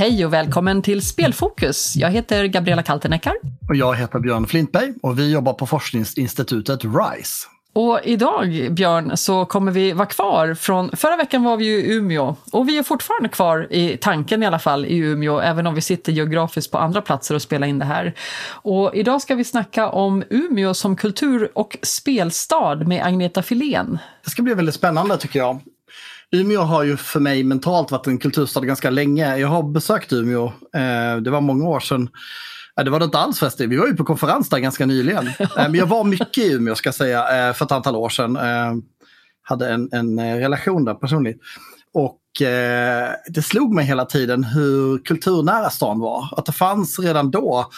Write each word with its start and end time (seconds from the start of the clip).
Hej 0.00 0.26
och 0.26 0.32
välkommen 0.32 0.82
till 0.82 1.06
Spelfokus. 1.06 1.96
Jag 1.96 2.10
heter 2.10 2.44
Gabriella 2.44 2.82
Kalteneckar. 2.82 3.34
Och 3.68 3.76
jag 3.76 3.94
heter 3.94 4.18
Björn 4.18 4.46
Flintberg 4.46 4.92
och 5.02 5.18
vi 5.18 5.32
jobbar 5.32 5.52
på 5.52 5.66
forskningsinstitutet 5.66 6.84
RISE. 6.84 7.59
Och 7.72 8.00
idag, 8.04 8.68
Björn, 8.70 9.16
så 9.16 9.44
kommer 9.44 9.72
vi 9.72 9.92
vara 9.92 10.06
kvar 10.06 10.54
från... 10.54 10.96
Förra 10.96 11.16
veckan 11.16 11.42
var 11.42 11.56
vi 11.56 11.66
i 11.66 11.94
Umeå 11.94 12.36
och 12.52 12.68
vi 12.68 12.78
är 12.78 12.82
fortfarande 12.82 13.28
kvar 13.28 13.66
i 13.70 13.96
tanken 13.96 14.42
i 14.42 14.46
alla 14.46 14.58
fall 14.58 14.86
i 14.86 14.96
Umeå, 14.96 15.40
även 15.40 15.66
om 15.66 15.74
vi 15.74 15.80
sitter 15.80 16.12
geografiskt 16.12 16.72
på 16.72 16.78
andra 16.78 17.02
platser 17.02 17.34
och 17.34 17.42
spelar 17.42 17.66
in 17.66 17.78
det 17.78 17.84
här. 17.84 18.14
Och 18.50 18.94
idag 18.94 19.22
ska 19.22 19.34
vi 19.34 19.44
snacka 19.44 19.88
om 19.88 20.24
Umeå 20.30 20.74
som 20.74 20.96
kultur 20.96 21.50
och 21.54 21.78
spelstad 21.82 22.74
med 22.74 23.06
Agneta 23.06 23.42
Filén. 23.42 23.98
Det 24.24 24.30
ska 24.30 24.42
bli 24.42 24.54
väldigt 24.54 24.74
spännande 24.74 25.16
tycker 25.16 25.38
jag. 25.38 25.60
Umeå 26.32 26.60
har 26.60 26.82
ju 26.82 26.96
för 26.96 27.20
mig 27.20 27.44
mentalt 27.44 27.90
varit 27.90 28.06
en 28.06 28.18
kulturstad 28.18 28.60
ganska 28.60 28.90
länge. 28.90 29.36
Jag 29.36 29.48
har 29.48 29.62
besökt 29.62 30.12
Umeå, 30.12 30.44
eh, 30.46 31.16
det 31.22 31.30
var 31.30 31.40
många 31.40 31.68
år 31.68 31.80
sedan. 31.80 32.08
Eh, 32.80 32.84
det 32.84 32.90
var 32.90 32.98
det 32.98 33.04
inte 33.04 33.18
alls 33.18 33.38
förresten, 33.38 33.70
vi 33.70 33.76
var 33.76 33.86
ju 33.86 33.96
på 33.96 34.04
konferens 34.04 34.48
där 34.48 34.58
ganska 34.58 34.86
nyligen. 34.86 35.26
Eh, 35.40 35.46
men 35.56 35.74
jag 35.74 35.86
var 35.86 36.04
mycket 36.04 36.38
i 36.38 36.52
Umeå 36.52 36.74
ska 36.74 36.86
jag 36.86 36.94
säga, 36.94 37.48
eh, 37.48 37.54
för 37.54 37.64
ett 37.64 37.72
antal 37.72 37.96
år 37.96 38.08
sedan. 38.08 38.36
Eh, 38.36 38.74
hade 39.42 39.68
en, 39.68 39.88
en 39.92 40.20
relation 40.20 40.84
där 40.84 40.94
personligt. 40.94 41.40
Och 41.94 42.20
det 43.28 43.42
slog 43.44 43.74
mig 43.74 43.84
hela 43.84 44.04
tiden 44.04 44.44
hur 44.44 44.98
kulturnära 44.98 45.70
stan 45.70 46.00
var. 46.00 46.28
Att 46.36 46.46
det 46.46 46.52
fanns 46.52 46.98
redan 46.98 47.30
då 47.30 47.70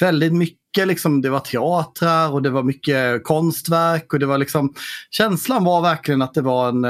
väldigt 0.00 0.32
mycket, 0.32 0.88
liksom, 0.88 1.22
det 1.22 1.30
var 1.30 1.40
teatrar 1.40 2.32
och 2.32 2.42
det 2.42 2.50
var 2.50 2.62
mycket 2.62 3.24
konstverk. 3.24 4.12
och 4.12 4.18
det 4.18 4.26
var 4.26 4.38
liksom, 4.38 4.74
Känslan 5.10 5.64
var 5.64 5.82
verkligen 5.82 6.22
att 6.22 6.34
det 6.34 6.42
var 6.42 6.68
en 6.68 6.84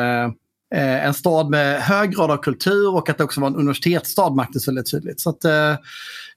eh, 0.73 1.06
en 1.06 1.15
stad 1.15 1.51
med 1.51 1.83
hög 1.83 2.15
grad 2.15 2.31
av 2.31 2.37
kultur 2.37 2.95
och 2.95 3.09
att 3.09 3.19
det 3.19 3.25
också 3.25 3.41
var 3.41 3.48
en 3.48 3.56
universitetsstad 3.56 4.34
märktes 4.34 4.69
väldigt 4.69 4.91
tydligt. 4.91 5.20
Så 5.20 5.31
att, 5.31 5.45
eh, 5.45 5.77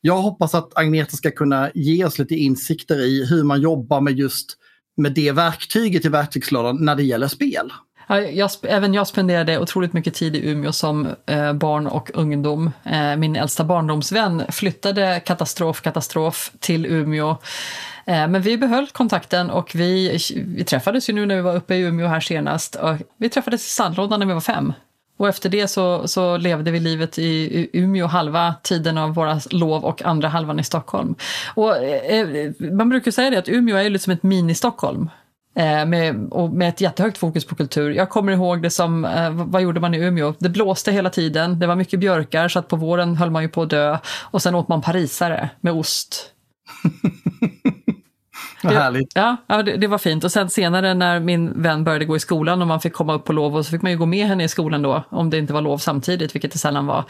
jag 0.02 0.17
hoppas 0.17 0.55
att 0.55 0.78
Agneta 0.78 1.17
ska 1.17 1.31
kunna 1.31 1.72
ge 1.73 2.05
oss 2.05 2.19
lite 2.19 2.36
insikter 2.36 3.00
i 3.00 3.25
hur 3.25 3.44
man 3.44 3.61
jobbar 3.61 4.02
med 4.02 4.13
just 4.13 4.58
med 4.97 5.13
det 5.13 5.31
verktyget 5.31 6.06
i 6.06 6.09
verktygslådan 6.09 6.86
när 6.86 6.95
det 6.95 7.03
gäller 7.03 7.28
spel. 7.28 7.72
Jag, 8.08 8.50
även 8.64 8.94
jag 8.94 9.08
spenderade 9.08 9.59
otroligt 9.59 9.94
mycket 9.94 10.14
tid 10.14 10.36
i 10.36 10.50
Umeå 10.50 10.72
som 10.72 11.08
eh, 11.25 11.53
barn 11.53 11.88
och 11.88 12.12
ungdom. 12.14 12.72
Eh, 12.84 13.16
min 13.16 13.36
äldsta 13.36 13.64
barndomsvän 13.64 14.44
flyttade 14.50 15.22
katastrof, 15.25 15.81
katastrof 15.81 16.52
till 16.59 16.86
Umeå. 16.86 17.30
Eh, 18.06 18.28
men 18.28 18.42
vi 18.42 18.58
behöll 18.58 18.88
kontakten 18.88 19.50
och 19.50 19.72
vi, 19.75 20.20
vi 20.36 20.64
träffades 20.64 21.09
ju 21.09 21.14
nu 21.14 21.25
när 21.25 21.36
vi 21.36 21.42
var 21.42 21.56
uppe 21.56 21.75
i 21.75 21.81
Umeå 21.81 22.08
här 22.08 22.20
senast. 22.20 22.75
Och 22.75 22.95
vi 23.17 23.30
träffades 23.30 23.67
i 23.67 23.70
sandlådan 23.70 24.19
när 24.19 24.28
vi 24.28 24.34
var 24.34 24.42
fem. 24.42 24.73
Och 25.17 25.30
efter 25.30 25.50
det 25.50 25.67
så, 25.67 26.08
så 26.08 26.38
levde 26.38 26.72
vi 26.72 26.80
livet 26.80 27.19
i 27.19 27.69
Umeå 27.73 28.06
halva 28.06 28.56
tiden 28.64 28.97
av 28.97 29.14
våra 29.14 29.40
lov 29.52 29.86
och 29.86 30.06
andra 30.06 30.28
halvan 30.28 30.59
i 30.59 30.64
Stockholm. 30.64 31.16
Och, 31.53 31.78
eh, 31.78 32.19
eh 32.19 32.52
man 32.59 32.90
brukar 32.90 33.12
säga 33.12 33.30
det 33.30 33.38
att 33.38 33.50
Umeå 33.50 33.78
är 33.78 33.90
lite 33.90 34.03
som 34.03 34.14
ett 34.14 34.23
mini-Stockholm. 34.23 35.09
Eh, 35.56 35.86
med, 35.86 36.28
och 36.31 36.50
med 36.50 36.70
ett 36.70 36.81
jättehögt 36.81 37.17
fokus 37.17 37.45
på 37.45 37.56
kultur. 37.56 37.92
Jag 37.92 38.09
kommer 38.09 38.31
ihåg 38.31 38.61
det 38.61 38.70
som, 38.70 39.06
eh, 39.06 39.30
vad 39.31 39.62
gjorde 39.62 39.80
man 39.80 39.94
i 39.94 39.97
Umeå? 39.97 40.34
Det 40.39 40.50
blåste 40.50 40.92
hela 40.92 41.09
tiden, 41.09 41.59
det 41.59 41.67
var 41.67 41.75
mycket 41.75 42.00
björkar 42.00 42.47
så 42.47 42.59
att 42.59 42.67
på 42.67 42.75
våren 42.75 43.16
höll 43.16 43.31
man 43.31 43.44
ju 43.44 43.50
på 43.50 43.62
att 43.62 43.70
dö. 43.70 43.97
Och 44.22 44.42
sen 44.42 44.56
åt 44.56 44.67
man 44.67 44.81
parisare 44.81 45.50
med 45.62 45.73
ost. 45.73 46.31
Härligt. 48.64 49.11
Ja, 49.16 49.38
ja 49.48 49.64
det, 49.64 49.78
det, 49.78 49.88
var 49.88 49.98
fint. 49.98 50.23
Och 50.23 50.31
sen 50.31 50.50
senare 50.50 50.94
när 50.94 51.20
min 51.20 51.61
vän 51.61 51.84
började 51.84 52.06
gå 52.06 52.16
i 52.16 52.20
skolan 52.20 52.62
och 52.62 52.67
man 52.67 52.80
fick 52.81 52.94
komma 52.94 53.13
upp 53.13 53.25
på 53.25 53.34
lov 53.34 53.56
och 53.56 53.66
så 53.66 53.72
fick 53.72 53.81
man 53.81 53.91
ju 53.91 53.97
gå 53.97 54.06
med 54.06 54.28
henne 54.28 54.44
i 54.44 54.47
skolan 54.47 54.81
då, 54.81 55.03
om 55.09 55.29
det 55.29 55.38
inte 55.38 55.53
var 55.53 55.62
lov 55.62 55.78
samtidigt, 55.78 56.35
vilket 56.35 56.52
det 56.52 56.57
sällan 56.57 56.85
var. 56.85 57.03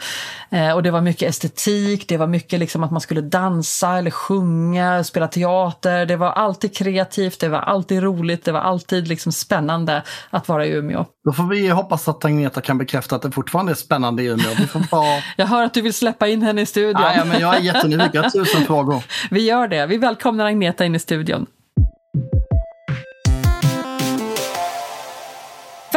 Eh, 0.50 0.72
och 0.72 0.82
det 0.82 0.90
var 0.90 1.00
mycket 1.00 1.28
estetik, 1.28 2.08
det 2.08 2.16
var 2.16 2.26
mycket 2.26 2.60
liksom 2.60 2.82
att 2.82 2.90
man 2.90 3.00
skulle 3.00 3.20
dansa 3.20 3.98
eller 3.98 4.10
sjunga, 4.10 5.04
spela 5.04 5.28
teater. 5.28 6.06
Det 6.06 6.16
var 6.16 6.30
alltid 6.30 6.76
kreativt, 6.76 7.40
det 7.40 7.48
var 7.48 7.58
alltid 7.58 8.02
roligt, 8.02 8.44
det 8.44 8.52
var 8.52 8.60
alltid 8.60 9.08
liksom 9.08 9.32
spännande 9.32 10.02
att 10.30 10.48
vara 10.48 10.66
i 10.66 10.70
Umeå. 10.70 11.04
Då 11.24 11.32
får 11.32 11.44
vi 11.44 11.68
hoppas 11.68 12.08
att 12.08 12.24
Agneta 12.24 12.60
kan 12.60 12.78
bekräfta 12.78 13.16
att 13.16 13.22
det 13.22 13.30
fortfarande 13.30 13.72
är 13.72 13.76
spännande 13.76 14.22
i 14.22 14.26
Umeå. 14.26 14.50
Vi 14.58 14.66
får 14.66 14.80
bara... 14.90 15.22
jag 15.36 15.46
hör 15.46 15.64
att 15.64 15.74
du 15.74 15.82
vill 15.82 15.94
släppa 15.94 16.28
in 16.28 16.42
henne 16.42 16.60
i 16.60 16.66
studion. 16.66 17.02
Ja 17.16 17.24
men 17.24 17.40
jag 17.40 17.56
är 17.56 17.60
jättenyfiken, 17.60 18.10
jag 18.12 18.22
har 18.22 18.30
tusen 18.30 18.64
frågor. 18.64 19.02
Vi 19.30 19.40
gör 19.40 19.68
det. 19.68 19.86
Vi 19.86 19.96
välkomnar 19.96 20.46
Agneta 20.46 20.84
in 20.84 20.94
i 20.94 20.98
studion. 20.98 21.45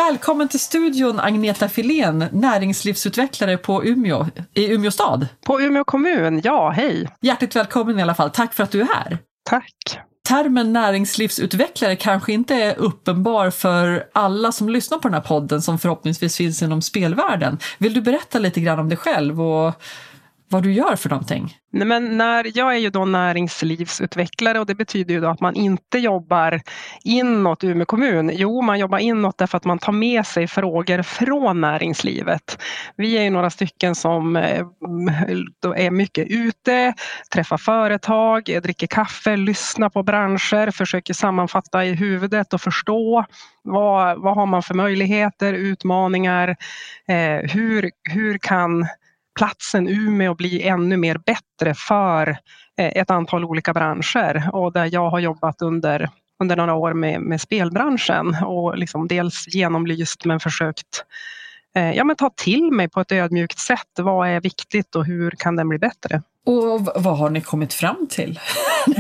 Välkommen 0.09 0.47
till 0.47 0.59
studion 0.59 1.19
Agneta 1.19 1.69
Filén, 1.69 2.25
näringslivsutvecklare 2.31 3.57
på 3.57 3.83
Umeå, 3.83 4.27
i 4.53 4.73
Umeå 4.73 4.91
stad. 4.91 5.27
På 5.45 5.61
Umeå 5.61 5.83
kommun, 5.83 6.41
ja 6.43 6.69
hej. 6.69 7.09
Hjärtligt 7.21 7.55
välkommen 7.55 7.99
i 7.99 8.01
alla 8.01 8.15
fall, 8.15 8.29
tack 8.29 8.53
för 8.53 8.63
att 8.63 8.71
du 8.71 8.81
är 8.81 8.85
här. 8.85 9.17
Tack. 9.49 9.99
Termen 10.27 10.73
näringslivsutvecklare 10.73 11.95
kanske 11.95 12.33
inte 12.33 12.55
är 12.55 12.79
uppenbar 12.79 13.49
för 13.49 14.05
alla 14.13 14.51
som 14.51 14.69
lyssnar 14.69 14.97
på 14.97 15.07
den 15.07 15.13
här 15.13 15.21
podden 15.21 15.61
som 15.61 15.79
förhoppningsvis 15.79 16.37
finns 16.37 16.61
inom 16.61 16.81
spelvärlden. 16.81 17.57
Vill 17.77 17.93
du 17.93 18.01
berätta 18.01 18.39
lite 18.39 18.59
grann 18.59 18.79
om 18.79 18.89
dig 18.89 18.97
själv 18.97 19.41
och 19.41 19.73
vad 20.49 20.63
du 20.63 20.73
gör 20.73 20.95
för 20.95 21.09
någonting? 21.09 21.55
Nej, 21.71 21.87
men 21.87 22.17
när, 22.17 22.57
jag 22.57 22.73
är 22.73 22.77
ju 22.77 22.89
då 22.89 23.05
näringslivsutvecklare 23.05 24.59
och 24.59 24.65
det 24.65 24.75
betyder 24.75 25.13
ju 25.13 25.21
då 25.21 25.27
att 25.27 25.39
man 25.39 25.55
inte 25.55 25.99
jobbar 25.99 26.61
inåt 27.03 27.63
Umeå 27.63 27.85
kommun. 27.85 28.31
Jo, 28.33 28.61
man 28.61 28.79
jobbar 28.79 28.97
inåt 28.97 29.37
därför 29.37 29.57
att 29.57 29.65
man 29.65 29.79
tar 29.79 29.91
med 29.91 30.25
sig 30.25 30.47
frågor 30.47 31.01
från 31.01 31.61
näringslivet. 31.61 32.61
Vi 32.95 33.17
är 33.17 33.21
ju 33.21 33.29
några 33.29 33.49
stycken 33.49 33.95
som 33.95 34.35
eh, 34.35 34.65
är 35.75 35.91
mycket 35.91 36.27
ute, 36.27 36.93
träffar 37.33 37.57
företag, 37.57 38.43
dricker 38.43 38.87
kaffe, 38.87 39.37
lyssnar 39.37 39.89
på 39.89 40.03
branscher, 40.03 40.71
försöker 40.71 41.13
sammanfatta 41.13 41.85
i 41.85 41.95
huvudet 41.95 42.53
och 42.53 42.61
förstå 42.61 43.25
vad, 43.63 44.21
vad 44.21 44.35
har 44.35 44.45
man 44.45 44.63
för 44.63 44.73
möjligheter, 44.73 45.53
utmaningar, 45.53 46.49
eh, 47.07 47.49
hur, 47.51 47.91
hur 48.03 48.37
kan 48.37 48.87
platsen 49.39 49.87
Umeå 49.87 50.35
bli 50.35 50.67
ännu 50.67 50.97
mer 50.97 51.17
bättre 51.17 51.73
för 51.73 52.27
eh, 52.77 52.91
ett 52.95 53.09
antal 53.09 53.45
olika 53.45 53.73
branscher 53.73 54.49
och 54.53 54.73
där 54.73 54.89
jag 54.93 55.09
har 55.09 55.19
jobbat 55.19 55.61
under, 55.61 56.09
under 56.39 56.55
några 56.55 56.73
år 56.73 56.93
med, 56.93 57.21
med 57.21 57.41
spelbranschen 57.41 58.35
och 58.45 58.77
liksom 58.77 59.07
dels 59.07 59.47
genomlyst 59.47 60.25
men 60.25 60.39
försökt 60.39 61.05
eh, 61.75 61.91
ja, 61.91 62.03
men 62.03 62.15
ta 62.15 62.29
till 62.35 62.71
mig 62.71 62.89
på 62.89 63.01
ett 63.01 63.11
ödmjukt 63.11 63.59
sätt. 63.59 63.91
Vad 63.97 64.29
är 64.29 64.41
viktigt 64.41 64.95
och 64.95 65.05
hur 65.05 65.31
kan 65.31 65.55
den 65.55 65.69
bli 65.69 65.79
bättre? 65.79 66.21
Och 66.45 66.81
vad 66.95 67.17
har 67.17 67.29
ni 67.29 67.41
kommit 67.41 67.73
fram 67.73 68.07
till? 68.09 68.39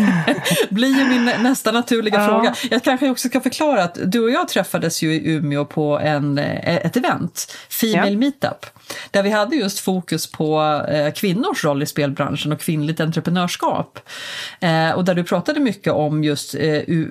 blir 0.69 0.99
ju 0.99 1.05
min 1.05 1.25
nästa 1.25 1.71
naturliga 1.71 2.19
ja. 2.19 2.27
fråga. 2.27 2.55
Jag 2.71 2.83
kanske 2.83 3.09
också 3.09 3.27
ska 3.27 3.41
förklara 3.41 3.83
att 3.83 3.97
du 4.05 4.19
och 4.19 4.31
jag 4.31 4.47
träffades 4.47 5.01
ju 5.01 5.13
i 5.13 5.31
Umeå 5.31 5.65
på 5.65 5.99
en, 5.99 6.37
eh, 6.37 6.75
ett 6.85 6.97
event, 6.97 7.57
Female 7.69 8.11
ja. 8.11 8.17
Meetup, 8.17 8.65
där 9.11 9.23
vi 9.23 9.29
hade 9.29 9.55
just 9.55 9.79
fokus 9.79 10.31
på 10.31 10.81
eh, 10.89 11.13
kvinnors 11.13 11.63
roll 11.63 11.83
i 11.83 11.85
spelbranschen 11.85 12.51
och 12.51 12.59
kvinnligt 12.59 12.99
entreprenörskap. 12.99 13.99
Eh, 14.59 14.91
och 14.91 15.05
där 15.05 15.15
du 15.15 15.23
pratade 15.23 15.59
mycket 15.59 15.93
om 15.93 16.23
just 16.23 16.55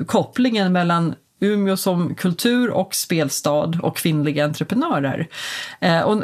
kopplingen 0.07 0.73
mellan 0.73 1.15
Umeå 1.41 1.77
som 1.77 2.15
kultur 2.15 2.71
och 2.71 2.95
spelstad 2.95 3.79
och 3.83 3.97
kvinnliga 3.97 4.45
entreprenörer. 4.45 5.29
och 6.05 6.23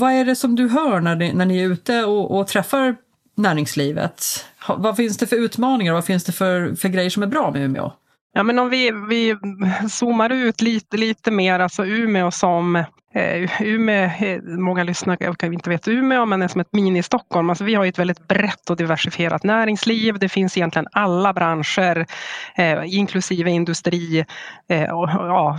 vad 0.00 0.12
är 0.12 0.24
det 0.24 0.36
som 0.36 0.56
du 0.56 0.68
hör 0.68 1.00
när 1.00 1.16
ni, 1.16 1.32
när 1.32 1.46
ni 1.46 1.58
är 1.58 1.66
ute 1.66 2.04
och, 2.04 2.38
och 2.38 2.46
träffar 2.46 2.96
näringslivet? 3.34 4.46
Vad 4.68 4.96
finns 4.96 5.18
det 5.18 5.26
för 5.26 5.36
utmaningar 5.36 5.92
och 5.92 5.96
vad 5.96 6.04
finns 6.04 6.24
det 6.24 6.32
för, 6.32 6.74
för 6.74 6.88
grejer 6.88 7.10
som 7.10 7.22
är 7.22 7.26
bra 7.26 7.50
med 7.50 7.62
Umeå? 7.62 7.92
Ja, 8.34 8.42
men 8.42 8.58
om 8.58 8.68
vi, 8.68 8.90
vi 9.08 9.36
zoomar 9.88 10.30
ut 10.30 10.60
lite, 10.60 10.96
lite 10.96 11.30
mer, 11.30 11.58
alltså 11.58 11.86
Umeå 11.86 12.30
som 12.30 12.76
eh, 13.14 13.62
Umeå, 13.62 14.04
eh, 14.04 14.42
många 14.42 14.84
lyssnare 14.84 15.16
kanske 15.16 15.46
inte 15.46 15.70
vet 15.70 15.88
Umeå, 15.88 16.26
men 16.26 16.42
är 16.42 16.48
som 16.48 16.60
ett 16.60 16.72
mini-Stockholm. 16.72 17.50
Alltså 17.50 17.64
vi 17.64 17.74
har 17.74 17.86
ett 17.86 17.98
väldigt 17.98 18.28
brett 18.28 18.70
och 18.70 18.76
diversifierat 18.76 19.44
näringsliv. 19.44 20.18
Det 20.18 20.28
finns 20.28 20.56
egentligen 20.56 20.88
alla 20.92 21.32
branscher, 21.32 22.06
eh, 22.56 22.78
inklusive 22.84 23.50
industri, 23.50 24.24
eh, 24.68 24.90
och, 24.90 25.08
ja, 25.08 25.58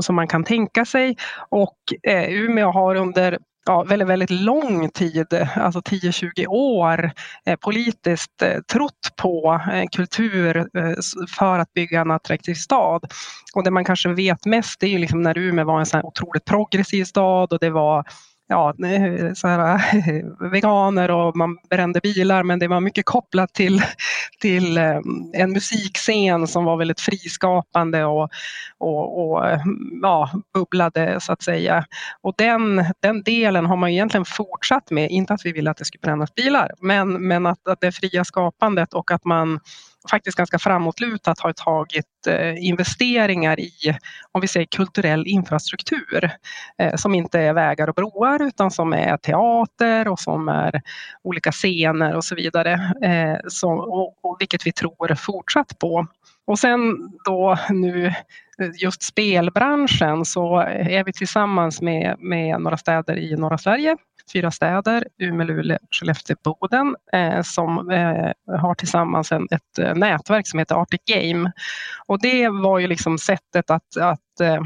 som 0.00 0.14
man 0.14 0.28
kan 0.28 0.44
tänka 0.44 0.84
sig. 0.84 1.16
Och 1.48 1.78
eh, 2.02 2.30
Umeå 2.30 2.70
har 2.70 2.94
under 2.94 3.38
ja, 3.66 3.82
väldigt, 3.82 4.08
väldigt 4.08 4.30
lång 4.30 4.90
tid, 4.90 5.26
alltså 5.56 5.80
10-20 5.80 6.46
år 6.46 7.12
eh, 7.46 7.56
politiskt 7.56 8.42
eh, 8.42 8.60
trott 8.72 9.12
på 9.16 9.60
eh, 9.72 9.84
kultur 9.96 10.56
eh, 10.56 10.94
för 11.38 11.58
att 11.58 11.72
bygga 11.72 12.00
en 12.00 12.10
attraktiv 12.10 12.54
stad. 12.54 13.04
Och 13.54 13.64
det 13.64 13.70
man 13.70 13.84
kanske 13.84 14.08
vet 14.08 14.46
mest 14.46 14.82
är 14.82 14.86
ju 14.86 14.98
liksom 14.98 15.22
när 15.22 15.38
Umeå 15.38 15.64
var 15.64 15.80
en 15.80 15.86
så 15.86 15.96
här 15.96 16.06
otroligt 16.06 16.44
progressiv 16.44 17.04
stad 17.04 17.52
och 17.52 17.58
det 17.58 17.70
var 17.70 18.04
ja, 18.48 18.74
så 19.34 19.48
här, 19.48 19.74
eh, 19.74 20.24
veganer 20.50 21.10
och 21.10 21.36
man 21.36 21.58
brände 21.70 22.00
bilar 22.00 22.42
men 22.42 22.58
det 22.58 22.68
var 22.68 22.80
mycket 22.80 23.04
kopplat 23.04 23.54
till, 23.54 23.82
till 24.40 24.78
eh, 24.78 25.00
en 25.32 25.52
musikscen 25.52 26.46
som 26.46 26.64
var 26.64 26.76
väldigt 26.76 27.00
friskapande 27.00 28.04
och, 28.04 28.30
och, 28.78 29.30
och 29.30 29.48
eh, 29.48 29.60
ja, 30.02 30.30
bubblade 30.54 31.20
så 31.20 31.32
att 31.32 31.42
säga. 31.42 31.84
Och 32.22 32.34
den, 32.38 32.84
den 33.00 33.22
delen 33.22 33.66
har 33.66 33.76
man 33.76 33.90
egentligen 33.90 34.24
fortsatt 34.24 34.90
med, 34.90 35.10
inte 35.10 35.34
att 35.34 35.46
vi 35.46 35.52
ville 35.52 35.70
att 35.70 35.76
det 35.76 35.84
skulle 35.84 36.02
brännas 36.02 36.34
bilar 36.34 36.70
men, 36.80 37.28
men 37.28 37.46
att, 37.46 37.68
att 37.68 37.80
det 37.80 37.92
fria 37.92 38.24
skapandet 38.24 38.94
och 38.94 39.10
att 39.10 39.24
man 39.24 39.60
faktiskt 40.10 40.36
ganska 40.36 40.58
framåtlutat 40.58 41.40
har 41.40 41.52
tagit 41.52 42.26
eh, 42.28 42.64
investeringar 42.66 43.60
i, 43.60 43.70
om 44.32 44.40
vi 44.40 44.48
säger 44.48 44.66
kulturell 44.66 45.26
infrastruktur, 45.26 46.30
eh, 46.78 46.94
som 46.96 47.14
inte 47.14 47.40
är 47.40 47.52
vägar 47.52 47.88
och 47.88 47.94
broar 47.94 48.42
utan 48.42 48.70
som 48.70 48.92
är 48.92 49.16
teater 49.16 50.08
och 50.08 50.20
som 50.20 50.48
är 50.48 50.82
olika 51.22 51.52
scener 51.52 52.14
och 52.16 52.24
så 52.24 52.34
vidare, 52.34 52.72
eh, 53.02 53.38
så, 53.48 53.70
och, 53.70 54.24
och 54.24 54.36
vilket 54.40 54.66
vi 54.66 54.72
tror 54.72 55.14
fortsatt 55.14 55.78
på. 55.78 56.06
Och 56.46 56.58
sen 56.58 57.10
då 57.24 57.58
nu 57.70 58.06
eh, 58.06 58.70
just 58.82 59.02
spelbranschen 59.02 60.24
så 60.24 60.58
är 60.68 61.04
vi 61.04 61.12
tillsammans 61.12 61.82
med, 61.82 62.16
med 62.18 62.60
några 62.60 62.76
städer 62.76 63.16
i 63.16 63.36
norra 63.36 63.58
Sverige 63.58 63.96
fyra 64.32 64.50
städer, 64.50 65.04
Umeå, 65.18 65.46
Luleå, 65.46 65.78
Skellefteå, 65.90 66.36
Boden, 66.44 66.96
eh, 67.12 67.42
som 67.42 67.90
eh, 67.90 68.58
har 68.60 68.74
tillsammans 68.74 69.32
en, 69.32 69.48
ett 69.50 69.78
eh, 69.78 69.94
nätverk 69.94 70.48
som 70.48 70.58
heter 70.58 70.74
Arctic 70.74 71.00
Game. 71.06 71.52
Och 72.06 72.20
det 72.20 72.48
var 72.48 72.78
ju 72.78 72.86
liksom 72.86 73.18
sättet 73.18 73.70
att, 73.70 73.96
att 73.96 74.40
eh, 74.40 74.62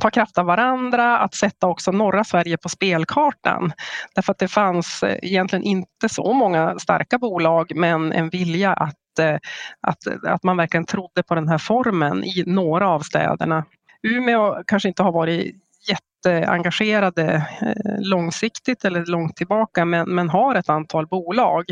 ta 0.00 0.10
kraft 0.10 0.38
av 0.38 0.46
varandra, 0.46 1.18
att 1.18 1.34
sätta 1.34 1.66
också 1.66 1.92
norra 1.92 2.24
Sverige 2.24 2.56
på 2.56 2.68
spelkartan. 2.68 3.72
Därför 4.14 4.32
att 4.32 4.38
det 4.38 4.48
fanns 4.48 5.02
eh, 5.02 5.18
egentligen 5.22 5.64
inte 5.64 6.08
så 6.08 6.32
många 6.32 6.78
starka 6.78 7.18
bolag 7.18 7.72
men 7.74 8.12
en 8.12 8.28
vilja 8.28 8.72
att, 8.72 8.96
att, 9.18 10.06
eh, 10.06 10.12
eh, 10.12 10.32
att 10.32 10.42
man 10.42 10.56
verkligen 10.56 10.86
trodde 10.86 11.22
på 11.22 11.34
den 11.34 11.48
här 11.48 11.58
formen 11.58 12.24
i 12.24 12.44
några 12.46 12.88
av 12.88 13.00
städerna. 13.00 13.64
Umeå 14.02 14.62
kanske 14.66 14.88
inte 14.88 15.02
har 15.02 15.12
varit 15.12 15.56
jätteengagerade 15.88 17.46
eh, 17.62 17.94
långsiktigt 17.98 18.84
eller 18.84 19.06
långt 19.06 19.36
tillbaka 19.36 19.84
men, 19.84 20.14
men 20.14 20.28
har 20.28 20.54
ett 20.54 20.68
antal 20.68 21.06
bolag 21.06 21.64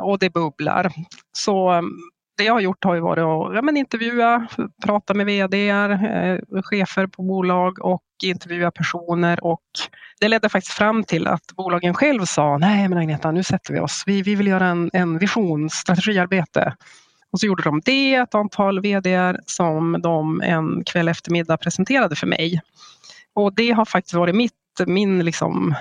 och 0.00 0.18
det 0.18 0.30
bubblar. 0.32 0.92
Så 1.32 1.68
mm, 1.68 1.90
det 2.36 2.44
jag 2.44 2.52
har 2.52 2.60
gjort 2.60 2.84
har 2.84 2.94
ju 2.94 3.00
varit 3.00 3.22
att 3.22 3.54
ja, 3.54 3.62
men 3.62 3.76
intervjua, 3.76 4.46
prata 4.86 5.14
med 5.14 5.26
vd, 5.26 5.72
chefer 6.62 7.06
på 7.06 7.22
bolag 7.22 7.84
och 7.84 8.02
intervjua 8.28 8.70
personer 8.70 9.44
och 9.44 9.62
det 10.20 10.28
ledde 10.28 10.48
faktiskt 10.48 10.76
fram 10.76 11.04
till 11.04 11.26
att 11.26 11.46
bolagen 11.56 11.94
själv 11.94 12.24
sa 12.24 12.58
nej 12.58 12.88
men 12.88 12.98
Agneta 12.98 13.30
nu 13.30 13.42
sätter 13.42 13.74
vi 13.74 13.80
oss, 13.80 14.02
vi, 14.06 14.22
vi 14.22 14.34
vill 14.34 14.46
göra 14.46 14.66
en, 14.66 14.90
en 14.92 15.18
vision, 15.18 15.70
strategiarbete. 15.70 16.74
Och 17.32 17.40
så 17.40 17.46
gjorde 17.46 17.62
de 17.62 17.80
det, 17.84 18.14
ett 18.14 18.34
antal 18.34 18.80
vd 18.80 19.34
som 19.46 20.00
de 20.02 20.40
en 20.40 20.84
kväll 20.84 21.08
eftermiddag 21.08 21.56
presenterade 21.56 22.16
för 22.16 22.26
mig. 22.26 22.60
Och 23.34 23.54
det 23.54 23.70
har 23.70 23.84
faktiskt 23.84 24.14
varit 24.14 24.34
mitt, 24.34 24.52
min 24.86 25.24
liksom, 25.24 25.74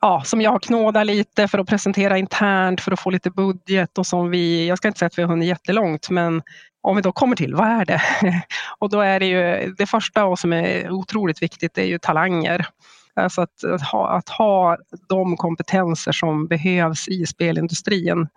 ja, 0.00 0.22
som 0.24 0.40
jag 0.40 0.50
har 0.50 0.58
knådat 0.58 1.06
lite 1.06 1.48
för 1.48 1.58
att 1.58 1.68
presentera 1.68 2.18
internt 2.18 2.80
för 2.80 2.92
att 2.92 3.00
få 3.00 3.10
lite 3.10 3.30
budget 3.30 3.98
och 3.98 4.06
som 4.06 4.30
vi, 4.30 4.68
jag 4.68 4.78
ska 4.78 4.88
inte 4.88 4.98
säga 4.98 5.06
att 5.06 5.18
vi 5.18 5.22
har 5.22 5.28
hunnit 5.28 5.48
jättelångt 5.48 6.10
men 6.10 6.42
om 6.82 6.96
vi 6.96 7.02
då 7.02 7.12
kommer 7.12 7.36
till, 7.36 7.54
vad 7.54 7.68
är 7.68 7.84
det? 7.84 8.02
Och 8.78 8.90
då 8.90 9.00
är 9.00 9.20
det 9.20 9.26
ju 9.26 9.74
det 9.78 9.86
första 9.86 10.24
och 10.24 10.38
som 10.38 10.52
är 10.52 10.90
otroligt 10.90 11.42
viktigt 11.42 11.74
det 11.74 11.82
är 11.82 11.86
ju 11.86 11.98
talanger. 11.98 12.66
Alltså 13.14 13.40
att, 13.40 13.64
att, 13.64 13.82
ha, 13.82 14.08
att 14.08 14.28
ha 14.28 14.76
de 15.08 15.36
kompetenser 15.36 16.12
som 16.12 16.46
behövs 16.46 17.08
i 17.08 17.26
spelindustrin. 17.26 18.28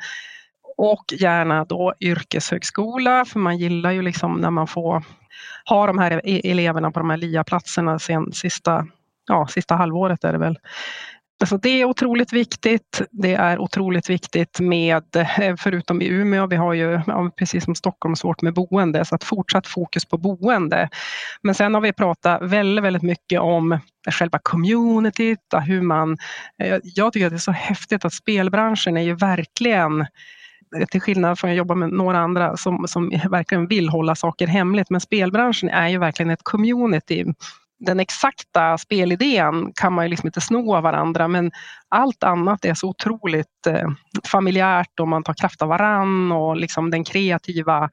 Och 0.78 1.06
gärna 1.12 1.66
då 1.66 1.94
yrkeshögskola 2.00 3.26
för 3.26 3.40
man 3.40 3.58
gillar 3.58 3.92
ju 3.92 4.02
liksom 4.02 4.34
när 4.34 4.50
man 4.50 4.68
får 4.68 5.04
ha 5.66 5.88
de 5.88 6.00
här 6.00 6.22
e-, 6.24 6.52
eleverna 6.52 6.92
på 6.92 7.00
de 7.00 7.10
här 7.10 7.18
LIA-platserna 7.18 8.00
sen 8.00 8.32
sista, 8.32 8.88
ja, 9.28 9.48
sista 9.48 9.76
halvåret 9.76 10.24
är 10.24 10.32
det 10.32 10.38
väl. 10.38 10.60
Alltså 11.40 11.58
det 11.58 11.70
är 11.82 11.86
otroligt 11.86 12.34
viktigt. 12.34 13.02
Det 13.12 13.34
är 13.34 13.60
otroligt 13.60 14.10
viktigt 14.10 14.60
med, 14.60 15.04
eh, 15.16 15.56
förutom 15.60 16.02
i 16.02 16.08
Umeå, 16.08 16.48
vi 16.48 16.56
har 16.56 16.74
ju 16.74 17.02
precis 17.38 17.64
som 17.64 17.76
Stockholm 17.76 18.16
svårt 18.16 18.42
med 18.42 18.54
boende, 18.54 19.06
så 19.06 19.16
att 19.16 19.24
fortsatt 19.24 19.68
fokus 19.68 20.06
på 20.06 20.18
boende. 20.18 20.90
Men 21.42 21.56
sen 21.56 21.74
har 21.74 21.82
vi 21.82 21.94
pratat 21.94 22.42
väldigt, 22.42 22.84
väldigt 22.84 23.04
mycket 23.04 23.40
om 23.40 23.80
själva 24.12 24.40
communityt, 24.44 25.40
hur 25.66 25.82
man... 25.82 26.18
Eh, 26.64 26.78
jag 26.84 27.14
tycker 27.14 27.26
att 27.26 27.32
det 27.32 27.38
är 27.38 27.38
så 27.38 27.52
häftigt 27.52 28.06
att 28.06 28.14
spelbranschen 28.14 28.98
är 28.98 29.02
ju 29.02 29.16
verkligen 29.16 30.02
eh, 30.02 30.86
till 30.92 31.02
skillnad 31.02 31.40
från 31.40 31.52
att 31.52 31.58
jobba 31.58 31.76
med 31.76 31.90
några 31.90 32.18
andra 32.18 32.58
som, 32.58 32.88
som 32.88 33.10
verkligen 33.30 33.68
vill 33.68 33.90
hålla 33.90 34.16
saker 34.16 34.48
hemligt. 34.48 34.90
Men 34.90 35.02
spelbranschen 35.02 35.70
är 35.70 35.88
ju 35.88 35.98
verkligen 35.98 36.30
ett 36.30 36.44
community. 36.44 37.26
Den 37.86 38.00
exakta 38.00 38.78
spelidén 38.78 39.72
kan 39.76 39.94
man 39.94 40.06
ju 40.06 40.10
liksom 40.10 40.28
inte 40.28 40.42
sno 40.42 40.76
av 40.76 40.84
varandra 40.84 41.28
men 41.28 41.52
allt 41.90 42.24
annat 42.24 42.66
är 42.66 42.74
så 42.74 42.90
otroligt 42.90 43.68
eh, 43.68 43.90
familjärt 44.24 45.00
och 45.00 45.08
man 45.08 45.24
tar 45.24 45.34
kraft 45.34 45.62
av 45.62 45.70
varann 45.70 46.32
och 46.32 46.56
liksom 46.56 46.92
den 46.92 47.04
kreativa 47.04 47.90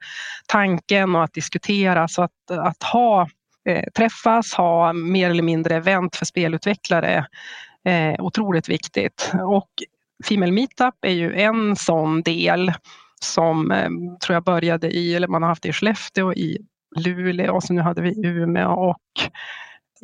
tanken 0.47 1.15
och 1.15 1.23
att 1.23 1.33
diskutera. 1.33 2.07
Så 2.07 2.21
att, 2.21 2.51
att 2.51 2.83
ha 2.83 3.27
eh, 3.69 3.83
träffas, 3.97 4.53
ha 4.53 4.93
mer 4.93 5.29
eller 5.29 5.43
mindre 5.43 5.75
event 5.75 6.15
för 6.15 6.25
spelutvecklare 6.25 7.25
eh, 7.87 8.23
otroligt 8.25 8.69
viktigt. 8.69 9.31
Och 9.43 9.69
Female 10.29 10.51
Meetup 10.51 10.95
är 11.01 11.13
ju 11.13 11.33
en 11.33 11.75
sån 11.75 12.21
del 12.21 12.73
som 13.23 13.71
eh, 13.71 13.89
tror 14.25 14.33
jag 14.33 14.43
började 14.43 14.91
i, 14.91 15.15
eller 15.15 15.27
man 15.27 15.41
har 15.41 15.49
haft 15.49 15.63
det 15.63 15.69
i 15.69 15.73
Skellefteå, 15.73 16.33
i 16.33 16.57
Luleå 16.95 17.55
och 17.55 17.63
så 17.63 17.73
nu 17.73 17.81
hade 17.81 18.01
vi 18.01 18.27
Umeå 18.27 18.71
och 18.71 19.29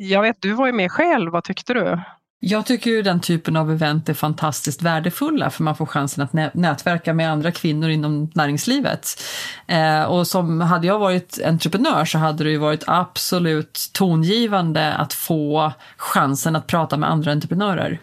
jag 0.02 0.22
vet, 0.22 0.36
du 0.40 0.52
var 0.52 0.66
ju 0.66 0.72
med 0.72 0.92
själv, 0.92 1.32
vad 1.32 1.44
tyckte 1.44 1.74
du? 1.74 2.00
Jag 2.40 2.66
tycker 2.66 2.90
ju 2.90 3.02
den 3.02 3.20
typen 3.20 3.56
av 3.56 3.70
event 3.70 4.08
är 4.08 4.14
fantastiskt 4.14 4.82
värdefulla 4.82 5.50
för 5.50 5.62
man 5.62 5.76
får 5.76 5.86
chansen 5.86 6.24
att 6.24 6.54
nätverka 6.54 7.14
med 7.14 7.32
andra 7.32 7.52
kvinnor 7.52 7.90
inom 7.90 8.30
näringslivet. 8.34 9.22
Eh, 9.66 10.02
och 10.02 10.26
som 10.26 10.60
hade 10.60 10.86
jag 10.86 10.98
varit 10.98 11.38
entreprenör 11.44 12.04
så 12.04 12.18
hade 12.18 12.44
det 12.44 12.50
ju 12.50 12.56
varit 12.56 12.84
absolut 12.86 13.90
tongivande 13.92 14.94
att 14.94 15.12
få 15.12 15.72
chansen 15.96 16.56
att 16.56 16.66
prata 16.66 16.96
med 16.96 17.10
andra 17.10 17.32
entreprenörer 17.32 17.98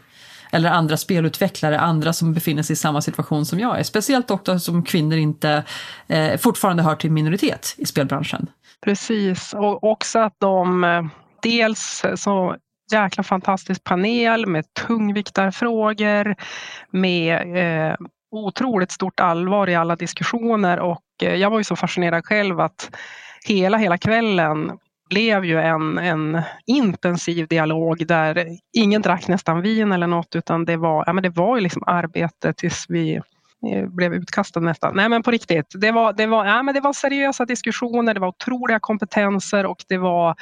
eller 0.51 0.69
andra 0.69 0.97
spelutvecklare, 0.97 1.79
andra 1.79 2.13
som 2.13 2.33
befinner 2.33 2.63
sig 2.63 2.73
i 2.73 2.77
samma 2.77 3.01
situation 3.01 3.45
som 3.45 3.59
jag 3.59 3.79
är. 3.79 3.83
Speciellt 3.83 4.31
också 4.31 4.59
som 4.59 4.83
kvinnor 4.83 5.17
inte 5.17 5.63
eh, 6.07 6.37
fortfarande 6.37 6.83
hör 6.83 6.95
till 6.95 7.11
minoritet 7.11 7.75
i 7.77 7.85
spelbranschen. 7.85 8.47
Precis, 8.81 9.53
och 9.53 9.83
också 9.83 10.19
att 10.19 10.35
de 10.39 10.83
eh, 10.83 11.03
dels 11.41 12.05
så 12.15 12.55
jäkla 12.91 13.23
fantastisk 13.23 13.83
panel 13.83 14.45
med 14.45 14.65
tungviktarfrågor, 14.73 16.35
med 16.91 17.57
eh, 17.57 17.95
otroligt 18.31 18.91
stort 18.91 19.19
allvar 19.19 19.69
i 19.69 19.75
alla 19.75 19.95
diskussioner 19.95 20.79
och 20.79 21.03
eh, 21.23 21.35
jag 21.35 21.49
var 21.49 21.57
ju 21.57 21.63
så 21.63 21.75
fascinerad 21.75 22.25
själv 22.25 22.59
att 22.59 22.95
hela, 23.45 23.77
hela 23.77 23.97
kvällen 23.97 24.71
blev 25.09 25.45
ju 25.45 25.59
en, 25.59 25.97
en 25.97 26.41
intensiv 26.65 27.47
dialog 27.47 28.07
där 28.07 28.47
ingen 28.73 29.01
drack 29.01 29.27
nästan 29.27 29.61
vin 29.61 29.91
eller 29.91 30.07
något 30.07 30.35
utan 30.35 30.65
det 30.65 30.77
var, 30.77 31.03
ja, 31.07 31.13
men 31.13 31.23
det 31.23 31.29
var 31.29 31.55
ju 31.55 31.61
liksom 31.61 31.83
arbete 31.85 32.53
tills 32.53 32.85
vi 32.89 33.15
eh, 33.71 33.85
blev 33.87 34.13
utkastade 34.13 34.65
nästan. 34.65 34.95
Nej 34.95 35.09
men 35.09 35.23
på 35.23 35.31
riktigt, 35.31 35.65
det 35.81 35.91
var, 35.91 36.13
det 36.13 36.27
var, 36.27 36.45
ja, 36.45 36.63
men 36.63 36.73
det 36.73 36.81
var 36.81 36.93
seriösa 36.93 37.45
diskussioner, 37.45 38.13
det 38.13 38.19
var 38.19 38.27
otroliga 38.27 38.79
kompetenser 38.79 39.65
och 39.65 39.83
det 39.89 39.97
var 39.97 40.35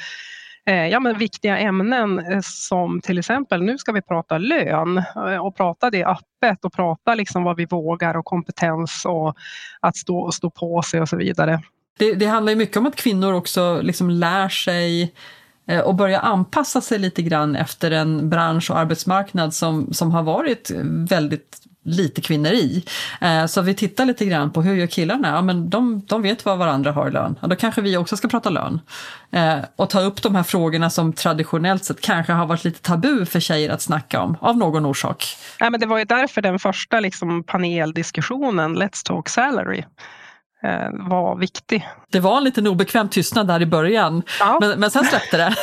Eh, 0.67 0.87
ja, 0.87 0.99
men 0.99 1.17
viktiga 1.17 1.57
ämnen 1.57 2.19
eh, 2.19 2.39
som 2.43 3.01
till 3.01 3.19
exempel 3.19 3.61
nu 3.61 3.77
ska 3.77 3.91
vi 3.91 4.01
prata 4.01 4.37
lön 4.37 4.97
eh, 4.97 5.45
och 5.45 5.55
prata 5.57 5.89
det 5.89 6.05
öppet 6.05 6.65
och 6.65 6.73
prata 6.73 7.15
liksom 7.15 7.43
vad 7.43 7.55
vi 7.55 7.65
vågar 7.65 8.17
och 8.17 8.25
kompetens 8.25 9.05
och 9.05 9.35
att 9.79 9.97
stå, 9.97 10.31
stå 10.31 10.49
på 10.49 10.81
sig 10.81 11.01
och 11.01 11.09
så 11.09 11.17
vidare. 11.17 11.61
Det, 11.97 12.13
det 12.13 12.25
handlar 12.25 12.51
ju 12.51 12.57
mycket 12.57 12.77
om 12.77 12.85
att 12.85 12.95
kvinnor 12.95 13.33
också 13.33 13.81
liksom 13.81 14.09
lär 14.09 14.49
sig 14.49 15.13
och 15.85 15.95
börja 15.95 16.19
anpassa 16.19 16.81
sig 16.81 16.99
lite 16.99 17.21
grann 17.21 17.55
efter 17.55 17.91
en 17.91 18.29
bransch 18.29 18.71
och 18.71 18.77
arbetsmarknad 18.77 19.53
som, 19.53 19.93
som 19.93 20.11
har 20.11 20.23
varit 20.23 20.71
väldigt 21.09 21.61
lite 21.85 22.21
kvinnor 22.21 22.51
i. 22.51 22.85
Eh, 23.21 23.45
så 23.45 23.61
vi 23.61 23.73
tittar 23.73 24.05
lite 24.05 24.25
grann 24.25 24.51
på 24.51 24.61
hur 24.61 24.75
gör 24.75 24.87
killarna? 24.87 25.27
Ja, 25.27 25.41
men 25.41 25.69
de, 25.69 26.01
de 26.07 26.21
vet 26.21 26.45
vad 26.45 26.57
varandra 26.57 26.91
har 26.91 27.07
i 27.07 27.11
lön. 27.11 27.35
Ja, 27.41 27.47
då 27.47 27.55
kanske 27.55 27.81
vi 27.81 27.97
också 27.97 28.17
ska 28.17 28.27
prata 28.27 28.49
lön. 28.49 28.81
Eh, 29.31 29.57
och 29.75 29.89
ta 29.89 30.01
upp 30.01 30.21
de 30.21 30.35
här 30.35 30.43
frågorna 30.43 30.89
som 30.89 31.13
traditionellt 31.13 31.85
sett 31.85 32.01
kanske 32.01 32.33
har 32.33 32.45
varit 32.45 32.63
lite 32.63 32.81
tabu 32.81 33.25
för 33.25 33.39
tjejer 33.39 33.69
att 33.69 33.81
snacka 33.81 34.21
om, 34.21 34.37
av 34.41 34.57
någon 34.57 34.85
orsak. 34.85 35.37
Ja, 35.59 35.69
men 35.69 35.79
det 35.79 35.85
var 35.85 35.97
ju 35.97 36.05
därför 36.05 36.41
den 36.41 36.59
första 36.59 36.99
liksom, 36.99 37.43
paneldiskussionen, 37.43 38.77
Let's 38.77 39.05
talk 39.05 39.29
salary, 39.29 39.83
var 40.91 41.35
viktig. 41.39 41.87
Det 42.11 42.19
var 42.19 42.37
en 42.37 42.43
liten 42.43 42.67
obekväm 42.67 43.09
tystnad 43.09 43.47
där 43.47 43.61
i 43.61 43.65
början, 43.65 44.23
ja. 44.39 44.57
men, 44.61 44.79
men 44.79 44.91
sen 44.91 45.03
släppte 45.03 45.37
det. 45.37 45.55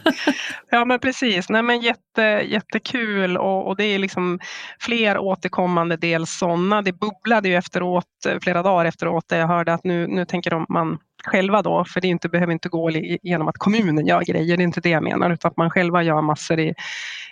ja 0.70 0.84
men 0.84 0.98
precis, 0.98 1.48
Nej, 1.48 1.62
men 1.62 1.80
jätte, 1.80 2.22
jättekul 2.46 3.36
och, 3.36 3.66
och 3.66 3.76
det 3.76 3.84
är 3.84 3.98
liksom 3.98 4.38
fler 4.80 5.18
återkommande 5.18 5.96
dels 5.96 6.38
sådana. 6.38 6.82
Det 6.82 6.92
bubblade 6.92 7.48
ju 7.48 7.56
efteråt, 7.56 8.06
flera 8.42 8.62
dagar 8.62 8.84
efteråt, 8.84 9.28
där 9.28 9.38
jag 9.38 9.48
hörde 9.48 9.74
att 9.74 9.84
nu, 9.84 10.06
nu 10.06 10.24
tänker 10.24 10.72
man 10.72 10.98
själva 11.24 11.62
då, 11.62 11.84
för 11.84 12.00
det 12.00 12.08
inte, 12.08 12.28
behöver 12.28 12.52
inte 12.52 12.68
gå 12.68 12.90
genom 13.22 13.48
att 13.48 13.58
kommunen 13.58 14.06
gör 14.06 14.20
grejer, 14.20 14.56
det 14.56 14.62
är 14.62 14.64
inte 14.64 14.80
det 14.80 14.90
jag 14.90 15.02
menar, 15.02 15.30
utan 15.30 15.50
att 15.50 15.56
man 15.56 15.70
själva 15.70 16.02
gör 16.02 16.22
massor 16.22 16.60
i, 16.60 16.74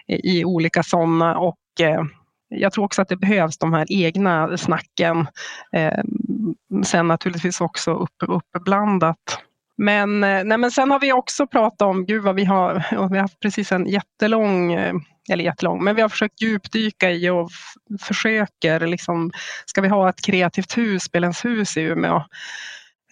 i 0.09 0.45
olika 0.45 0.83
sådana 0.83 1.39
och 1.39 1.59
eh, 1.81 2.03
jag 2.51 2.73
tror 2.73 2.85
också 2.85 3.03
att 3.03 3.09
det 3.09 3.17
behövs 3.17 3.59
de 3.59 3.73
här 3.73 3.87
egna 3.89 4.57
snacken. 4.57 5.27
Eh, 5.73 5.99
sen 6.85 7.09
naturligtvis 7.09 7.61
också 7.61 7.95
upp, 7.95 8.23
uppblandat. 8.29 9.41
Men, 9.77 10.25
eh, 10.25 10.45
nej, 10.45 10.59
men 10.59 10.71
sen 10.71 10.91
har 10.91 11.01
vi 11.01 11.13
också 11.13 11.47
pratat 11.47 11.83
om, 11.83 12.07
gud 12.07 12.23
vad 12.23 12.35
vi 12.35 12.45
har, 12.45 12.87
vi 12.91 13.17
har 13.17 13.23
haft 13.23 13.41
precis 13.41 13.73
en 13.73 13.87
jättelång, 13.87 14.73
eh, 14.73 14.95
eller 15.31 15.45
jättelång, 15.45 15.85
men 15.85 15.97
vi 15.97 16.03
har 16.03 16.09
försökt 16.09 16.43
djupdyka 16.43 17.11
i 17.11 17.31
och 17.31 17.51
försöker 18.01 18.87
liksom, 18.87 19.31
ska 19.67 19.81
vi 19.81 19.89
ha 19.89 20.09
ett 20.09 20.23
kreativt 20.23 20.79
hus, 20.79 21.03
Spelens 21.03 21.45
hus 21.45 21.77
i 21.77 21.81
Umeå? 21.81 22.23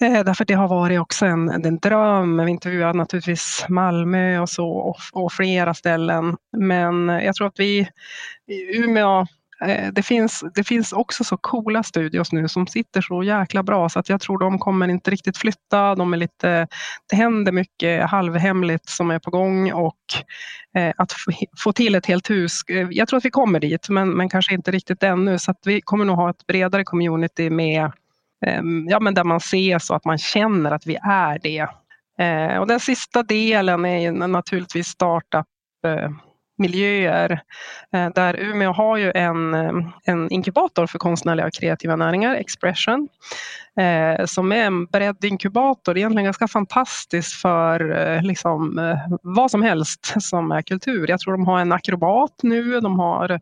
Eh, 0.01 0.25
därför 0.25 0.45
det 0.45 0.55
har 0.55 0.69
varit 0.69 1.01
också 1.01 1.27
en, 1.27 1.49
en 1.49 1.79
dröm. 1.79 2.45
Vi 2.45 2.51
intervjuar 2.51 2.95
naturligtvis 2.95 3.67
Malmö 3.69 4.39
och 4.39 4.49
så 4.49 4.69
och, 4.69 4.97
och 5.13 5.33
flera 5.33 5.75
ställen. 5.75 6.37
Men 6.57 7.11
eh, 7.11 7.25
jag 7.25 7.35
tror 7.35 7.47
att 7.47 7.59
vi 7.59 7.89
i 8.47 8.77
Umeå 8.77 9.27
Eh, 9.65 9.93
det 9.93 10.03
finns, 10.03 10.45
det 10.55 10.65
finns 10.65 10.93
också 10.93 11.25
så 11.25 11.37
coola 11.37 11.83
studios 11.83 12.33
nu 12.33 12.49
som 12.49 12.67
sitter 12.67 13.01
så 13.01 13.23
jäkla 13.23 13.63
bra 13.63 13.89
så 13.89 13.99
att 13.99 14.09
jag 14.09 14.21
tror 14.21 14.39
de 14.39 14.59
kommer 14.59 14.89
inte 14.89 15.11
riktigt 15.11 15.37
flytta. 15.37 15.95
De 15.95 16.13
är 16.13 16.17
lite, 16.17 16.69
det 17.11 17.17
händer 17.17 17.53
mycket 17.53 18.11
halvhemligt 18.11 18.89
som 18.89 19.11
är 19.11 19.19
på 19.19 19.31
gång 19.31 19.73
och 19.73 19.97
eh, 20.77 20.95
att 20.97 21.15
få 21.59 21.73
till 21.73 21.95
ett 21.95 22.07
helt 22.07 22.31
hus. 22.31 22.61
Eh, 22.69 22.89
jag 22.91 23.09
tror 23.09 23.19
att 23.19 23.25
vi 23.25 23.31
kommer 23.31 23.61
dit 23.61 23.89
men, 23.89 24.11
men 24.11 24.29
kanske 24.29 24.55
inte 24.55 24.71
riktigt 24.71 25.03
ännu 25.03 25.39
så 25.39 25.51
att 25.51 25.61
vi 25.65 25.81
kommer 25.81 26.05
nog 26.05 26.17
ha 26.17 26.31
ett 26.31 26.47
bredare 26.47 26.85
community 26.85 27.51
med 27.51 27.85
eh, 28.47 28.63
ja, 28.89 29.01
men 29.01 29.15
där 29.15 29.25
man 29.25 29.37
ses 29.37 29.91
och 29.91 29.97
att 29.97 30.05
man 30.05 30.19
känner 30.19 30.71
att 30.71 30.87
vi 30.87 30.99
är 31.03 31.39
det. 31.43 31.69
Och 32.61 32.67
den 32.67 32.81
sista 32.81 33.23
delen 33.23 33.85
är 33.85 34.13
naturligtvis 34.13 34.87
startup 34.87 35.47
miljöer. 36.59 37.43
Eh, 37.93 38.09
där 38.15 38.37
Umeå 38.41 38.73
har 38.73 38.97
ju 38.97 39.13
en, 39.15 39.55
eh, 39.55 39.73
en 40.05 40.31
inkubator 40.31 40.87
för 40.87 40.99
konstnärliga 40.99 41.47
och 41.47 41.53
kreativa 41.53 41.97
näringar, 41.97 42.35
Expression, 42.35 43.09
eh, 43.81 44.27
som 44.27 44.53
är 44.53 44.65
en 44.65 44.87
bredd 44.87 45.25
inkubator, 45.25 45.99
egentligen 45.99 46.25
ganska 46.25 46.49
fantastiskt 46.49 47.33
för 47.33 48.23
liksom, 48.23 48.79
vad 49.23 49.51
som 49.51 49.63
helst 49.63 50.15
som 50.21 50.53
är 50.53 50.63
kultur. 50.63 51.11
Jag 51.11 51.21
tror 51.21 51.33
de 51.33 51.47
har 51.47 51.61
en 51.61 51.73
akrobat 51.73 52.35
nu, 52.43 52.81
de 52.81 52.99
har 52.99 53.41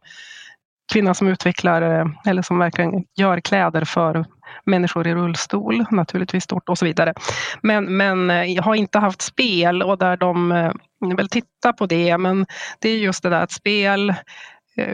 kvinna 0.93 1.15
som 1.15 1.29
utvecklar 1.29 1.83
eh, 1.83 2.07
eller 2.27 2.43
som 2.43 2.59
verkligen 2.59 3.05
gör 3.17 3.41
kläder 3.41 3.85
för 3.85 4.25
människor 4.65 5.07
i 5.07 5.15
rullstol, 5.15 5.85
naturligtvis 5.91 6.45
stort 6.45 6.69
och 6.69 6.79
så 6.79 6.85
vidare. 6.85 7.15
Men, 7.63 7.97
men 7.97 8.31
eh, 8.31 8.45
jag 8.45 8.63
har 8.63 8.75
inte 8.75 8.99
haft 8.99 9.23
spel 9.23 9.83
och 9.83 9.99
där 9.99 10.17
de 10.17 10.53
eh, 10.53 10.73
väl 11.01 11.17
vill 11.17 11.29
titta 11.29 11.73
på 11.73 11.87
det, 11.87 12.19
men 12.19 12.47
det 12.79 12.89
är 12.89 12.99
just 12.99 13.23
det 13.23 13.31
där 13.31 13.41
att 13.41 13.53
spel 13.53 14.15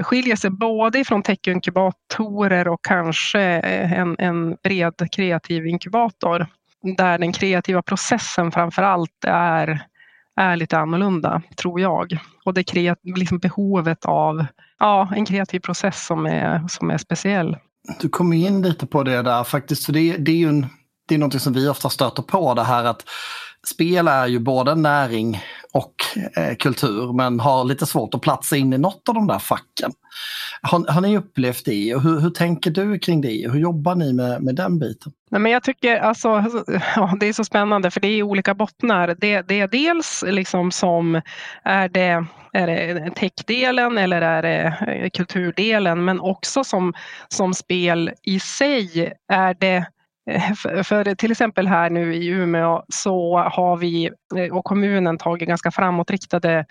skiljer 0.01 0.37
sig 0.37 0.51
både 0.51 1.05
från 1.05 1.23
techinkubatorer 1.23 2.69
och 2.69 2.81
kanske 2.83 3.41
en, 3.41 4.17
en 4.19 4.57
bred 4.63 4.95
kreativ 5.13 5.67
inkubator 5.67 6.47
där 6.97 7.19
den 7.19 7.33
kreativa 7.33 7.83
processen 7.83 8.53
framför 8.53 8.83
allt 8.83 9.25
är, 9.27 9.87
är 10.41 10.57
lite 10.57 10.79
annorlunda, 10.79 11.43
tror 11.57 11.81
jag. 11.81 12.19
Och 12.45 12.55
det 12.55 12.65
kreat, 12.65 12.99
liksom 13.03 13.39
behovet 13.39 14.05
av 14.05 14.47
ja, 14.79 15.09
en 15.17 15.25
kreativ 15.25 15.61
process 15.61 16.07
som 16.07 16.27
är, 16.27 16.69
som 16.69 16.91
är 16.91 16.99
speciell. 16.99 17.57
Du 18.01 18.09
kom 18.09 18.33
in 18.33 18.63
lite 18.63 18.87
på 18.87 19.03
det 19.03 19.23
där 19.23 19.45
faktiskt, 19.45 19.87
för 19.87 19.93
det, 19.93 20.17
det 20.17 20.31
är 20.33 20.37
ju 20.37 20.49
en, 20.49 20.67
det 21.09 21.15
är 21.15 21.19
något 21.19 21.43
som 21.43 21.53
vi 21.53 21.69
ofta 21.69 21.91
stöter 21.91 22.23
på 22.23 22.55
det 22.55 22.63
här 22.63 22.85
att 22.85 23.05
spel 23.67 24.09
är 24.09 24.27
ju 24.27 24.39
både 24.39 24.75
näring 24.75 25.41
och 25.73 25.95
eh, 26.37 26.55
kultur 26.55 27.13
men 27.13 27.41
har 27.41 27.65
lite 27.65 27.87
svårt 27.87 28.15
att 28.15 28.21
platsa 28.21 28.57
in 28.57 28.73
i 28.73 28.79
något 28.79 29.09
av 29.09 29.15
de 29.15 29.27
där 29.27 29.39
facken. 29.39 29.93
Har, 30.63 30.93
har 30.93 31.01
ni 31.01 31.17
upplevt 31.17 31.65
det 31.65 31.95
och 31.95 32.03
hur, 32.03 32.21
hur, 32.21 32.31
tänker 32.31 32.71
du 32.71 32.99
kring 32.99 33.21
det? 33.21 33.51
Hur 33.51 33.61
jobbar 33.61 33.95
ni 33.95 34.13
med, 34.13 34.43
med 34.43 34.55
den 34.55 34.79
biten? 34.79 35.13
Nej, 35.31 35.41
men 35.41 35.53
jag 35.53 35.63
tycker 35.63 35.97
alltså, 35.97 36.29
ja, 36.97 37.17
det 37.21 37.27
är 37.27 37.33
så 37.33 37.45
spännande 37.45 37.91
för 37.91 38.01
det 38.01 38.09
är 38.09 38.23
olika 38.23 38.55
bottnar. 38.55 39.17
Det, 39.21 39.43
det 39.43 39.61
är 39.61 39.69
dels 39.69 40.25
liksom 40.27 40.71
som 40.71 41.21
är 41.65 41.89
det 41.89 42.27
är 42.53 42.67
det 42.67 43.11
techdelen 43.11 43.99
eller 43.99 44.23
är 44.23 44.43
det 44.43 44.77
eh, 44.89 45.11
kulturdelen? 45.11 46.05
Men 46.05 46.21
också 46.21 46.65
som, 46.65 46.95
som 47.29 47.55
spel 47.55 48.11
i 48.23 48.41
sig 48.41 49.13
är 49.29 49.55
det 49.55 49.87
Eh, 50.31 50.83
för 50.83 51.15
till 51.15 51.31
exempel 51.31 51.67
här 51.69 51.91
nu 51.91 52.15
i 52.15 52.27
Umeå 52.27 52.83
så 52.89 53.39
har 53.39 53.77
vi 53.77 54.11
eh, 54.37 54.57
och 54.57 54.65
kommunen 54.65 55.19
tagit 55.19 55.49
ganska 55.49 55.71
framåtriktade 55.71 56.67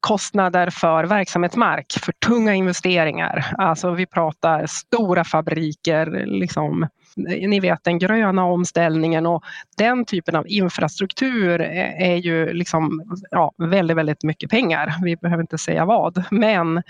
kostnader 0.00 0.70
för 0.70 1.04
verksamhetsmark, 1.04 1.92
för 2.00 2.12
tunga 2.12 2.54
investeringar. 2.54 3.54
Alltså 3.58 3.90
vi 3.90 4.06
pratar 4.06 4.66
stora 4.66 5.24
fabriker, 5.24 6.26
liksom, 6.26 6.82
eh, 7.28 7.48
ni 7.48 7.60
vet 7.60 7.84
den 7.84 7.98
gröna 7.98 8.44
omställningen 8.44 9.26
och 9.26 9.44
den 9.76 10.04
typen 10.04 10.36
av 10.36 10.48
infrastruktur 10.48 11.60
är 11.60 12.16
ju 12.16 12.52
liksom, 12.52 13.02
ja, 13.30 13.52
väldigt, 13.58 13.96
väldigt 13.96 14.22
mycket 14.22 14.50
pengar. 14.50 14.94
Vi 15.02 15.16
behöver 15.16 15.42
inte 15.42 15.58
säga 15.58 15.84
vad, 15.84 16.24
men 16.30 16.82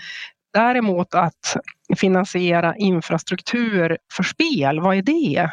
däremot 0.53 1.15
att 1.15 1.57
finansiera 1.97 2.75
infrastruktur 2.75 3.97
för 4.13 4.23
spel, 4.23 4.79
vad 4.79 4.97
är 4.97 5.01
det? 5.01 5.49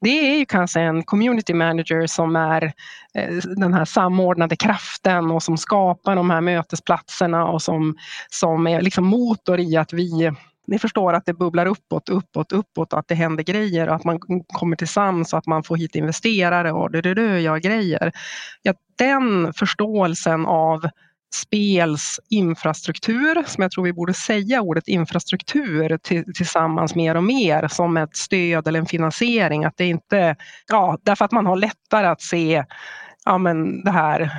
Det 0.00 0.32
är 0.32 0.38
ju 0.38 0.44
kanske 0.44 0.80
en 0.80 1.02
community 1.02 1.54
manager 1.54 2.06
som 2.06 2.36
är 2.36 2.72
eh, 3.14 3.34
den 3.56 3.74
här 3.74 3.84
samordnade 3.84 4.56
kraften 4.56 5.30
och 5.30 5.42
som 5.42 5.58
skapar 5.58 6.16
de 6.16 6.30
här 6.30 6.40
mötesplatserna 6.40 7.44
och 7.44 7.62
som, 7.62 7.96
som 8.30 8.66
är 8.66 8.80
liksom 8.80 9.06
motor 9.06 9.60
i 9.60 9.76
att 9.76 9.92
vi 9.92 10.32
ni 10.68 10.78
förstår 10.78 11.12
att 11.12 11.26
det 11.26 11.34
bubblar 11.34 11.66
uppåt, 11.66 12.08
uppåt, 12.08 12.52
uppåt 12.52 12.92
och 12.92 12.98
att 12.98 13.08
det 13.08 13.14
händer 13.14 13.44
grejer 13.44 13.88
och 13.88 13.94
att 13.94 14.04
man 14.04 14.18
kommer 14.46 14.76
tillsammans 14.76 15.32
och 15.32 15.38
att 15.38 15.46
man 15.46 15.62
får 15.62 15.76
hit 15.76 15.94
investerare 15.94 16.72
och 16.72 16.90
det, 16.90 17.40
gör 17.40 17.58
grejer. 17.58 18.12
Ja, 18.62 18.74
den 18.98 19.52
förståelsen 19.52 20.46
av 20.46 20.88
spels 21.34 22.20
infrastruktur, 22.30 23.44
som 23.46 23.62
jag 23.62 23.70
tror 23.70 23.84
vi 23.84 23.92
borde 23.92 24.14
säga 24.14 24.60
ordet 24.60 24.88
infrastruktur 24.88 25.98
tillsammans 26.34 26.94
mer 26.94 27.14
och 27.14 27.24
mer 27.24 27.68
som 27.68 27.96
ett 27.96 28.16
stöd 28.16 28.68
eller 28.68 28.78
en 28.78 28.86
finansiering. 28.86 29.64
Att 29.64 29.76
det 29.76 29.86
inte, 29.86 30.36
ja, 30.68 30.98
därför 31.02 31.24
att 31.24 31.32
man 31.32 31.46
har 31.46 31.56
lättare 31.56 32.06
att 32.06 32.22
se 32.22 32.64
ja 33.24 33.38
men 33.38 33.84
det 33.84 33.90
här, 33.90 34.30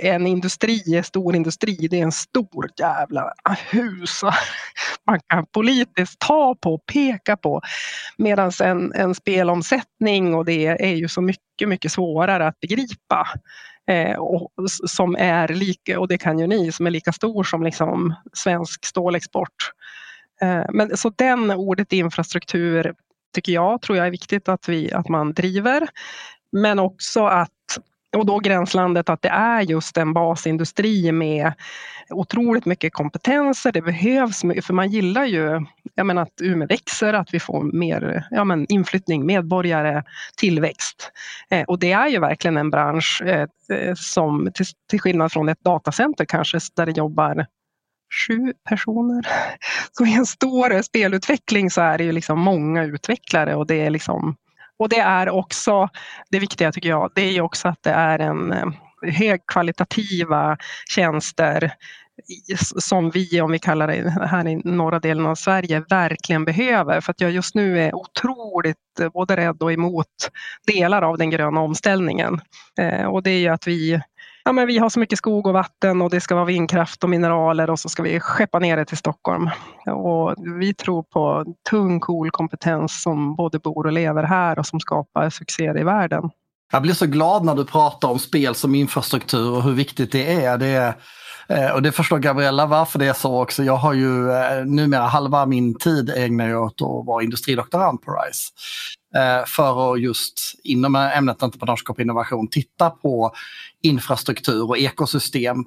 en 0.00 0.26
industri, 0.26 0.96
en 0.96 1.04
stor 1.04 1.36
industri, 1.36 1.88
det 1.90 1.98
är 1.98 2.02
en 2.02 2.12
stor 2.12 2.70
jävla 2.78 3.32
hus 3.70 4.20
man 5.06 5.20
kan 5.26 5.46
politiskt 5.46 6.18
ta 6.18 6.54
på, 6.60 6.74
och 6.74 6.86
peka 6.92 7.36
på. 7.36 7.60
Medan 8.16 8.52
en, 8.62 8.92
en 8.92 9.14
spelomsättning 9.14 10.34
och 10.34 10.44
det 10.44 10.66
är 10.66 10.94
ju 10.94 11.08
så 11.08 11.20
mycket, 11.20 11.68
mycket 11.68 11.92
svårare 11.92 12.46
att 12.46 12.60
begripa 12.60 13.28
eh, 13.88 14.16
och, 14.16 14.52
som 14.86 15.16
är 15.16 15.48
lika, 15.48 16.00
och 16.00 16.08
det 16.08 16.18
kan 16.18 16.38
ju 16.38 16.46
ni, 16.46 16.72
som 16.72 16.86
är 16.86 16.90
lika 16.90 17.12
stor 17.12 17.44
som 17.44 17.62
liksom 17.62 18.14
svensk 18.32 18.84
stålexport. 18.84 19.72
Eh, 20.40 20.64
men 20.72 20.96
så 20.96 21.12
den 21.16 21.50
ordet 21.50 21.92
infrastruktur 21.92 22.94
tycker 23.34 23.52
jag, 23.52 23.82
tror 23.82 23.98
jag 23.98 24.06
är 24.06 24.10
viktigt 24.10 24.48
att, 24.48 24.68
vi, 24.68 24.92
att 24.92 25.08
man 25.08 25.32
driver. 25.32 25.88
Men 26.52 26.78
också 26.78 27.26
att 27.26 27.50
och 28.14 28.26
då 28.26 28.38
gränslandet 28.38 29.08
att 29.08 29.22
det 29.22 29.28
är 29.28 29.60
just 29.60 29.96
en 29.96 30.12
basindustri 30.12 31.12
med 31.12 31.52
otroligt 32.10 32.66
mycket 32.66 32.92
kompetenser. 32.92 33.72
Det 33.72 33.82
behövs, 33.82 34.40
för 34.40 34.72
man 34.72 34.90
gillar 34.90 35.24
ju 35.24 35.66
jag 35.94 36.06
menar, 36.06 36.22
att 36.22 36.40
Umeå 36.40 36.68
växer, 36.68 37.12
att 37.12 37.34
vi 37.34 37.40
får 37.40 37.62
mer 37.62 38.26
ja, 38.30 38.44
men 38.44 38.66
inflyttning, 38.68 39.26
medborgare, 39.26 40.02
tillväxt. 40.36 41.12
Eh, 41.50 41.62
och 41.62 41.78
det 41.78 41.92
är 41.92 42.08
ju 42.08 42.20
verkligen 42.20 42.56
en 42.56 42.70
bransch 42.70 43.22
eh, 43.24 43.46
eh 43.70 43.94
som 43.94 44.50
till, 44.54 44.66
till 44.90 45.00
skillnad 45.00 45.32
från 45.32 45.48
ett 45.48 45.64
datacenter 45.64 46.24
kanske 46.24 46.58
där 46.76 46.86
det 46.86 46.96
jobbar 46.96 47.46
sju 48.26 48.52
personer. 48.68 49.26
Så 49.92 50.06
i 50.06 50.14
en 50.14 50.26
stor 50.26 50.82
spelutveckling 50.82 51.70
så 51.70 51.80
är 51.80 51.98
det 51.98 52.04
ju 52.04 52.12
liksom 52.12 52.40
många 52.40 52.84
utvecklare 52.84 53.54
och 53.54 53.66
det 53.66 53.86
är 53.86 53.90
liksom 53.90 54.36
och 54.78 54.88
det 54.88 54.98
är 54.98 55.28
också, 55.28 55.88
det 56.30 56.38
viktiga 56.38 56.72
tycker 56.72 56.88
jag, 56.88 57.10
det 57.14 57.22
är 57.22 57.40
också 57.40 57.68
att 57.68 57.82
det 57.82 57.90
är 57.90 58.18
en 58.18 58.52
eh, 58.52 58.66
högkvalitativa 59.02 60.56
tjänster 60.88 61.72
som 62.78 63.10
vi, 63.10 63.40
om 63.40 63.52
vi 63.52 63.58
kallar 63.58 63.88
det 63.88 64.10
här 64.10 64.48
i 64.48 64.56
norra 64.64 65.00
delen 65.00 65.26
av 65.26 65.34
Sverige, 65.34 65.84
verkligen 65.90 66.44
behöver. 66.44 67.00
För 67.00 67.10
att 67.10 67.20
jag 67.20 67.30
just 67.30 67.54
nu 67.54 67.80
är 67.80 67.94
otroligt 67.94 69.00
eh, 69.00 69.08
både 69.08 69.36
rädd 69.36 69.62
och 69.62 69.72
emot 69.72 70.30
delar 70.66 71.02
av 71.02 71.18
den 71.18 71.30
gröna 71.30 71.60
omställningen. 71.60 72.40
Eh, 72.78 73.04
och 73.04 73.22
det 73.22 73.30
är 73.30 73.38
ju 73.38 73.48
att 73.48 73.66
vi 73.66 74.00
ja, 74.44 74.52
men 74.52 74.66
vi 74.66 74.78
har 74.78 74.88
så 74.88 75.00
mycket 75.00 75.18
skog 75.18 75.46
och 75.46 75.52
vatten 75.52 76.02
och 76.02 76.10
det 76.10 76.20
ska 76.20 76.34
vara 76.34 76.44
vindkraft 76.44 77.04
och 77.04 77.10
mineraler 77.10 77.70
och 77.70 77.78
så 77.78 77.88
ska 77.88 78.02
vi 78.02 78.20
skeppa 78.20 78.58
ner 78.58 78.76
det 78.76 78.84
till 78.84 78.96
Stockholm. 78.96 79.50
Och 79.86 80.34
vi 80.60 80.74
tror 80.74 81.02
på 81.02 81.44
tung, 81.70 82.00
cool 82.00 82.30
kompetens 82.30 83.02
som 83.02 83.36
både 83.36 83.58
bor 83.58 83.86
och 83.86 83.92
lever 83.92 84.22
här 84.22 84.58
och 84.58 84.66
som 84.66 84.80
skapar 84.80 85.30
succé 85.30 85.64
i 85.64 85.84
världen. 85.84 86.30
Jag 86.72 86.82
blir 86.82 86.92
så 86.92 87.06
glad 87.06 87.44
när 87.44 87.54
du 87.54 87.64
pratar 87.64 88.08
om 88.08 88.18
spel 88.18 88.54
som 88.54 88.74
infrastruktur 88.74 89.50
och 89.50 89.62
hur 89.62 89.72
viktigt 89.72 90.12
det 90.12 90.44
är. 90.44 90.58
Det 90.58 90.66
är 90.66 90.94
Eh, 91.48 91.70
och 91.70 91.82
det 91.82 91.92
förstår 91.92 92.18
Gabriella 92.18 92.66
varför 92.66 92.98
det 92.98 93.06
är 93.06 93.12
så 93.12 93.42
också. 93.42 93.64
Jag 93.64 93.76
har 93.76 93.92
ju 93.92 94.30
eh, 94.30 94.64
numera 94.64 95.02
halva 95.02 95.46
min 95.46 95.78
tid 95.78 96.10
ägnar 96.16 96.48
jag 96.48 96.62
åt 96.64 96.82
att 96.82 97.06
vara 97.06 97.24
industridoktorand 97.24 98.02
på 98.02 98.12
RISE. 98.12 98.52
Eh, 99.16 99.44
för 99.46 99.94
att 99.94 100.00
just 100.00 100.60
inom 100.64 100.94
ämnet 100.94 101.42
entreprenörskap 101.42 101.96
och 101.96 102.02
innovation 102.02 102.48
titta 102.48 102.90
på 102.90 103.32
infrastruktur 103.82 104.68
och 104.68 104.78
ekosystem 104.78 105.64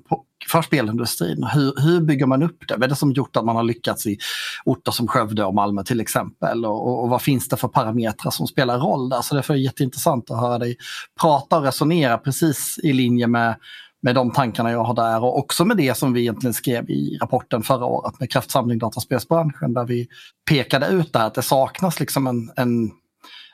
för 0.51 0.61
spelindustrin. 0.61 1.43
Hur, 1.43 1.73
hur 1.81 2.01
bygger 2.01 2.25
man 2.25 2.43
upp 2.43 2.67
det? 2.67 2.73
Vad 2.73 2.83
är 2.83 2.87
det 2.87 2.95
som 2.95 3.11
gjort 3.11 3.37
att 3.37 3.45
man 3.45 3.55
har 3.55 3.63
lyckats 3.63 4.05
i 4.05 4.17
orter 4.65 4.91
som 4.91 5.07
Skövde 5.07 5.45
och 5.45 5.53
Malmö 5.53 5.83
till 5.83 5.99
exempel? 5.99 6.65
Och, 6.65 6.87
och, 6.87 7.03
och 7.03 7.09
vad 7.09 7.21
finns 7.21 7.49
det 7.49 7.57
för 7.57 7.67
parametrar 7.67 8.31
som 8.31 8.47
spelar 8.47 8.79
roll 8.79 9.09
där? 9.09 9.21
Så 9.21 9.35
därför 9.35 9.53
är 9.53 9.57
det 9.57 9.63
jätteintressant 9.63 10.31
att 10.31 10.39
höra 10.39 10.59
dig 10.59 10.77
prata 11.21 11.57
och 11.57 11.63
resonera 11.63 12.17
precis 12.17 12.79
i 12.83 12.93
linje 12.93 13.27
med 13.27 13.55
med 14.01 14.15
de 14.15 14.31
tankarna 14.31 14.71
jag 14.71 14.83
har 14.83 14.93
där 14.93 15.23
och 15.23 15.37
också 15.39 15.65
med 15.65 15.77
det 15.77 15.97
som 15.97 16.13
vi 16.13 16.21
egentligen 16.21 16.53
skrev 16.53 16.89
i 16.89 17.17
rapporten 17.21 17.63
förra 17.63 17.85
året 17.85 18.19
med 18.19 18.31
kraftsamling 18.31 18.79
dataspelsbranschen 18.79 19.73
där 19.73 19.85
vi 19.85 20.07
pekade 20.49 20.87
ut 20.87 21.13
där 21.13 21.27
att 21.27 21.33
det 21.33 21.41
saknas 21.41 21.99
liksom 21.99 22.27
en, 22.27 22.51
en 22.55 22.91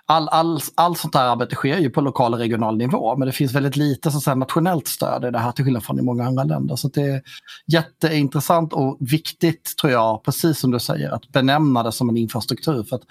all, 0.05 0.29
all, 0.29 0.59
all 0.75 0.95
sånt 0.95 1.15
här 1.15 1.27
arbete 1.27 1.55
sker 1.55 1.77
ju 1.77 1.89
på 1.89 2.01
lokal 2.01 2.33
och 2.33 2.39
regional 2.39 2.77
nivå 2.77 3.15
men 3.17 3.25
det 3.25 3.31
finns 3.31 3.53
väldigt 3.53 3.75
lite 3.75 4.11
så 4.11 4.19
säga, 4.19 4.35
nationellt 4.35 4.87
stöd 4.87 5.25
i 5.25 5.31
det 5.31 5.39
här 5.39 5.51
till 5.51 5.65
skillnad 5.65 5.83
från 5.83 5.99
i 5.99 6.01
många 6.01 6.25
andra 6.25 6.43
länder. 6.43 6.75
Så 6.75 6.87
det 6.87 7.01
är 7.01 7.21
jätteintressant 7.67 8.73
och 8.73 8.97
viktigt 8.99 9.77
tror 9.81 9.91
jag, 9.91 10.23
precis 10.23 10.59
som 10.59 10.71
du 10.71 10.79
säger, 10.79 11.11
att 11.11 11.27
benämna 11.27 11.83
det 11.83 11.91
som 11.91 12.09
en 12.09 12.17
infrastruktur. 12.17 12.83
För 12.83 12.95
att 12.95 13.03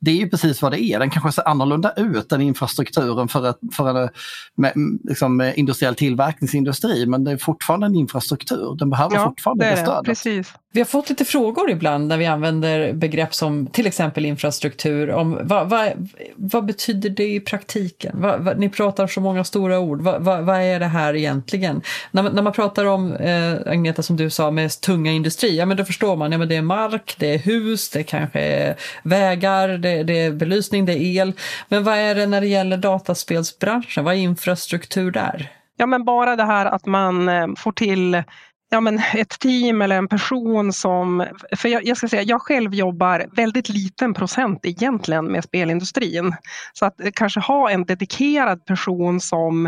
det 0.00 0.10
är 0.10 0.16
ju 0.16 0.28
precis 0.28 0.62
vad 0.62 0.72
det 0.72 0.82
är. 0.82 0.98
Den 0.98 1.10
kanske 1.10 1.32
ser 1.32 1.48
annorlunda 1.48 1.92
ut 1.96 2.32
än 2.32 2.40
infrastrukturen 2.40 3.28
för, 3.28 3.50
ett, 3.50 3.58
för 3.72 4.02
en 4.02 4.08
med, 4.56 4.72
liksom, 5.04 5.52
industriell 5.56 5.94
tillverkningsindustri. 5.94 7.06
Men 7.06 7.24
det 7.24 7.30
är 7.30 7.36
fortfarande 7.36 7.86
en 7.86 7.94
infrastruktur. 7.94 8.76
Den 8.78 8.90
behöver 8.90 9.16
ja, 9.16 9.24
fortfarande 9.24 9.64
det, 9.64 9.70
det 9.70 9.76
stödet. 9.76 10.04
Precis. 10.04 10.52
Vi 10.72 10.80
har 10.80 10.84
fått 10.84 11.08
lite 11.08 11.24
frågor 11.24 11.70
ibland 11.70 12.06
när 12.06 12.18
vi 12.18 12.26
använder 12.26 12.92
begrepp 12.92 13.34
som 13.34 13.66
till 13.66 13.86
exempel 13.86 14.26
infrastruktur. 14.26 15.10
Om 15.10 15.38
vad, 15.42 15.68
vad, 15.68 16.08
vad 16.36 16.64
betyder 16.64 17.10
det 17.10 17.34
i 17.34 17.40
praktiken? 17.40 18.12
Vad, 18.20 18.58
ni 18.58 18.68
pratar 18.68 19.06
så 19.06 19.20
många 19.20 19.44
stora 19.44 19.78
ord. 19.78 20.02
Vad, 20.02 20.22
vad, 20.22 20.60
är 20.60 20.80
det 20.80 20.86
här 20.86 21.16
egentligen? 21.16 21.82
När, 22.10 22.22
när 22.22 22.42
man 22.42 22.52
pratar 22.52 22.84
om, 22.84 23.12
eh, 23.12 23.54
Agneta 23.66 24.02
som 24.02 24.16
du 24.16 24.30
sa, 24.30 24.50
med 24.50 24.80
tunga 24.80 25.12
industri, 25.12 25.56
ja 25.56 25.66
men 25.66 25.76
då 25.76 25.84
förstår 25.84 26.16
man, 26.16 26.32
ja 26.32 26.38
men 26.38 26.48
det 26.48 26.56
är 26.56 26.62
mark, 26.62 27.16
det 27.18 27.34
är 27.34 27.38
hus, 27.38 27.90
det 27.90 28.02
kanske 28.02 28.40
är 28.40 28.76
vägar, 29.02 29.68
det 29.68 29.89
det, 29.96 30.02
det 30.02 30.20
är 30.20 30.30
belysning, 30.30 30.86
det 30.86 30.92
är 30.92 31.22
el. 31.22 31.32
Men 31.68 31.84
vad 31.84 31.94
är 31.94 32.14
det 32.14 32.26
när 32.26 32.40
det 32.40 32.46
gäller 32.46 32.76
dataspelsbranschen? 32.76 34.04
Vad 34.04 34.14
är 34.14 34.18
infrastruktur 34.18 35.10
där? 35.10 35.52
Ja, 35.76 35.86
men 35.86 36.04
bara 36.04 36.36
det 36.36 36.44
här 36.44 36.66
att 36.66 36.86
man 36.86 37.28
eh, 37.28 37.46
får 37.56 37.72
till 37.72 38.22
ja, 38.70 38.80
men 38.80 39.00
ett 39.14 39.38
team 39.40 39.82
eller 39.82 39.96
en 39.96 40.08
person 40.08 40.72
som... 40.72 41.26
För 41.56 41.68
jag, 41.68 41.84
jag, 41.84 41.96
ska 41.96 42.08
säga, 42.08 42.22
jag 42.22 42.42
själv 42.42 42.74
jobbar 42.74 43.26
väldigt 43.36 43.68
liten 43.68 44.14
procent 44.14 44.60
egentligen 44.62 45.24
med 45.24 45.44
spelindustrin. 45.44 46.34
Så 46.72 46.86
att 46.86 47.00
eh, 47.00 47.10
kanske 47.14 47.40
ha 47.40 47.70
en 47.70 47.84
dedikerad 47.84 48.64
person 48.64 49.20
som 49.20 49.66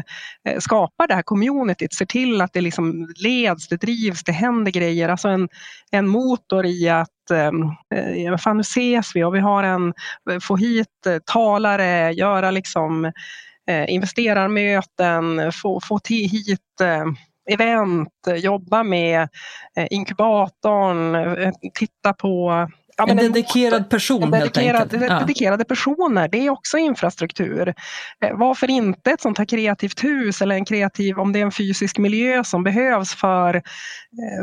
eh, 0.49 0.59
skapar 0.59 1.09
det 1.09 1.15
här 1.15 1.23
communityt, 1.23 1.95
ser 1.95 2.07
till 2.07 2.41
att 2.41 2.53
det 2.53 2.61
liksom 2.61 3.09
leds, 3.17 3.69
det 3.69 3.77
drivs, 3.77 4.25
det 4.25 4.33
händer 4.33 4.73
grejer. 4.73 5.09
Alltså 5.09 5.29
en, 5.29 5.49
en 5.91 6.09
motor 6.09 6.67
i 6.67 6.89
att 6.89 7.31
ehm, 7.33 7.63
eh, 7.95 8.37
fan, 8.37 8.57
nu 8.57 8.61
ses 8.61 9.17
vi 9.17 9.25
och 9.25 9.35
vi 9.35 9.41
har 9.41 9.63
en, 9.63 9.95
eh, 10.31 10.39
få 10.43 10.57
hit 10.57 11.07
talare, 11.33 12.13
göra 12.13 12.51
liksom 12.51 13.05
eh, 13.69 13.85
investerarmöten, 13.89 15.53
få, 15.53 15.81
få 15.81 16.01
hit 16.09 16.81
eh, 16.83 17.05
event, 17.51 18.13
jobba 18.37 18.83
med 18.83 19.29
eh, 19.77 19.87
inkubatorn, 19.91 21.15
eh, 21.15 21.53
titta 21.75 22.13
på 22.13 22.69
Ja, 22.97 23.09
en 23.09 23.17
dedikerad 23.17 23.91
person 23.91 24.23
en 24.23 24.31
dedikerad, 24.31 24.77
helt 24.77 24.95
enkelt. 24.95 25.21
Dedikerade 25.21 25.65
personer, 25.65 26.29
det 26.29 26.47
är 26.47 26.51
också 26.51 26.79
infrastruktur. 26.79 27.75
Eh, 28.25 28.37
varför 28.37 28.71
inte 28.71 29.11
ett 29.11 29.21
sånt 29.21 29.39
här 29.39 29.45
kreativt 29.45 30.05
hus 30.05 30.43
eller 30.43 30.55
en 30.55 30.65
kreativ, 30.65 31.19
om 31.19 31.33
det 31.33 31.39
är 31.39 31.43
en 31.43 31.53
fysisk 31.53 31.99
miljö 31.99 32.45
som 32.45 32.65
behövs 32.65 33.15
för, 33.15 33.63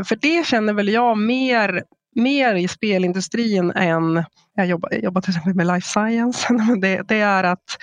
för 0.07 0.15
det 0.15 0.45
känner 0.45 0.73
väl 0.73 0.89
jag 0.89 1.17
mer 1.17 1.83
mer 2.15 2.55
i 2.55 2.67
spelindustrin 2.67 3.71
än 3.71 4.23
jag 4.55 4.67
jobbar, 4.67 4.89
jag 4.91 5.03
jobbar 5.03 5.21
till 5.21 5.29
exempel 5.29 5.53
med 5.53 5.67
life 5.67 5.87
science. 5.87 6.47
Det, 6.81 7.01
det 7.07 7.19
är 7.19 7.43
att 7.43 7.77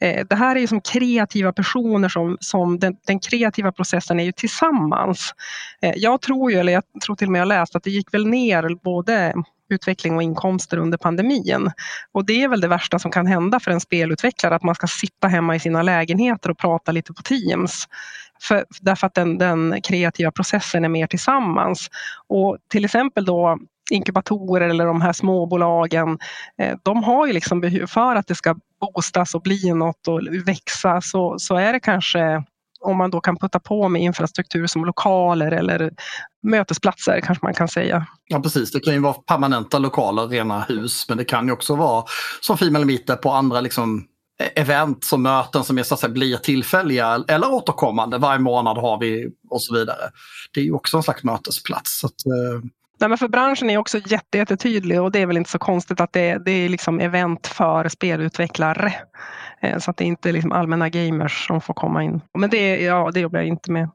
eh, 0.00 0.26
det 0.30 0.36
här 0.36 0.56
är 0.56 0.66
som 0.66 0.80
kreativa 0.80 1.52
personer 1.52 2.08
som, 2.08 2.36
som 2.40 2.78
den, 2.78 2.96
den, 3.06 3.20
kreativa 3.20 3.72
processen 3.72 4.20
är 4.20 4.24
ju 4.24 4.32
tillsammans. 4.32 5.34
Eh, 5.82 5.92
jag 5.96 6.20
tror 6.20 6.52
ju, 6.52 6.58
eller 6.58 6.72
jag 6.72 6.82
tror 7.06 7.16
till 7.16 7.28
och 7.28 7.32
med 7.32 7.40
jag 7.40 7.48
läst 7.48 7.76
att 7.76 7.82
det 7.82 7.90
gick 7.90 8.14
väl 8.14 8.26
ner 8.26 8.78
både 8.84 9.34
utveckling 9.68 10.16
och 10.16 10.22
inkomster 10.22 10.76
under 10.76 10.98
pandemin. 10.98 11.70
Och 12.12 12.26
det 12.26 12.42
är 12.42 12.48
väl 12.48 12.60
det 12.60 12.68
värsta 12.68 12.98
som 12.98 13.10
kan 13.10 13.26
hända 13.26 13.60
för 13.60 13.70
en 13.70 13.80
spelutvecklare, 13.80 14.54
att 14.54 14.62
man 14.62 14.74
ska 14.74 14.86
sitta 14.86 15.28
hemma 15.28 15.56
i 15.56 15.60
sina 15.60 15.82
lägenheter 15.82 16.50
och 16.50 16.58
prata 16.58 16.92
lite 16.92 17.12
på 17.12 17.22
Teams. 17.22 17.88
För, 18.42 18.64
därför 18.80 19.06
att 19.06 19.14
den, 19.14 19.38
den 19.38 19.82
kreativa 19.82 20.30
processen 20.30 20.84
är 20.84 20.88
mer 20.88 21.06
tillsammans. 21.06 21.90
Och 22.28 22.58
till 22.68 22.84
exempel 22.84 23.24
då 23.24 23.58
inkubatorer 23.92 24.68
eller 24.68 24.86
de 24.86 25.00
här 25.00 25.12
småbolagen, 25.12 26.18
eh, 26.58 26.76
de 26.82 27.04
har 27.04 27.26
ju 27.26 27.32
liksom 27.32 27.86
för 27.88 28.16
att 28.16 28.26
det 28.26 28.34
ska 28.34 28.56
boostas 28.80 29.34
och 29.34 29.42
bli 29.42 29.72
något 29.72 30.08
och 30.08 30.20
växa 30.46 31.00
så, 31.00 31.38
så 31.38 31.56
är 31.56 31.72
det 31.72 31.80
kanske 31.80 32.44
om 32.82 32.96
man 32.96 33.10
då 33.10 33.20
kan 33.20 33.36
putta 33.36 33.60
på 33.60 33.88
med 33.88 34.02
infrastruktur 34.02 34.66
som 34.66 34.84
lokaler 34.84 35.50
eller 35.52 35.90
mötesplatser 36.42 37.20
kanske 37.20 37.46
man 37.46 37.54
kan 37.54 37.68
säga. 37.68 38.06
Ja 38.26 38.40
precis, 38.40 38.72
det 38.72 38.80
kan 38.80 38.94
ju 38.94 39.00
vara 39.00 39.12
permanenta 39.12 39.78
lokaler, 39.78 40.26
rena 40.26 40.60
hus, 40.60 41.08
men 41.08 41.18
det 41.18 41.24
kan 41.24 41.46
ju 41.46 41.52
också 41.52 41.76
vara 41.76 42.04
som 42.40 42.58
Female 42.58 42.84
Meetup 42.84 43.22
på 43.22 43.30
andra 43.30 43.60
liksom 43.60 44.04
e-, 44.42 44.60
event 44.60 45.04
som 45.04 45.22
möten 45.22 45.64
som 45.64 45.78
är, 45.78 45.82
så 45.82 45.94
att 45.94 46.00
säga, 46.00 46.12
blir 46.12 46.36
tillfälliga 46.36 47.24
eller 47.28 47.52
återkommande. 47.52 48.18
Varje 48.18 48.38
månad 48.38 48.78
har 48.78 49.00
vi 49.00 49.28
och 49.50 49.62
så 49.62 49.74
vidare. 49.74 50.10
Det 50.54 50.60
är 50.60 50.64
ju 50.64 50.72
också 50.72 50.96
en 50.96 51.02
slags 51.02 51.24
mötesplats. 51.24 52.00
Så 52.00 52.06
att, 52.06 52.26
eh, 52.26 52.68
Nej, 53.00 53.08
men 53.08 53.18
för 53.18 53.28
branschen 53.28 53.70
är 53.70 53.78
också 53.78 53.98
jättetydlig 54.32 55.00
och 55.02 55.12
det 55.12 55.18
är 55.18 55.26
väl 55.26 55.36
inte 55.36 55.50
så 55.50 55.58
konstigt 55.58 56.00
att 56.00 56.12
det, 56.12 56.38
det 56.38 56.50
är 56.50 56.68
liksom 56.68 57.00
event 57.00 57.46
för 57.46 57.88
spelutvecklare. 57.88 58.94
Eh, 59.60 59.78
så 59.78 59.90
att 59.90 59.96
det 59.96 60.04
är 60.04 60.06
inte 60.06 60.32
liksom 60.32 60.52
allmänna 60.52 60.88
gamers 60.88 61.46
som 61.46 61.60
får 61.60 61.74
komma 61.74 62.02
in. 62.02 62.20
Men 62.38 62.50
det, 62.50 62.80
ja, 62.80 63.10
det 63.14 63.20
jobbar 63.20 63.38
jag 63.38 63.48
inte 63.48 63.70
med. 63.70 63.88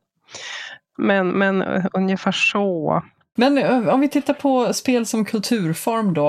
Men, 0.97 1.29
men 1.29 1.61
eh, 1.61 1.85
ungefär 1.93 2.31
så. 2.31 3.03
Men 3.35 3.57
eh, 3.57 3.87
om 3.87 3.99
vi 3.99 4.09
tittar 4.09 4.33
på 4.33 4.73
spel 4.73 5.05
som 5.05 5.25
kulturform 5.25 6.13
då, 6.13 6.27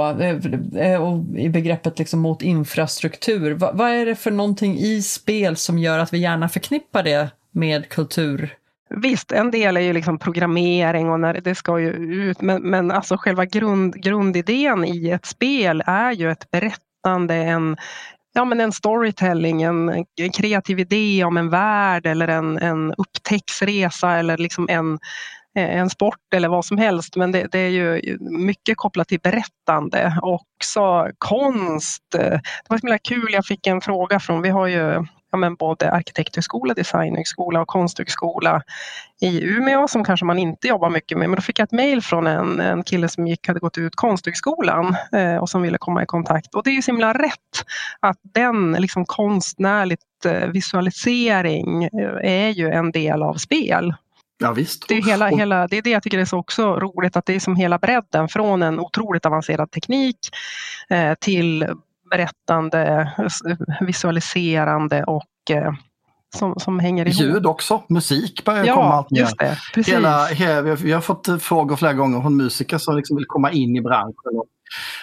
och 1.00 1.38
i 1.38 1.48
begreppet 1.48 1.98
liksom 1.98 2.20
mot 2.20 2.42
infrastruktur. 2.42 3.54
Vad, 3.54 3.76
vad 3.76 3.90
är 3.90 4.06
det 4.06 4.14
för 4.14 4.30
någonting 4.30 4.78
i 4.78 5.02
spel 5.02 5.56
som 5.56 5.78
gör 5.78 5.98
att 5.98 6.12
vi 6.12 6.18
gärna 6.18 6.48
förknippar 6.48 7.02
det 7.02 7.30
med 7.50 7.88
kultur? 7.88 8.56
Visst, 8.90 9.32
en 9.32 9.50
del 9.50 9.76
är 9.76 9.80
ju 9.80 9.92
liksom 9.92 10.18
programmering 10.18 11.10
och 11.10 11.20
när 11.20 11.40
det 11.40 11.54
ska 11.54 11.78
ju 11.78 11.90
ut, 11.92 12.40
men, 12.40 12.62
men 12.62 12.90
alltså 12.90 13.16
själva 13.16 13.44
grund, 13.44 14.02
grundidén 14.02 14.84
i 14.84 15.10
ett 15.10 15.26
spel 15.26 15.82
är 15.86 16.12
ju 16.12 16.30
ett 16.30 16.50
berättande, 16.50 17.34
en, 17.34 17.76
ja, 18.34 18.44
men 18.44 18.60
en 18.60 18.72
storytelling, 18.72 19.62
en, 19.62 20.04
en 20.20 20.32
kreativ 20.32 20.78
idé 20.78 21.24
om 21.24 21.36
en 21.36 21.50
värld 21.50 22.06
eller 22.06 22.28
en, 22.28 22.58
en 22.58 22.94
upptäcktsresa 22.94 24.16
eller 24.16 24.36
liksom 24.36 24.68
en, 24.70 24.98
en 25.54 25.90
sport 25.90 26.34
eller 26.34 26.48
vad 26.48 26.64
som 26.64 26.78
helst. 26.78 27.16
Men 27.16 27.32
det, 27.32 27.48
det, 27.52 27.58
är 27.58 27.68
ju 27.68 28.18
mycket 28.20 28.76
kopplat 28.76 29.08
till 29.08 29.20
berättande 29.20 30.18
och 30.22 30.34
också 30.34 31.08
konst. 31.18 32.04
Det 32.10 32.40
var 32.68 32.78
så 32.78 32.98
kul, 33.02 33.28
jag 33.32 33.46
fick 33.46 33.66
en 33.66 33.80
fråga 33.80 34.20
från, 34.20 34.42
vi 34.42 34.48
har 34.48 34.66
ju 34.66 35.04
ja, 35.30 35.38
men 35.38 35.54
både 35.54 35.92
arkitekthögskola, 35.92 36.74
designhögskola 36.74 37.60
och 37.60 37.68
konsthögskola 37.68 38.62
i 39.20 39.44
Umeå 39.44 39.88
som 39.88 40.04
kanske 40.04 40.26
man 40.26 40.38
inte 40.38 40.68
jobbar 40.68 40.90
mycket 40.90 41.18
med. 41.18 41.28
Men 41.28 41.36
då 41.36 41.42
fick 41.42 41.58
jag 41.58 41.64
ett 41.64 41.72
mejl 41.72 42.02
från 42.02 42.26
en, 42.26 42.60
en 42.60 42.82
kille 42.82 43.08
som 43.08 43.26
gick, 43.26 43.48
hade 43.48 43.60
gått 43.60 43.78
ut 43.78 43.96
konsthögskolan 43.96 44.96
eh, 45.12 45.36
och 45.36 45.48
som 45.48 45.62
ville 45.62 45.78
komma 45.78 46.02
i 46.02 46.06
kontakt. 46.06 46.54
Och 46.54 46.62
det 46.64 46.70
är 46.70 46.74
ju 46.74 46.82
så 46.82 46.90
himla 46.90 47.12
rätt 47.12 47.64
att 48.00 48.18
den 48.22 48.72
liksom 48.72 49.04
konstnärligt 49.04 50.24
eh, 50.24 50.48
visualisering 50.48 51.84
eh, 51.84 52.46
är 52.46 52.48
ju 52.48 52.70
en 52.70 52.92
del 52.92 53.22
av 53.22 53.34
spel. 53.34 53.94
Ja, 54.40 54.52
visst. 54.52 54.88
Det 54.88 54.94
är, 54.94 55.02
hela, 55.02 55.28
hela, 55.28 55.66
det 55.66 55.78
är 55.78 55.82
det 55.82 55.90
jag 55.90 56.02
tycker 56.02 56.18
är 56.18 56.24
så 56.24 56.38
också 56.38 56.80
roligt, 56.80 57.16
att 57.16 57.26
det 57.26 57.34
är 57.34 57.40
som 57.40 57.56
hela 57.56 57.78
bredden 57.78 58.28
från 58.28 58.62
en 58.62 58.80
otroligt 58.80 59.26
avancerad 59.26 59.70
teknik 59.70 60.18
eh, 60.88 61.14
till 61.14 61.68
berättande, 62.10 63.12
visualiserande 63.80 65.04
och 65.04 65.50
eh, 65.50 65.72
som, 66.36 66.54
som 66.58 66.78
hänger 66.78 67.06
ihop. 67.06 67.20
Ljud 67.20 67.46
också, 67.46 67.82
musik 67.88 68.44
börjar 68.44 68.64
ja, 68.64 68.74
komma 68.74 68.94
allt 68.94 69.10
mer. 69.10 69.28
Det, 69.38 69.58
precis. 69.74 69.94
Hela, 69.94 70.28
vi, 70.38 70.44
har, 70.44 70.76
vi 70.76 70.92
har 70.92 71.00
fått 71.00 71.42
frågor 71.42 71.76
flera 71.76 71.92
gånger 71.92 72.20
från 72.20 72.36
musiker 72.36 72.78
som 72.78 72.96
liksom 72.96 73.16
vill 73.16 73.26
komma 73.26 73.52
in 73.52 73.76
i 73.76 73.80
branschen. 73.80 74.38
Och 74.38 74.46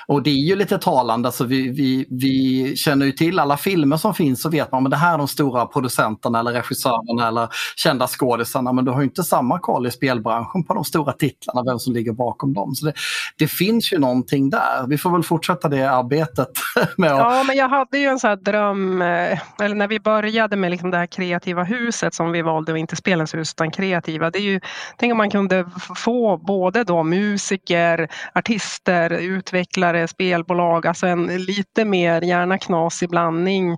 och 0.08 0.24
det 0.24 0.30
är 0.30 0.34
ju 0.34 0.56
lite 0.56 0.78
talande, 0.78 1.28
alltså 1.28 1.44
vi, 1.44 1.70
vi, 1.70 2.08
vi 2.10 2.76
känner 2.76 3.06
ju 3.06 3.12
till 3.12 3.40
alla 3.40 3.58
filmer 3.58 3.98
som 3.98 4.14
finns 4.14 4.42
så 4.42 4.50
vet 4.50 4.72
man 4.72 4.84
men 4.84 4.90
det 4.90 4.98
här 4.98 5.14
är 5.14 5.18
de 5.18 5.28
stora 5.28 5.66
producenterna 5.66 6.40
eller 6.40 6.52
regissörerna 6.52 7.28
eller 7.28 7.50
kända 7.76 8.08
skådisarna 8.08 8.74
men 8.74 8.86
du 8.86 8.92
har 8.92 9.00
ju 9.00 9.04
inte 9.06 9.24
samma 9.24 9.60
koll 9.60 9.88
i 9.88 9.92
spelbranschen 9.92 10.64
på 10.64 10.74
de 10.74 10.84
stora 10.84 11.14
titlarna, 11.14 11.64
vem 11.64 11.80
som 11.80 11.94
ligger 11.94 12.12
bakom 12.12 12.54
dem. 12.54 12.76
Så 12.76 12.86
det, 12.86 12.94
det 13.38 13.48
finns 13.48 13.94
ju 13.94 14.00
någonting 14.00 14.50
där. 14.50 14.88
Vi 14.88 14.98
får 14.98 15.12
väl 15.12 15.24
fortsätta 15.24 15.68
det 15.68 15.92
arbetet. 15.92 16.50
Med 16.98 17.12
att... 17.12 17.18
Ja, 17.18 17.44
men 17.48 17.58
jag 17.58 17.70
hade 17.70 17.98
ju 17.98 18.06
en 18.06 18.20
sån 18.20 18.30
här 18.30 18.36
dröm, 18.38 19.02
eh, 19.02 19.40
eller 19.62 19.76
när 19.76 19.88
vi 19.88 20.00
började 20.00 20.56
med 20.56 20.72
liksom 20.72 20.92
det 20.92 20.98
här 20.98 21.06
kreativa 21.06 21.64
huset 21.64 22.14
som 22.14 22.32
vi 22.32 22.42
valde, 22.42 22.72
och 22.72 22.78
inte 22.78 22.96
Spelens 22.96 23.36
hus 23.36 23.54
utan 23.54 23.72
kreativa. 23.72 24.32
Det 24.32 24.40
är 24.40 24.44
ju, 24.44 24.60
tänk 24.98 25.12
om 25.12 25.18
man 25.18 25.30
kunde 25.30 25.66
få 25.96 26.38
både 26.38 26.84
då 26.84 27.04
musiker, 27.04 28.08
artister, 28.34 29.10
utvecklare 29.10 29.55
utvecklare, 29.56 30.08
spelbolag, 30.08 30.88
alltså 30.88 31.08
en 31.08 31.28
lite 31.28 31.86
mer 31.86 32.22
gärna 32.22 32.58
knasig 32.58 33.10
blandning. 33.10 33.78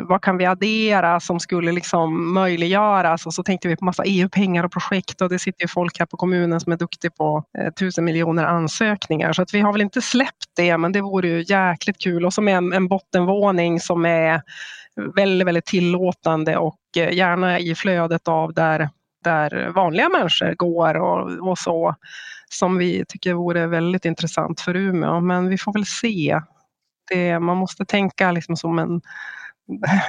Vad 0.00 0.22
kan 0.22 0.36
vi 0.36 0.46
addera 0.46 1.20
som 1.20 1.40
skulle 1.40 1.72
liksom 1.72 2.34
möjliggöras? 2.34 3.26
Och 3.26 3.34
så 3.34 3.42
tänkte 3.42 3.68
vi 3.68 3.76
på 3.76 3.84
massa 3.84 4.02
EU-pengar 4.04 4.64
och 4.64 4.72
projekt 4.72 5.20
och 5.20 5.28
det 5.28 5.38
sitter 5.38 5.62
ju 5.62 5.68
folk 5.68 5.98
här 5.98 6.06
på 6.06 6.16
kommunen 6.16 6.60
som 6.60 6.72
är 6.72 6.76
duktiga 6.76 7.10
på 7.10 7.44
eh, 7.58 7.72
tusen 7.72 8.04
miljoner 8.04 8.44
ansökningar. 8.44 9.32
Så 9.32 9.42
att 9.42 9.54
vi 9.54 9.60
har 9.60 9.72
väl 9.72 9.80
inte 9.80 10.02
släppt 10.02 10.50
det, 10.56 10.78
men 10.78 10.92
det 10.92 11.00
vore 11.00 11.28
ju 11.28 11.44
jäkligt 11.48 11.98
kul. 11.98 12.24
Och 12.24 12.34
så 12.34 12.42
med 12.42 12.56
en, 12.56 12.72
en 12.72 12.88
bottenvåning 12.88 13.80
som 13.80 14.04
är 14.04 14.42
väldigt, 15.16 15.46
väldigt 15.46 15.66
tillåtande 15.66 16.56
och 16.56 16.78
eh, 16.96 17.12
gärna 17.12 17.58
i 17.58 17.74
flödet 17.74 18.28
av 18.28 18.54
där, 18.54 18.88
där 19.24 19.72
vanliga 19.74 20.08
människor 20.08 20.54
går 20.54 20.94
och, 20.94 21.48
och 21.48 21.58
så 21.58 21.94
som 22.54 22.78
vi 22.78 23.04
tycker 23.08 23.34
vore 23.34 23.66
väldigt 23.66 24.04
intressant 24.04 24.60
för 24.60 24.76
Umeå. 24.76 25.20
Men 25.20 25.48
vi 25.48 25.58
får 25.58 25.72
väl 25.72 25.86
se. 25.86 26.40
Det, 27.10 27.38
man 27.38 27.56
måste 27.56 27.84
tänka 27.84 28.32
liksom 28.32 28.56
som 28.56 28.78
en, 28.78 29.00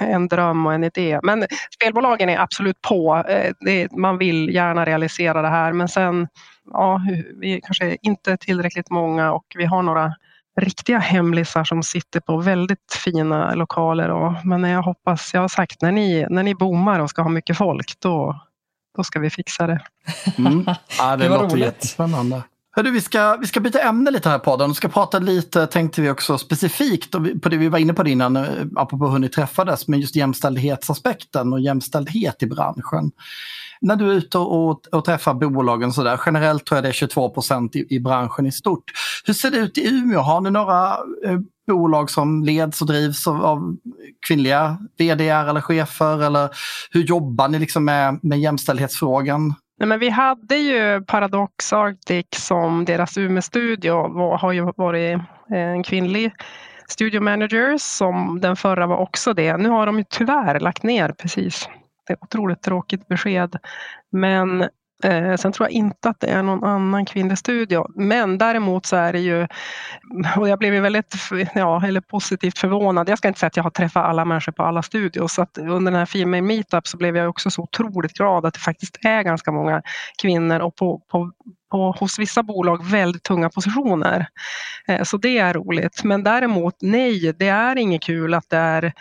en 0.00 0.28
dröm 0.28 0.66
och 0.66 0.74
en 0.74 0.84
idé. 0.84 1.20
Men 1.22 1.46
spelbolagen 1.74 2.28
är 2.28 2.38
absolut 2.38 2.82
på. 2.82 3.24
Eh, 3.28 3.52
det, 3.60 3.92
man 3.92 4.18
vill 4.18 4.54
gärna 4.54 4.84
realisera 4.84 5.42
det 5.42 5.48
här 5.48 5.72
men 5.72 5.88
sen, 5.88 6.28
ja, 6.72 7.00
vi 7.40 7.60
kanske 7.64 7.96
inte 8.02 8.32
är 8.32 8.36
tillräckligt 8.36 8.90
många 8.90 9.32
och 9.32 9.46
vi 9.58 9.64
har 9.64 9.82
några 9.82 10.14
riktiga 10.60 10.98
hemlisar 10.98 11.64
som 11.64 11.82
sitter 11.82 12.20
på 12.20 12.36
väldigt 12.36 13.00
fina 13.04 13.54
lokaler. 13.54 14.08
Och, 14.10 14.32
men 14.44 14.64
jag 14.64 14.82
hoppas, 14.82 15.34
jag 15.34 15.40
har 15.40 15.48
sagt 15.48 15.82
när 15.82 15.92
ni, 15.92 16.26
när 16.30 16.42
ni 16.42 16.54
boomar 16.54 17.00
och 17.00 17.10
ska 17.10 17.22
ha 17.22 17.28
mycket 17.28 17.58
folk 17.58 18.00
då, 18.00 18.40
då 18.96 19.04
ska 19.04 19.18
vi 19.20 19.30
fixa 19.30 19.66
det. 19.66 19.80
Mm. 20.38 20.66
Ja, 20.98 21.16
det, 21.16 21.24
det 21.24 21.28
låter 21.28 21.44
roligt. 21.48 21.64
jättespännande. 21.64 22.42
Hörru, 22.78 22.90
vi, 22.90 23.00
ska, 23.00 23.36
vi 23.40 23.46
ska 23.46 23.60
byta 23.60 23.80
ämne 23.80 24.10
lite 24.10 24.28
här 24.28 24.38
på 24.38 24.44
podden. 24.44 24.70
Vi 24.70 24.74
ska 24.74 24.88
prata 24.88 25.18
lite, 25.18 25.66
tänkte 25.66 26.02
vi 26.02 26.10
också 26.10 26.38
specifikt 26.38 27.10
på 27.42 27.48
det 27.48 27.56
vi 27.56 27.68
var 27.68 27.78
inne 27.78 27.94
på 27.94 28.08
innan, 28.08 28.36
eh, 28.36 28.44
apropå 28.76 29.08
hur 29.08 29.18
ni 29.18 29.28
träffades, 29.28 29.88
men 29.88 30.00
just 30.00 30.16
jämställdhetsaspekten 30.16 31.52
och 31.52 31.60
jämställdhet 31.60 32.42
i 32.42 32.46
branschen. 32.46 33.10
När 33.80 33.96
du 33.96 34.10
är 34.10 34.14
ute 34.14 34.38
och, 34.38 34.86
och 34.86 35.04
träffar 35.04 35.34
bolagen 35.34 35.92
så 35.92 36.02
där, 36.02 36.20
generellt 36.26 36.64
tror 36.64 36.76
jag 36.76 36.84
det 36.84 36.88
är 36.88 36.92
22 36.92 37.30
procent 37.30 37.76
i, 37.76 37.86
i 37.88 38.00
branschen 38.00 38.46
i 38.46 38.52
stort. 38.52 38.92
Hur 39.24 39.34
ser 39.34 39.50
det 39.50 39.56
ut 39.56 39.78
i 39.78 39.88
Umeå? 39.88 40.20
Har 40.20 40.40
ni 40.40 40.50
några 40.50 40.88
eh, 41.24 41.38
bolag 41.66 42.10
som 42.10 42.44
leds 42.44 42.80
och 42.80 42.86
drivs 42.86 43.26
av, 43.26 43.44
av 43.44 43.76
kvinnliga 44.28 44.78
vd 44.98 45.28
eller 45.28 45.60
chefer? 45.60 46.22
Eller 46.22 46.48
hur 46.90 47.02
jobbar 47.02 47.48
ni 47.48 47.58
liksom 47.58 47.84
med, 47.84 48.18
med 48.22 48.40
jämställdhetsfrågan? 48.40 49.54
Nej, 49.78 49.88
men 49.88 49.98
vi 49.98 50.08
hade 50.08 50.56
ju 50.56 51.04
Paradox 51.04 51.72
Arctic 51.72 52.26
som 52.32 52.84
deras 52.84 53.18
Umeå-studio 53.18 53.92
har 54.36 54.52
ju 54.52 54.72
varit 54.76 55.18
eh, 55.50 55.58
en 55.58 55.82
kvinnlig 55.82 56.32
studio 56.88 57.20
manager 57.20 57.78
som 57.78 58.40
den 58.40 58.56
förra 58.56 58.86
var 58.86 58.96
också 58.96 59.32
det. 59.32 59.56
Nu 59.56 59.68
har 59.68 59.86
de 59.86 59.98
ju 59.98 60.04
tyvärr 60.08 60.60
lagt 60.60 60.82
ner 60.82 61.12
precis. 61.12 61.68
Det 62.06 62.12
är 62.12 62.16
ett 62.16 62.22
otroligt 62.22 62.62
tråkigt 62.62 63.08
besked. 63.08 63.56
Men 64.12 64.68
Eh, 65.04 65.36
sen 65.36 65.52
tror 65.52 65.68
jag 65.68 65.72
inte 65.72 66.08
att 66.08 66.20
det 66.20 66.26
är 66.26 66.42
någon 66.42 66.64
annan 66.64 67.06
kvinnlig 67.06 67.38
studio. 67.38 67.86
Men 67.94 68.38
däremot 68.38 68.86
så 68.86 68.96
är 68.96 69.12
det 69.12 69.20
ju, 69.20 69.46
och 70.36 70.48
jag 70.48 70.58
blev 70.58 70.74
ju 70.74 70.80
väldigt 70.80 71.14
ja, 71.54 71.86
eller 71.86 72.00
positivt 72.00 72.58
förvånad. 72.58 73.08
Jag 73.08 73.18
ska 73.18 73.28
inte 73.28 73.40
säga 73.40 73.48
att 73.48 73.56
jag 73.56 73.64
har 73.64 73.70
träffat 73.70 74.04
alla 74.04 74.24
människor 74.24 74.52
på 74.52 74.62
alla 74.62 74.82
studios. 74.82 75.34
Så 75.34 75.42
att 75.42 75.58
under 75.58 75.92
den 75.92 75.98
här 75.98 76.06
Female 76.06 76.42
Meetup 76.42 76.86
så 76.86 76.96
blev 76.96 77.16
jag 77.16 77.28
också 77.28 77.50
så 77.50 77.62
otroligt 77.62 78.12
glad 78.12 78.46
att 78.46 78.54
det 78.54 78.60
faktiskt 78.60 78.98
är 79.02 79.22
ganska 79.22 79.52
många 79.52 79.82
kvinnor 80.22 80.60
och 80.60 80.76
på, 80.76 81.00
på 81.10 81.32
på, 81.70 81.96
hos 82.00 82.18
vissa 82.18 82.42
bolag 82.42 82.90
väldigt 82.90 83.22
tunga 83.22 83.50
positioner. 83.50 84.26
Eh, 84.88 85.02
så 85.02 85.16
det 85.16 85.38
är 85.38 85.54
roligt. 85.54 86.04
Men 86.04 86.22
däremot 86.22 86.74
nej, 86.80 87.32
det 87.38 87.48
är 87.48 87.78
inget 87.78 88.02
kul 88.02 88.34
att 88.34 88.50
det 88.50 88.56
är 88.56 88.92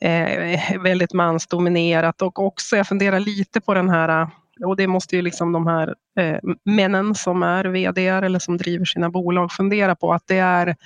eh, 0.00 0.80
väldigt 0.80 1.12
mansdominerat 1.12 2.22
och 2.22 2.38
också 2.38 2.76
jag 2.76 2.86
funderar 2.86 3.20
lite 3.20 3.60
på 3.60 3.74
den 3.74 3.90
här 3.90 4.28
och 4.64 4.76
det 4.76 4.86
måste 4.86 5.16
ju 5.16 5.22
liksom 5.22 5.52
de 5.52 5.66
här 5.66 5.94
eh, 6.18 6.38
männen 6.64 7.14
som 7.14 7.42
är 7.42 7.64
vd 7.64 8.06
eller 8.08 8.38
som 8.38 8.56
driver 8.56 8.84
sina 8.84 9.10
bolag 9.10 9.52
fundera 9.52 9.96
på 9.96 10.12
att 10.12 10.22
det 10.26 10.38
är, 10.38 10.76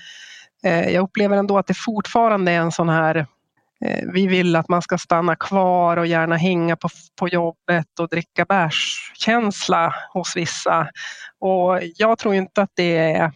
eh, 0.64 0.88
jag 0.88 1.02
upplever 1.02 1.36
ändå 1.36 1.58
att 1.58 1.66
det 1.66 1.76
fortfarande 1.76 2.52
är 2.52 2.60
en 2.60 2.72
sån 2.72 2.88
här 2.88 3.16
eh, 3.84 4.08
vi 4.12 4.26
vill 4.26 4.56
att 4.56 4.68
man 4.68 4.82
ska 4.82 4.98
stanna 4.98 5.36
kvar 5.36 5.96
och 5.96 6.06
gärna 6.06 6.36
hänga 6.36 6.76
på, 6.76 6.88
på 7.18 7.28
jobbet 7.28 7.98
och 8.00 8.08
dricka 8.08 8.44
bärskänsla 8.44 9.94
hos 10.12 10.36
vissa. 10.36 10.88
Och 11.38 11.80
jag 11.96 12.18
tror 12.18 12.34
inte 12.34 12.62
att 12.62 12.70
det 12.74 12.96
är 12.96 13.32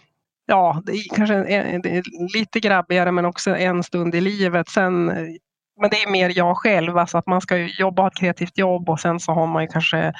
Ja, 0.46 0.82
det 0.86 0.92
är 0.92 1.16
kanske 1.16 1.34
en, 1.34 1.82
det 1.82 1.96
är 1.96 2.02
lite 2.34 2.60
grabbigare 2.60 3.12
men 3.12 3.24
också 3.24 3.56
en 3.56 3.82
stund 3.82 4.14
i 4.14 4.20
livet. 4.20 4.68
Sen 4.68 5.12
men 5.80 5.90
det 5.90 6.02
är 6.02 6.10
mer 6.10 6.32
jag 6.36 6.56
själv, 6.56 6.98
alltså 6.98 7.18
att 7.18 7.26
man 7.26 7.40
ska 7.40 7.56
jobba, 7.56 8.02
ha 8.02 8.08
ett 8.08 8.18
kreativt 8.18 8.58
jobb 8.58 8.90
och 8.90 9.00
sen 9.00 9.20
så 9.20 9.32
har 9.32 9.46
man 9.46 9.62
ju 9.62 9.68
kanske 9.68 10.12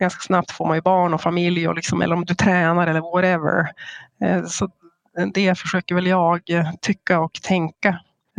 ganska 0.00 0.20
snabbt 0.20 0.50
får 0.50 0.66
man 0.66 0.76
ju 0.76 0.82
barn 0.82 1.14
och 1.14 1.20
familj 1.20 1.68
och 1.68 1.74
liksom, 1.74 2.02
eller 2.02 2.16
om 2.16 2.24
du 2.24 2.34
tränar 2.34 2.86
eller 2.86 3.00
whatever. 3.00 3.68
Eh, 4.24 4.44
så 4.44 4.68
det 5.34 5.58
försöker 5.58 5.94
väl 5.94 6.06
jag 6.06 6.40
tycka 6.80 7.20
och 7.20 7.32
tänka. 7.32 7.88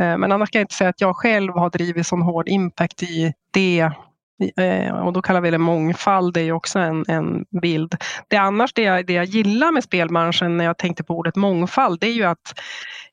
Eh, 0.00 0.18
men 0.18 0.32
annars 0.32 0.50
kan 0.50 0.58
jag 0.58 0.64
inte 0.64 0.74
säga 0.74 0.90
att 0.90 1.00
jag 1.00 1.16
själv 1.16 1.52
har 1.52 1.70
drivit 1.70 2.06
sån 2.06 2.22
hård 2.22 2.48
impact 2.48 3.02
i 3.02 3.32
det 3.52 3.90
eh, 4.56 4.94
och 4.94 5.12
då 5.12 5.22
kallar 5.22 5.40
vi 5.40 5.50
det 5.50 5.58
mångfald, 5.58 6.34
det 6.34 6.40
är 6.40 6.44
ju 6.44 6.52
också 6.52 6.78
en, 6.78 7.04
en 7.08 7.44
bild. 7.62 7.96
Det 8.28 8.36
annars 8.36 8.72
det 8.72 8.82
jag, 8.82 9.06
det 9.06 9.12
jag 9.12 9.24
gillar 9.24 9.72
med 9.72 9.84
spelbranschen 9.84 10.56
när 10.56 10.64
jag 10.64 10.78
tänkte 10.78 11.04
på 11.04 11.14
ordet 11.14 11.36
mångfald, 11.36 12.00
det 12.00 12.06
är 12.06 12.12
ju 12.12 12.24
att 12.24 12.60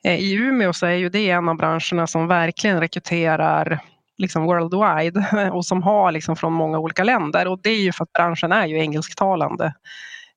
Eh, 0.04 0.20
i 0.20 0.34
Umeå 0.34 0.74
så 0.74 0.86
är 0.86 0.96
ju 0.96 1.10
det 1.10 1.30
en 1.30 1.50
av 1.50 1.58
branscherna 1.58 2.08
som 2.08 2.28
verkligen 2.28 2.80
rekryterar 2.80 3.80
liksom 4.18 4.44
worldwide 4.44 5.50
och 5.54 5.66
som 5.66 5.84
har 5.84 6.12
liksom 6.12 6.36
från 6.36 6.54
många 6.54 6.80
olika 6.80 7.04
länder 7.04 7.48
och 7.48 7.60
det 7.64 7.70
är 7.70 7.82
ju 7.82 7.92
för 7.92 8.04
att 8.04 8.14
branschen 8.14 8.52
är 8.52 8.66
ju 8.66 8.80
engelsktalande. 8.80 9.74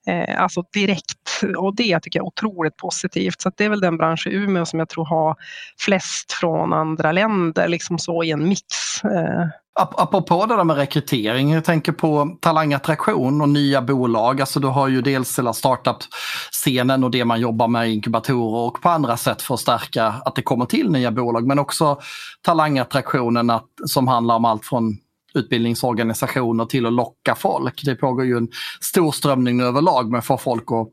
Eh, 0.07 0.41
alltså 0.41 0.63
direkt 0.73 1.41
och 1.57 1.75
det 1.75 1.99
tycker 1.99 2.19
jag 2.19 2.23
är 2.23 2.27
otroligt 2.27 2.77
positivt. 2.77 3.41
Så 3.41 3.51
det 3.57 3.65
är 3.65 3.69
väl 3.69 3.79
den 3.79 3.97
bransch 3.97 4.27
i 4.27 4.33
Umeå 4.33 4.65
som 4.65 4.79
jag 4.79 4.89
tror 4.89 5.05
har 5.05 5.35
flest 5.79 6.31
från 6.31 6.73
andra 6.73 7.11
länder, 7.11 7.67
liksom 7.67 7.99
så 7.99 8.23
i 8.23 8.31
en 8.31 8.47
mix. 8.47 9.03
Eh, 9.03 9.47
Apropå 9.79 10.45
det 10.45 10.55
där 10.55 10.63
med 10.63 10.75
rekrytering, 10.75 11.51
jag 11.51 11.63
tänker 11.63 11.91
på 11.91 12.37
talangattraktion 12.41 13.41
och 13.41 13.49
nya 13.49 13.81
bolag. 13.81 14.41
Alltså 14.41 14.59
du 14.59 14.67
har 14.67 14.87
ju 14.87 15.01
dels 15.01 15.39
hela 15.39 15.53
startup-scenen 15.53 17.03
och 17.03 17.11
det 17.11 17.25
man 17.25 17.39
jobbar 17.39 17.67
med 17.67 17.89
i 17.89 17.93
inkubatorer 17.93 18.67
och 18.67 18.81
på 18.81 18.89
andra 18.89 19.17
sätt 19.17 19.41
för 19.41 19.53
att 19.53 19.59
stärka 19.59 20.05
att 20.05 20.35
det 20.35 20.41
kommer 20.41 20.65
till 20.65 20.91
nya 20.91 21.11
bolag. 21.11 21.47
Men 21.47 21.59
också 21.59 21.99
talangattraktionen 22.41 23.49
att, 23.49 23.69
som 23.85 24.07
handlar 24.07 24.35
om 24.35 24.45
allt 24.45 24.65
från 24.65 24.97
utbildningsorganisationer 25.35 26.65
till 26.65 26.85
att 26.85 26.93
locka 26.93 27.35
folk. 27.35 27.81
Det 27.83 27.95
pågår 27.95 28.25
ju 28.25 28.37
en 28.37 28.47
stor 28.81 29.11
strömning 29.11 29.61
överlag 29.61 30.11
med 30.11 30.19
att 30.19 30.25
få 30.25 30.37
folk 30.37 30.63
att 30.71 30.87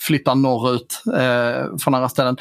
flytta 0.00 0.34
norrut 0.34 1.02
eh, 1.06 1.76
från 1.78 1.94
andra 1.94 2.08
ställen. 2.08 2.36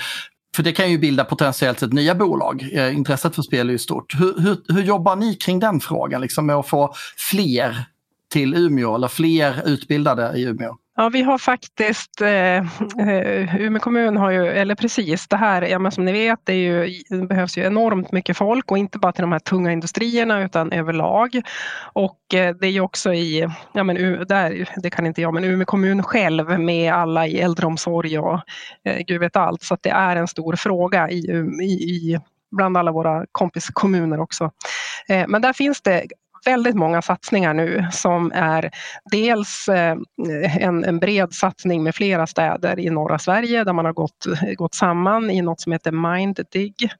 För 0.56 0.64
det 0.64 0.72
kan 0.72 0.92
ju 0.92 0.98
bilda 0.98 1.24
potentiellt 1.24 1.80
sett 1.80 1.94
nya 1.94 2.16
bolag. 2.16 2.70
Eh, 2.74 2.96
intresset 2.96 3.36
för 3.36 3.42
spel 3.42 3.70
är 3.70 3.72
ju 3.72 3.80
stort. 3.80 4.20
Hur, 4.20 4.40
hur, 4.40 4.58
hur 4.74 4.84
jobbar 4.84 5.16
ni 5.16 5.36
kring 5.36 5.60
den 5.60 5.80
frågan, 5.80 6.22
liksom 6.22 6.46
med 6.46 6.56
att 6.56 6.68
få 6.68 6.94
fler 7.18 7.86
till 8.32 8.54
Umeå 8.54 8.96
eller 8.96 9.08
fler 9.08 9.62
utbildade 9.66 10.38
i 10.38 10.44
Umeå? 10.44 10.78
Ja, 11.02 11.10
vi 11.10 11.22
har 11.22 11.38
faktiskt, 11.38 12.22
eh, 12.22 12.58
eh, 13.08 13.56
Umeå 13.56 13.80
kommun 13.80 14.18
har 14.18 14.32
ju, 14.32 14.48
eller 14.48 14.76
precis 14.76 15.28
det 15.28 15.38
här, 15.38 15.62
ja, 15.62 15.80
men 15.80 15.92
som 15.92 16.06
ni 16.06 16.12
vet, 16.12 16.40
det, 16.44 16.54
ju, 16.54 17.02
det, 17.10 17.28
behövs 17.28 17.58
ju 17.58 17.64
enormt 17.64 18.12
mycket 18.12 18.38
folk 18.38 18.72
och 18.72 18.78
inte 18.78 19.00
bara 19.00 19.12
till 19.12 19.22
de 19.22 19.32
här 19.32 19.40
tunga 19.40 19.72
industrierna 19.72 20.44
utan 20.44 20.72
överlag. 20.72 21.42
Och 21.94 22.34
eh, 22.34 22.56
det 22.56 22.68
är 22.68 22.72
ju 22.72 22.82
också 22.82 23.14
i, 23.14 23.50
ja 23.74 23.84
men 23.84 23.96
där, 24.28 24.70
det 24.76 24.90
kan 24.90 25.06
inte 25.06 25.22
jag, 25.22 25.34
men 25.34 25.44
Umeå 25.44 25.66
kommun 25.66 26.04
själv 26.04 26.60
med 26.60 26.94
alla 26.94 27.28
i 27.28 27.40
äldreomsorg 27.40 28.20
och 28.20 28.40
eh, 28.84 29.00
gud 29.08 29.20
vet 29.20 29.36
allt. 29.36 29.64
Så 29.64 29.74
att 29.74 29.84
det 29.84 29.90
är 29.90 30.16
en 30.16 30.28
stor 30.28 30.56
fråga 30.56 31.10
i, 31.10 31.20
i, 31.62 31.66
i 31.66 32.20
bland 32.52 32.78
alla 32.78 32.92
våra 32.92 33.26
kompiskommuner 33.32 34.20
också. 34.20 34.52
Eh, 35.08 35.26
men 35.28 35.42
där 35.42 35.54
finns 35.54 35.82
det 35.82 36.06
väldigt 36.46 36.76
många 36.76 37.02
satsningar 37.02 37.54
nu 37.54 37.88
som 37.92 38.32
är 38.36 38.72
dels 39.12 39.68
eh, 39.68 39.98
en, 40.60 40.84
en, 40.84 41.00
bred 41.00 41.34
satsning 41.34 41.84
med 41.84 41.96
flera 41.96 42.28
städer 42.28 42.80
i 42.80 42.90
norra 42.90 43.20
Sverige 43.20 43.64
där 43.64 43.74
man 43.74 43.86
har 43.86 43.94
gått, 43.94 44.26
gått 44.56 44.76
samman 44.76 45.32
i 45.32 45.42
något 45.42 45.62
som 45.62 45.72
heter 45.72 45.92
MindDig 45.92 46.92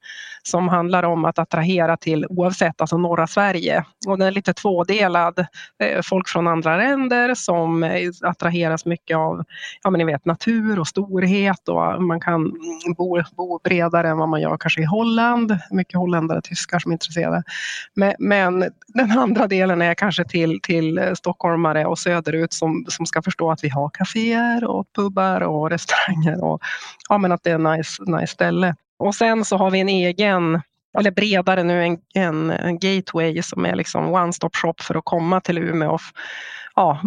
som 0.44 0.70
handlar 0.70 1.04
om 1.04 1.26
att 1.26 1.40
attrahera 1.40 1.98
till 1.98 2.26
oavsett, 2.30 2.82
alltså 2.82 2.98
norra 2.98 3.28
Sverige. 3.28 3.86
Och 4.08 4.18
den 4.18 4.28
är 4.28 4.32
lite 4.32 4.54
tvådelad. 4.54 5.40
Eh, 5.84 6.02
folk 6.04 6.28
från 6.28 6.48
andra 6.48 6.78
länder 6.78 7.36
som 7.36 7.84
eh, 7.84 8.12
attraheras 8.22 8.86
mycket 8.86 9.18
av 9.18 9.44
ja, 9.84 9.90
men 9.90 10.00
ni 10.00 10.06
vet, 10.06 10.26
natur 10.26 10.80
och 10.80 10.88
storhet 10.88 11.70
och 11.70 12.04
man 12.04 12.20
kan 12.20 12.52
bo, 12.98 13.22
bo 13.38 13.60
bredare 13.64 14.10
än 14.10 14.18
vad 14.18 14.30
man 14.30 14.42
gör 14.42 14.58
kanske 14.58 14.82
i 14.82 14.86
Holland. 14.86 15.58
Mycket 15.72 15.96
holländare 15.96 16.38
och 16.38 16.44
tyskar 16.44 16.80
som 16.80 16.92
är 16.92 16.94
intresserade. 16.94 17.44
Men, 17.94 18.14
men 18.20 18.60
den 18.88 19.12
andra 19.32 19.48
delen 19.48 19.82
är 19.82 19.94
kanske 19.94 20.26
till, 20.26 20.60
till 20.62 20.98
eh, 20.98 21.14
stockholmare 21.14 21.86
och 21.86 22.00
söderut 22.00 22.54
som, 22.54 22.86
som 22.88 23.06
ska 23.06 23.22
förstå 23.22 23.52
att 23.52 23.64
vi 23.64 23.70
har 23.70 23.90
kaféer 23.90 24.64
och 24.64 24.86
pubbar 24.96 25.42
och 25.42 25.70
restauranger 25.70 26.44
och 26.44 26.62
ja, 27.10 27.18
men 27.18 27.32
att 27.32 27.44
det 27.44 27.52
är 27.52 27.56
ett 27.56 27.78
nice, 27.78 28.04
nice 28.20 28.34
ställe. 28.34 28.76
Och 29.00 29.16
sen 29.16 29.46
så 29.46 29.58
har 29.58 29.72
vi 29.72 29.80
en 29.80 29.90
egen 29.90 30.62
eller 31.00 31.12
bredare 31.12 31.64
nu, 31.64 31.84
en, 31.84 31.98
en, 32.14 32.52
en 32.52 32.80
gateway 32.80 33.42
som 33.42 33.66
är 33.66 33.76
liksom 33.76 34.16
one-stop 34.16 34.50
shop 34.54 34.76
för 34.82 34.96
att 34.96 35.06
komma 35.06 35.42
till 35.42 35.58
Umeå. 35.58 35.98
Ja, 36.76 37.02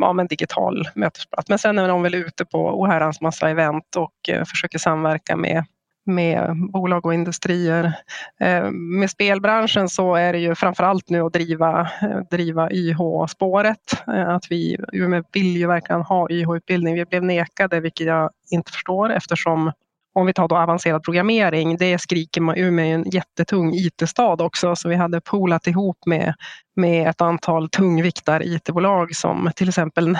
ja, 0.00 0.20
en 0.20 0.26
digital 0.26 0.88
mötesplats. 0.94 1.48
Men 1.48 1.58
sen 1.58 1.78
är 1.78 1.88
de 1.88 2.02
väl 2.02 2.14
ute 2.14 2.44
på 2.44 2.80
oherrans 2.80 3.20
massa 3.20 3.50
event 3.50 3.96
och 3.96 4.28
eh, 4.28 4.44
försöker 4.44 4.78
samverka 4.78 5.36
med 5.36 5.64
med 6.06 6.56
bolag 6.72 7.06
och 7.06 7.14
industrier. 7.14 7.92
Eh, 8.40 8.70
med 8.70 9.10
spelbranschen 9.10 9.88
så 9.88 10.14
är 10.14 10.32
det 10.32 10.38
ju 10.38 10.54
framförallt 10.54 11.10
nu 11.10 11.20
att 11.20 11.32
driva, 11.32 11.80
eh, 11.80 12.18
driva 12.30 12.70
YH-spåret. 12.70 14.06
Eh, 14.14 14.28
att 14.28 14.46
vi 14.50 14.76
Umeå 14.92 15.22
vill 15.32 15.56
ju 15.56 15.66
verkligen 15.66 16.02
ha 16.02 16.30
YH-utbildning. 16.30 16.94
Vi 16.94 17.04
blev 17.04 17.24
nekade, 17.24 17.80
vilket 17.80 18.06
jag 18.06 18.30
inte 18.50 18.72
förstår 18.72 19.12
eftersom 19.12 19.72
om 20.12 20.26
vi 20.26 20.32
tar 20.32 20.48
då 20.48 20.56
avancerad 20.56 21.02
programmering, 21.02 21.76
det 21.76 21.98
skriker 21.98 22.40
man 22.40 22.58
Umeå 22.58 22.86
är 22.86 22.94
en 22.94 23.10
jättetung 23.10 23.74
IT-stad 23.74 24.40
också, 24.40 24.76
så 24.76 24.88
vi 24.88 24.94
hade 24.94 25.20
polat 25.20 25.66
ihop 25.66 25.98
med, 26.06 26.34
med 26.76 27.08
ett 27.08 27.20
antal 27.20 27.68
tungviktar 27.68 28.42
IT-bolag 28.42 29.14
som 29.16 29.50
till 29.56 29.68
exempel 29.68 30.18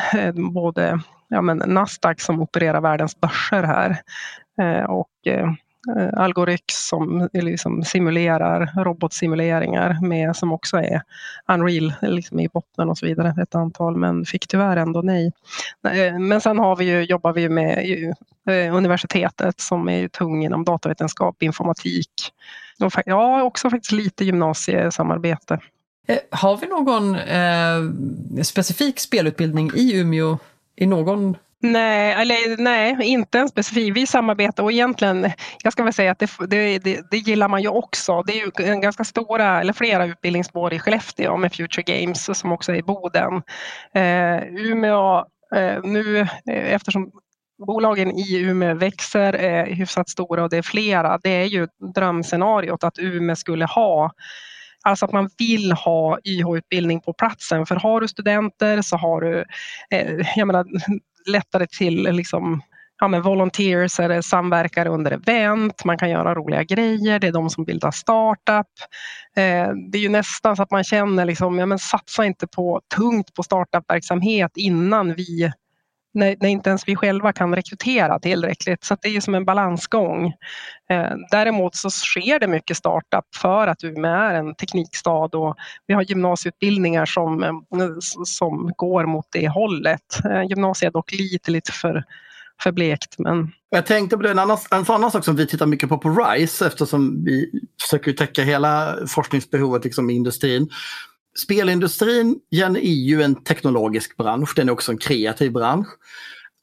både 0.53 1.01
ja, 1.29 1.43
men 1.43 1.59
Nasdaq 1.59 2.21
som 2.21 2.41
opererar 2.41 2.81
världens 2.81 3.21
börser 3.21 3.63
här 3.63 3.97
och 4.89 5.09
Eh, 5.89 5.97
Algorix 5.97 6.19
Algoryx 6.19 6.63
som 6.75 7.29
eh, 7.33 7.43
liksom 7.43 7.85
simulerar 7.85 8.85
robotsimuleringar 8.85 9.99
med, 10.03 10.37
som 10.37 10.53
också 10.53 10.77
är 10.77 11.03
Unreal 11.49 11.93
liksom 12.03 12.41
i 12.41 12.49
botten 12.49 12.89
och 12.89 12.99
så 12.99 13.07
vidare, 13.07 13.43
ett 13.43 13.55
antal, 13.55 13.97
men 13.97 14.25
fick 14.25 14.49
tyvärr 14.49 14.77
ändå 14.77 15.01
nej. 15.01 15.33
Eh, 15.89 16.19
men 16.19 16.41
sen 16.41 16.59
har 16.59 16.77
vi 16.77 16.85
ju, 16.85 17.03
jobbar 17.03 17.33
vi 17.33 17.49
med 17.49 18.15
universitetet 18.73 19.61
som 19.61 19.89
är 19.89 20.09
tung 20.09 20.45
inom 20.45 20.65
datavetenskap, 20.65 21.43
informatik 21.43 22.11
och 22.81 22.93
ja, 23.07 23.43
också 23.43 23.71
faktiskt 23.71 23.93
lite 23.93 24.25
gymnasiesamarbete. 24.25 25.59
Har 26.31 26.57
vi 26.57 26.67
någon 26.67 27.15
eh, 27.15 28.43
specifik 28.43 28.99
spelutbildning 29.01 29.71
i 29.75 30.01
Umeå 30.01 30.39
i 30.77 30.87
någon 30.87 31.37
Nej, 31.63 32.13
eller, 32.13 32.63
nej, 32.63 32.97
inte 33.01 33.39
en 33.39 33.49
specifik. 33.49 33.97
Vi 33.97 34.07
samarbetar 34.07 34.63
och 34.63 34.73
egentligen, 34.73 35.33
jag 35.63 35.73
ska 35.73 35.83
väl 35.83 35.93
säga 35.93 36.13
att 36.13 36.19
det, 36.19 36.31
det, 36.49 36.79
det, 36.79 37.01
det 37.11 37.17
gillar 37.17 37.49
man 37.49 37.63
ju 37.63 37.69
också. 37.69 38.23
Det 38.23 38.33
är 38.33 38.37
ju 38.37 38.73
en 38.73 38.81
ganska 38.81 39.05
stora, 39.05 39.61
eller 39.61 39.73
flera 39.73 40.07
utbildningsspår 40.07 40.73
i 40.73 40.79
Skellefteå 40.79 41.37
med 41.37 41.53
Future 41.53 41.83
Games 41.83 42.39
som 42.39 42.53
också 42.53 42.73
är 42.73 42.77
i 42.77 42.83
Boden. 42.83 43.43
Eh, 43.95 44.43
Umeå, 44.67 45.25
eh, 45.57 45.83
nu 45.85 46.19
eh, 46.19 46.75
eftersom 46.75 47.11
bolagen 47.67 48.11
i 48.11 48.37
Umeå 48.37 48.75
växer, 48.75 49.33
är 49.33 49.67
hyfsat 49.67 50.09
stora 50.09 50.43
och 50.43 50.51
det 50.51 50.57
är 50.57 50.63
flera, 50.63 51.19
det 51.23 51.31
är 51.31 51.45
ju 51.45 51.69
drömscenariot 51.95 52.85
att 52.85 52.99
Umeå 52.99 53.37
skulle 53.37 53.65
ha 53.65 54.11
Alltså 54.83 55.05
att 55.05 55.13
man 55.13 55.31
vill 55.39 55.73
ha 55.73 56.19
YH-utbildning 56.25 57.01
på 57.01 57.13
platsen. 57.13 57.67
För 57.67 57.77
har 57.77 58.01
du 58.01 58.09
studenter 58.09 58.83
så 58.83 58.97
har 58.97 59.21
du, 59.21 59.45
eh, 59.91 60.27
jag 60.37 60.47
menar, 60.47 60.67
lättare 61.27 61.67
till 61.67 62.03
liksom, 62.03 62.63
ja, 63.01 63.09
men 63.09 63.23
volunteers 63.23 64.01
eller 64.01 64.21
samverkare 64.21 64.89
under 64.89 65.11
event, 65.11 65.85
man 65.85 65.99
kan 65.99 66.11
göra 66.11 66.35
roliga 66.35 66.65
grejer, 66.65 67.19
det 67.19 67.27
är 67.27 67.33
de 67.33 67.51
som 67.51 67.65
bildar 67.65 67.91
startup. 67.91 68.67
Eh, 69.37 69.69
det 69.91 69.99
är 69.99 70.03
ju 70.03 70.09
nästan 70.09 70.57
så 70.57 70.63
att 70.63 70.71
man 70.71 70.85
känner 70.85 71.25
liksom, 71.25 71.59
ja, 71.59 71.67
men 71.67 71.79
satsa 71.79 72.25
inte 72.25 72.47
på 72.47 72.81
tungt 72.97 73.35
på 73.35 73.43
startupverksamhet 73.43 74.53
innan 74.55 75.15
vi 75.15 75.53
när, 76.15 76.37
när, 76.41 76.49
inte 76.49 76.71
ens 76.71 76.89
vi 76.89 76.97
själva 76.97 77.33
kan 77.33 77.55
rekrytera 77.55 78.19
tillräckligt. 78.19 78.85
Så 78.85 78.97
det 79.03 79.17
är 79.17 79.21
som 79.21 79.35
en 79.35 79.45
balansgång. 79.45 80.27
Eh, 80.91 81.13
däremot 81.31 81.75
så 81.75 81.91
sker 81.91 82.39
det 82.39 82.47
mycket 82.47 82.77
startup 82.77 83.25
för 83.37 83.67
att 83.67 83.85
Umeå 83.85 84.13
är 84.13 84.35
en 84.35 84.55
teknikstad 84.55 85.35
och 85.35 85.57
vi 85.87 85.95
har 85.95 86.03
gymnasieutbildningar 86.03 87.07
som, 87.07 87.43
eh, 87.43 87.51
som 88.25 88.73
går 88.77 89.07
mot 89.07 89.27
det 89.33 89.49
hållet. 89.49 90.25
Eh, 90.25 90.43
gymnasiet 90.43 90.89
är 90.89 90.93
dock 90.93 91.13
lite, 91.13 91.51
lite 91.51 91.73
för 91.73 92.05
för 92.63 92.73
blekt. 92.73 93.19
Men... 93.19 93.53
Jag 93.71 93.87
tänkte 93.87 94.17
på 94.17 94.23
det, 94.23 94.31
en 94.31 94.39
annan, 94.39 94.59
en 94.71 94.85
annan 94.89 95.11
sak 95.11 95.25
som 95.25 95.37
vi 95.37 95.47
tittar 95.47 95.67
mycket 95.67 95.89
på 95.89 95.99
på 95.99 96.11
RISE 96.11 96.67
eftersom 96.67 97.25
vi 97.25 97.51
försöker 97.83 98.13
täcka 98.13 98.43
hela 98.43 98.97
forskningsbehovet 99.07 99.85
liksom, 99.85 100.11
i 100.11 100.15
industrin 100.15 100.69
spelindustrin 101.39 102.41
är 102.51 102.81
ju 102.81 103.23
en 103.23 103.45
teknologisk 103.45 104.17
bransch, 104.17 104.53
den 104.57 104.69
är 104.69 104.73
också 104.73 104.93
en 104.93 104.99
kreativ 104.99 105.53
bransch. 105.53 105.89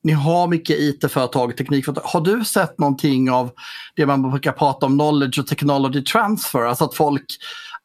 Ni 0.03 0.13
har 0.13 0.47
mycket 0.47 0.79
IT-företag, 0.79 1.57
teknikföretag. 1.57 2.01
Har 2.03 2.21
du 2.21 2.45
sett 2.45 2.79
någonting 2.79 3.31
av 3.31 3.51
det 3.95 4.05
man 4.05 4.31
brukar 4.31 4.51
prata 4.51 4.85
om, 4.85 4.97
knowledge 4.97 5.39
och 5.39 5.47
technology 5.47 6.03
transfer? 6.03 6.59
Alltså 6.59 6.85
att 6.85 6.95
folk, 6.95 7.25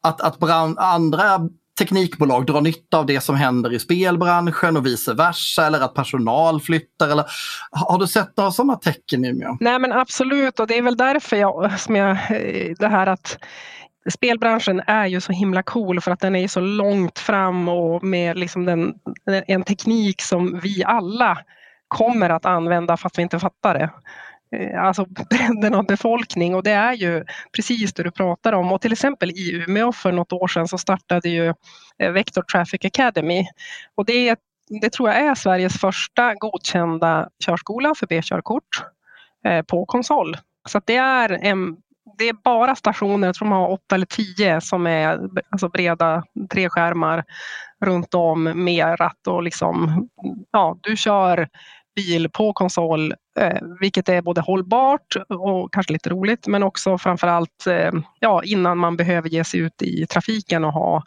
att, 0.01 0.21
att 0.21 0.39
brand, 0.39 0.79
andra 0.79 1.49
teknikbolag 1.79 2.45
drar 2.45 2.61
nytta 2.61 2.97
av 2.97 3.05
det 3.05 3.21
som 3.21 3.35
händer 3.35 3.73
i 3.73 3.79
spelbranschen 3.79 4.77
och 4.77 4.85
vice 4.85 5.13
versa 5.13 5.67
eller 5.67 5.81
att 5.81 5.93
personal 5.93 6.61
flyttar? 6.61 7.09
Eller, 7.09 7.25
har 7.71 7.99
du 7.99 8.07
sett 8.07 8.37
några 8.37 8.51
sådana 8.51 8.75
tecken 8.75 9.25
i 9.25 9.29
Umeå? 9.29 9.57
Nej 9.59 9.79
men 9.79 9.91
absolut 9.91 10.59
och 10.59 10.67
det 10.67 10.77
är 10.77 10.81
väl 10.81 10.97
därför 10.97 11.35
jag, 11.35 11.79
som 11.79 11.95
jag, 11.95 12.11
eh, 12.11 12.73
det 12.79 12.87
här 12.87 13.07
att 13.07 13.37
spelbranschen 14.09 14.81
är 14.87 15.05
ju 15.07 15.21
så 15.21 15.33
himla 15.33 15.63
cool 15.63 16.01
för 16.01 16.11
att 16.11 16.19
den 16.19 16.35
är 16.35 16.47
så 16.47 16.59
långt 16.59 17.19
fram 17.19 17.67
och 17.69 18.03
med 18.03 18.37
liksom 18.37 18.65
den, 18.65 18.93
en 19.47 19.63
teknik 19.63 20.21
som 20.21 20.59
vi 20.59 20.83
alla 20.83 21.37
kommer 21.87 22.29
att 22.29 22.45
använda 22.45 22.97
fast 22.97 23.17
vi 23.17 23.21
inte 23.21 23.39
fattar 23.39 23.73
det. 23.73 23.89
Eh, 24.53 24.83
alltså 24.83 25.05
bredden 25.05 25.73
av 25.73 25.85
befolkning 25.85 26.55
och 26.55 26.63
det 26.63 26.71
är 26.71 26.93
ju 26.93 27.23
precis 27.55 27.93
det 27.93 28.03
du 28.03 28.11
pratar 28.11 28.53
om. 28.53 28.71
Och 28.71 28.81
till 28.81 28.91
exempel 28.91 29.31
i 29.31 29.63
Umeå 29.67 29.91
för 29.91 30.11
något 30.11 30.33
år 30.33 30.47
sedan 30.47 30.67
så 30.67 30.77
startade 30.77 31.29
ju 31.29 31.53
eh, 31.97 32.11
Vector 32.11 32.41
Traffic 32.41 32.85
Academy. 32.85 33.47
Och 33.95 34.05
det, 34.05 34.39
det 34.81 34.89
tror 34.89 35.09
jag 35.09 35.17
är 35.17 35.35
Sveriges 35.35 35.81
första 35.81 36.33
godkända 36.33 37.29
körskola 37.45 37.95
för 37.95 38.07
B-körkort 38.07 38.83
eh, 39.45 39.61
på 39.61 39.85
konsol. 39.85 40.37
Så 40.69 40.81
det 40.85 40.95
är 40.95 41.29
en 41.29 41.77
det 42.17 42.29
är 42.29 42.33
bara 42.43 42.75
stationer, 42.75 43.27
jag 43.27 43.35
tror 43.35 43.49
de 43.49 43.51
har 43.51 43.71
åtta 43.71 43.95
eller 43.95 44.05
tio 44.05 44.61
som 44.61 44.87
är 44.87 45.19
alltså 45.51 45.69
breda 45.69 46.23
treskärmar 46.53 47.23
runt 47.85 48.13
om 48.13 48.43
med 48.43 48.99
ratt 48.99 49.27
och 49.27 49.43
liksom, 49.43 50.07
ja, 50.51 50.77
du 50.81 50.97
kör 50.97 51.47
bil 51.95 52.29
på 52.29 52.53
konsol, 52.53 53.13
eh, 53.39 53.57
vilket 53.79 54.09
är 54.09 54.21
både 54.21 54.41
hållbart 54.41 55.15
och 55.29 55.73
kanske 55.73 55.93
lite 55.93 56.09
roligt, 56.09 56.47
men 56.47 56.63
också 56.63 56.97
framförallt 56.97 57.67
eh, 57.67 57.91
ja, 58.19 58.43
innan 58.43 58.77
man 58.77 58.97
behöver 58.97 59.29
ge 59.29 59.43
sig 59.43 59.59
ut 59.59 59.81
i 59.81 60.05
trafiken 60.05 60.65
och 60.65 60.73
ha 60.73 61.03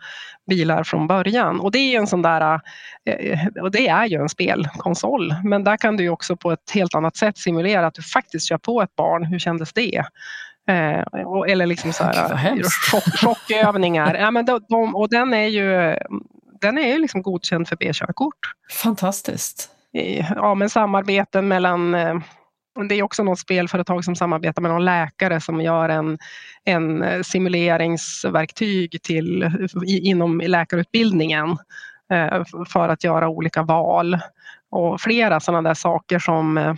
bilar 0.50 0.84
från 0.84 1.06
början. 1.06 1.60
Och 1.60 1.70
det 1.70 1.78
är 1.78 1.98
en 1.98 2.06
sån 2.06 2.22
där, 2.22 2.60
eh, 3.06 3.40
och 3.62 3.70
det 3.70 3.88
är 3.88 4.06
ju 4.06 4.20
en 4.20 4.28
spelkonsol, 4.28 5.34
men 5.44 5.64
där 5.64 5.76
kan 5.76 5.96
du 5.96 6.08
också 6.08 6.36
på 6.36 6.52
ett 6.52 6.70
helt 6.74 6.94
annat 6.94 7.16
sätt 7.16 7.38
simulera 7.38 7.86
att 7.86 7.94
du 7.94 8.02
faktiskt 8.02 8.48
kör 8.48 8.58
på 8.58 8.82
ett 8.82 8.96
barn. 8.96 9.24
Hur 9.24 9.38
kändes 9.38 9.72
det? 9.72 10.04
Eh, 10.68 11.04
eller 11.48 11.66
liksom 11.66 11.92
så 11.92 12.04
här, 12.04 12.62
chock, 12.90 13.18
chockövningar. 13.18 14.14
ja, 14.14 14.30
men 14.30 14.44
de, 14.44 14.60
de, 14.68 14.96
och 14.96 15.08
den 15.08 15.34
är 15.34 15.46
ju 15.46 15.96
den 16.60 16.78
är 16.78 16.98
liksom 16.98 17.22
godkänd 17.22 17.68
för 17.68 17.76
B-körkort. 17.76 18.38
Fantastiskt. 18.82 19.70
ja, 20.34 20.54
men 20.54 20.70
samarbeten 20.70 21.48
mellan 21.48 21.92
det 22.88 22.94
är 22.94 23.02
också 23.02 23.22
något 23.22 23.38
spelföretag 23.38 24.04
som 24.04 24.16
samarbetar 24.16 24.62
med 24.62 24.70
någon 24.70 24.84
läkare 24.84 25.40
som 25.40 25.60
gör 25.60 25.88
en, 25.88 26.18
en 26.64 27.24
simuleringsverktyg 27.24 29.02
till, 29.02 29.50
inom 29.86 30.40
läkarutbildningen 30.40 31.56
för 32.68 32.88
att 32.88 33.04
göra 33.04 33.28
olika 33.28 33.62
val. 33.62 34.18
Och 34.70 35.00
flera 35.00 35.40
sådana 35.40 35.68
där 35.68 35.74
saker 35.74 36.18
som 36.18 36.76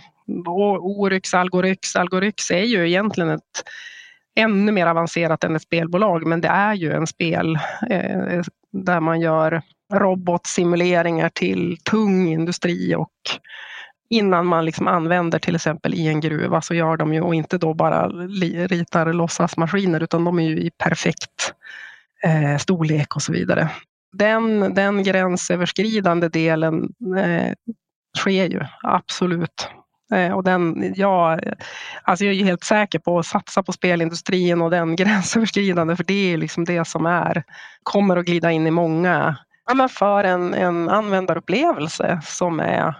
Oryx, 0.79 1.33
Algoryx. 1.33 1.95
Algoryx 1.95 2.51
är 2.51 2.63
ju 2.63 2.87
egentligen 2.87 3.29
ett 3.29 3.63
ännu 4.35 4.71
mer 4.71 4.87
avancerat 4.87 5.43
än 5.43 5.55
ett 5.55 5.61
spelbolag 5.61 6.25
men 6.25 6.41
det 6.41 6.47
är 6.47 6.73
ju 6.73 6.93
en 6.93 7.07
spel 7.07 7.59
eh, 7.89 8.41
där 8.71 8.99
man 8.99 9.21
gör 9.21 9.61
robotsimuleringar 9.93 11.29
till 11.29 11.77
tung 11.83 12.27
industri 12.27 12.95
och 12.95 13.09
innan 14.09 14.45
man 14.45 14.65
liksom 14.65 14.87
använder 14.87 15.39
till 15.39 15.55
exempel 15.55 15.93
i 15.93 16.07
en 16.07 16.21
gruva 16.21 16.61
så 16.61 16.73
gör 16.73 16.97
de 16.97 17.13
ju 17.13 17.21
och 17.21 17.35
inte 17.35 17.57
då 17.57 17.73
bara 17.73 18.07
ritar 18.67 19.13
låtsasmaskiner 19.13 20.03
utan 20.03 20.23
de 20.23 20.39
är 20.39 20.43
ju 20.43 20.59
i 20.59 20.71
perfekt 20.77 21.53
eh, 22.23 22.57
storlek 22.57 23.15
och 23.15 23.21
så 23.21 23.31
vidare. 23.31 23.69
Den, 24.17 24.73
den 24.73 25.03
gränsöverskridande 25.03 26.29
delen 26.29 26.93
eh, 27.17 27.53
sker 28.17 28.45
ju 28.45 28.61
absolut 28.83 29.69
Eh, 30.11 30.31
och 30.31 30.43
den, 30.43 30.93
ja, 30.95 31.39
alltså 32.03 32.25
jag 32.25 32.35
är 32.35 32.43
helt 32.43 32.63
säker 32.63 32.99
på 32.99 33.19
att 33.19 33.25
satsa 33.25 33.63
på 33.63 33.71
spelindustrin 33.71 34.61
och 34.61 34.71
den 34.71 34.95
gränsöverskridande 34.95 35.95
för 35.95 36.03
det 36.03 36.33
är 36.33 36.37
liksom 36.37 36.65
det 36.65 36.87
som 36.87 37.05
är, 37.05 37.43
kommer 37.83 38.17
att 38.17 38.25
glida 38.25 38.51
in 38.51 38.67
i 38.67 38.71
många, 38.71 39.35
ja, 39.67 39.73
men 39.73 39.89
för 39.89 40.23
en, 40.23 40.53
en 40.53 40.89
användarupplevelse 40.89 42.21
som 42.23 42.59
är 42.59 42.93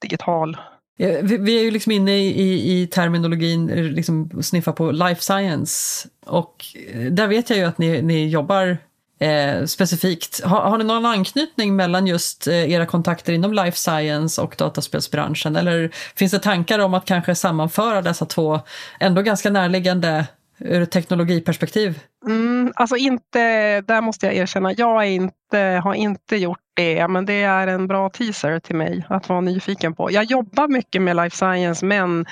digital. 0.00 0.56
Ja, 0.96 1.08
vi, 1.22 1.36
vi, 1.36 1.58
är 1.58 1.64
ju 1.64 1.70
liksom 1.70 1.92
inne 1.92 2.18
i, 2.18 2.40
i, 2.40 2.82
i 2.82 2.86
terminologin, 2.86 3.70
eh, 3.70 3.84
liksom 3.84 4.42
sniffa 4.42 4.72
på 4.72 4.90
life 4.90 5.22
science 5.22 6.08
och 6.26 6.64
eh, 6.92 7.12
där 7.12 7.26
vet 7.26 7.50
jag 7.50 7.58
ju 7.58 7.64
att 7.64 7.78
ni, 7.78 8.02
ni 8.02 8.28
jobbar 8.28 8.78
eh, 9.24 9.64
specifikt. 9.64 10.44
Har, 10.44 10.60
har 10.60 10.78
ni 10.78 10.84
någon 10.84 11.06
anknytning 11.06 11.76
mellan 11.76 12.06
just 12.06 12.46
eh, 12.46 12.72
era 12.72 12.86
kontakter 12.86 13.32
inom 13.32 13.52
life 13.52 13.78
science 13.78 14.42
och 14.42 14.54
dataspelsbranschen? 14.58 15.56
Eller 15.56 15.90
finns 16.16 16.32
det 16.32 16.38
tankar 16.38 16.78
om 16.78 16.94
att 16.94 17.04
kanske 17.04 17.34
sammanföra 17.34 18.02
dessa 18.02 18.26
två 18.26 18.60
ändå 19.00 19.22
ganska 19.22 19.50
närliggande 19.50 20.26
ur 20.58 20.82
ett 20.82 20.90
teknologiperspektiv? 20.90 22.00
Mm, 22.26 22.72
alltså 22.76 22.96
inte, 22.96 23.80
där 23.80 24.00
måste 24.00 24.26
jag 24.26 24.34
erkänna, 24.34 24.72
jag 24.72 25.08
inte, 25.08 25.80
har 25.84 25.94
inte 25.94 26.36
gjort 26.36 26.58
det, 26.74 27.08
men 27.08 27.26
det 27.26 27.42
är 27.42 27.66
en 27.66 27.86
bra 27.86 28.08
teaser 28.08 28.58
till 28.58 28.76
mig 28.76 29.06
att 29.08 29.28
vara 29.28 29.40
nyfiken 29.40 29.94
på. 29.94 30.10
Jag 30.10 30.24
jobbar 30.24 30.68
mycket 30.68 31.02
med 31.02 31.16
life 31.16 31.36
science, 31.36 31.86
men 31.86 32.26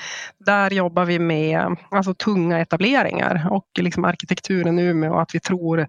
där 0.45 0.71
jobbar 0.71 1.05
vi 1.05 1.19
med 1.19 1.75
alltså, 1.91 2.13
tunga 2.13 2.59
etableringar 2.59 3.47
och 3.51 3.67
liksom 3.79 4.05
arkitekturen 4.05 4.79
i 4.79 4.83
Umeå, 4.83 5.19
att 5.19 5.35
vi 5.35 5.39
tror 5.39 5.87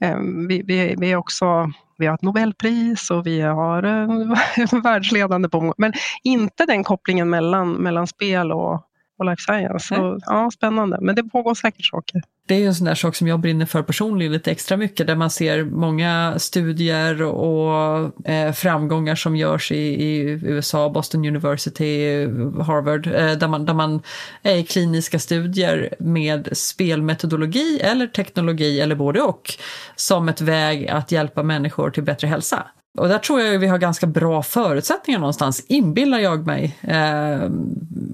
Ehm, 0.00 0.48
vi, 0.48 0.62
vi, 0.62 0.94
vi, 0.98 1.12
är 1.12 1.16
också, 1.16 1.72
vi 1.98 2.06
har 2.06 2.14
ett 2.14 2.22
Nobelpris 2.22 3.10
och 3.10 3.26
vi 3.26 3.40
har 3.40 3.82
världsledande 4.82 5.48
på 5.48 5.74
men 5.76 5.92
inte 6.22 6.66
den 6.66 6.84
kopplingen 6.84 7.30
mellan, 7.30 7.72
mellan 7.72 8.06
spel 8.06 8.52
och, 8.52 8.84
och 9.18 9.24
life 9.24 9.42
science. 9.42 9.94
Så, 9.94 10.18
ja, 10.26 10.50
spännande, 10.54 10.98
men 11.00 11.14
det 11.14 11.24
pågår 11.24 11.54
säkert 11.54 11.84
saker. 11.84 12.22
Det 12.46 12.54
är 12.54 12.66
en 12.66 12.74
sån 12.74 12.84
där 12.84 12.94
sak 12.94 13.16
som 13.16 13.26
jag 13.28 13.40
brinner 13.40 13.66
för 13.66 13.82
personligen 13.82 14.32
lite 14.32 14.50
extra 14.50 14.76
mycket, 14.76 15.06
där 15.06 15.16
man 15.16 15.30
ser 15.30 15.64
många 15.64 16.34
studier 16.38 17.22
och 17.22 18.28
eh, 18.28 18.52
framgångar 18.52 19.14
som 19.14 19.36
görs 19.36 19.72
i, 19.72 19.76
i, 19.76 20.18
USA, 20.42 20.88
Boston 20.88 21.24
University, 21.24 22.24
Harvard, 22.62 23.06
eh, 23.06 23.32
där, 23.32 23.48
man, 23.48 23.66
där 23.66 23.74
man 23.74 24.02
är 24.42 24.56
i 24.56 24.64
kliniska 24.64 25.18
studier 25.18 25.94
med 25.98 26.48
spelmetodologi 26.52 27.80
eller 27.80 28.06
teknologi 28.06 28.80
eller 28.80 28.94
både 28.94 29.20
och, 29.20 29.54
som 29.96 30.28
ett 30.28 30.40
väg 30.40 30.88
att 30.88 31.12
hjälpa 31.12 31.42
människor 31.42 31.90
till 31.90 32.02
bättre 32.02 32.26
hälsa. 32.28 32.66
Och 32.98 33.08
där 33.08 33.18
tror 33.18 33.40
jag 33.40 33.58
vi 33.58 33.66
har 33.66 33.78
ganska 33.78 34.06
bra 34.06 34.42
förutsättningar 34.42 35.20
någonstans, 35.20 35.64
inbillar 35.68 36.18
jag 36.18 36.46
mig, 36.46 36.78
eh, 36.82 37.48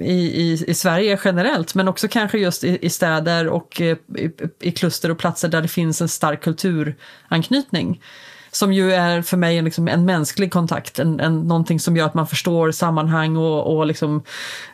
i, 0.01 0.43
i, 0.43 0.65
i, 0.67 0.75
Sverige 0.75 1.19
generellt, 1.25 1.75
men 1.75 1.89
också 1.89 2.09
kanske 2.09 2.39
just 2.39 2.65
i, 2.65 2.79
i 2.83 2.91
städer 2.91 3.49
och 3.49 3.81
eh, 3.81 3.97
i, 4.17 4.31
i, 4.61 4.73
kluster 4.73 5.11
och 5.11 5.19
platser 5.19 5.49
där 5.49 5.63
det 5.63 5.69
finns 5.69 6.01
en 6.01 6.09
stark 6.09 6.43
kulturanknytning. 6.43 8.03
Som 8.51 8.73
ju 8.73 8.93
är 8.93 9.23
för 9.23 9.37
mig 9.37 9.59
en, 9.59 9.65
liksom, 9.65 9.89
en 9.89 10.05
mänsklig 10.05 10.53
kontakt, 10.53 10.99
en, 10.99 11.21
en, 11.21 11.41
någonting 11.41 11.81
som 11.81 11.97
gör 11.97 12.07
att 12.07 12.15
man 12.15 12.27
förstår 12.27 12.71
sammanhang 12.71 13.37
och, 13.37 13.77
och 13.77 13.87
liksom, 13.87 14.23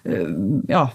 eh, 0.04 0.26
ja, 0.68 0.90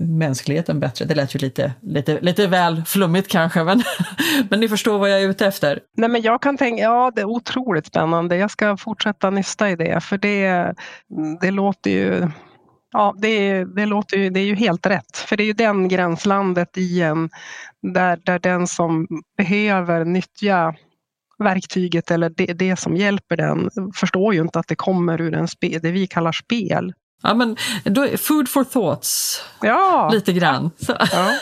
mänskligheten 0.00 0.80
bättre. 0.80 1.04
Det 1.04 1.14
lät 1.14 1.34
ju 1.34 1.38
lite, 1.38 1.72
lite, 1.80 2.20
lite 2.20 2.46
väl 2.46 2.84
flummigt 2.84 3.28
kanske, 3.28 3.64
men, 3.64 3.82
men 4.50 4.60
ni 4.60 4.68
förstår 4.68 4.98
vad 4.98 5.10
jag 5.10 5.22
är 5.22 5.28
ute 5.28 5.46
efter. 5.46 5.80
Nej, 5.96 6.08
men 6.08 6.22
jag 6.22 6.42
kan 6.42 6.56
tänka, 6.56 6.82
ja 6.82 7.12
det 7.14 7.20
är 7.20 7.28
otroligt 7.28 7.86
spännande. 7.86 8.36
Jag 8.36 8.50
ska 8.50 8.76
fortsätta 8.76 9.30
nysta 9.30 9.70
i 9.70 9.76
det, 9.76 10.00
för 10.00 10.18
det, 10.18 10.74
det 11.40 11.50
låter 11.50 11.90
ju 11.90 12.30
Ja, 12.92 13.14
det, 13.18 13.64
det, 13.64 13.86
låter 13.86 14.16
ju, 14.16 14.30
det 14.30 14.40
är 14.40 14.44
ju 14.44 14.54
helt 14.54 14.86
rätt, 14.86 15.16
för 15.16 15.36
det 15.36 15.42
är 15.42 15.46
ju 15.46 15.52
den 15.52 15.88
gränslandet 15.88 16.78
i 16.78 17.02
en 17.02 17.30
där, 17.82 18.20
där 18.24 18.38
den 18.38 18.66
som 18.66 19.06
behöver 19.36 20.04
nyttja 20.04 20.74
verktyget 21.38 22.10
eller 22.10 22.30
det, 22.30 22.46
det 22.46 22.76
som 22.76 22.96
hjälper 22.96 23.36
den 23.36 23.70
förstår 23.94 24.34
ju 24.34 24.40
inte 24.40 24.58
att 24.58 24.68
det 24.68 24.76
kommer 24.76 25.20
ur 25.20 25.34
en 25.34 25.48
spe, 25.48 25.78
det 25.78 25.90
vi 25.90 26.06
kallar 26.06 26.32
spel. 26.32 26.92
Ja, 27.22 27.34
men 27.34 27.56
då, 27.84 28.08
food 28.16 28.48
for 28.48 28.64
thoughts, 28.64 29.42
ja. 29.60 30.10
lite 30.12 30.32
grann. 30.32 30.70
Ja. 30.88 30.96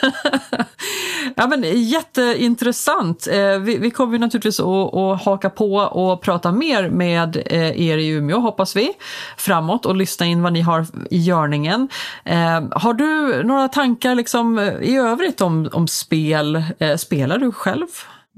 ja, 1.35 1.47
men 1.47 1.63
jätteintressant. 1.63 3.27
Eh, 3.27 3.59
vi, 3.59 3.77
vi 3.77 3.91
kommer 3.91 4.19
naturligtvis 4.19 4.59
att, 4.59 4.93
att 4.95 5.23
haka 5.23 5.49
på 5.49 5.75
och 5.75 6.21
prata 6.21 6.51
mer 6.51 6.89
med 6.89 7.37
eh, 7.45 7.81
er 7.81 7.97
i 7.97 8.07
Umeå, 8.07 8.39
hoppas 8.39 8.75
vi, 8.75 8.91
framåt 9.37 9.85
och 9.85 9.95
lyssna 9.95 10.25
in 10.25 10.41
vad 10.41 10.53
ni 10.53 10.61
har 10.61 10.85
i 11.11 11.17
görningen. 11.17 11.89
Eh, 12.23 12.63
har 12.71 12.93
du 12.93 13.43
några 13.43 13.67
tankar 13.67 14.15
liksom, 14.15 14.59
i 14.81 14.97
övrigt 14.97 15.41
om, 15.41 15.69
om 15.73 15.87
spel? 15.87 16.63
Spelar 16.97 17.37
du 17.37 17.51
själv? 17.51 17.87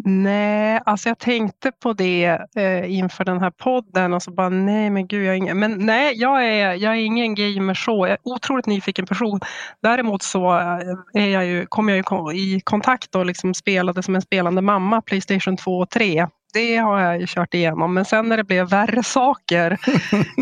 Nej, 0.06 0.82
alltså 0.86 1.10
jag 1.10 1.20
tänkte 1.20 1.72
på 1.72 1.94
det 1.94 2.40
eh, 2.56 2.92
inför 2.94 3.26
den 3.26 3.42
här 3.42 3.52
podden 3.52 4.14
och 4.14 4.24
så 4.24 4.32
bara 4.32 4.50
nej 4.50 4.90
men 4.90 5.08
gud, 5.08 5.26
jag 5.26 5.34
är 5.34 5.38
ingen, 5.38 5.60
men 5.60 5.86
nej 5.86 6.14
jag 6.16 6.46
är, 6.46 6.74
jag 6.74 6.94
är 6.94 7.00
ingen 7.00 7.36
gamer 7.36 7.74
så, 7.74 8.08
jag 8.08 8.12
är 8.12 8.18
otroligt 8.24 8.66
nyfiken 8.66 9.06
person. 9.06 9.40
Däremot 9.82 10.24
så 10.24 10.60
eh, 10.60 11.24
är 11.24 11.28
jag 11.28 11.46
ju, 11.46 11.66
kom 11.66 11.90
jag 11.90 11.98
ju 11.98 12.04
i 12.34 12.62
kontakt 12.64 13.16
och 13.16 13.26
liksom 13.26 13.54
spelade 13.54 14.04
som 14.04 14.16
en 14.16 14.22
spelande 14.22 14.62
mamma 14.62 15.02
Playstation 15.02 15.58
2 15.58 15.80
och 15.80 15.90
3 15.90 16.28
det 16.54 16.76
har 16.76 17.02
jag 17.02 17.20
ju 17.20 17.26
kört 17.28 17.54
igenom. 17.54 17.94
Men 17.94 18.06
sen 18.06 18.30
när 18.30 18.38
det 18.38 18.44
blev 18.44 18.70
värre 18.70 19.04
saker, 19.04 19.72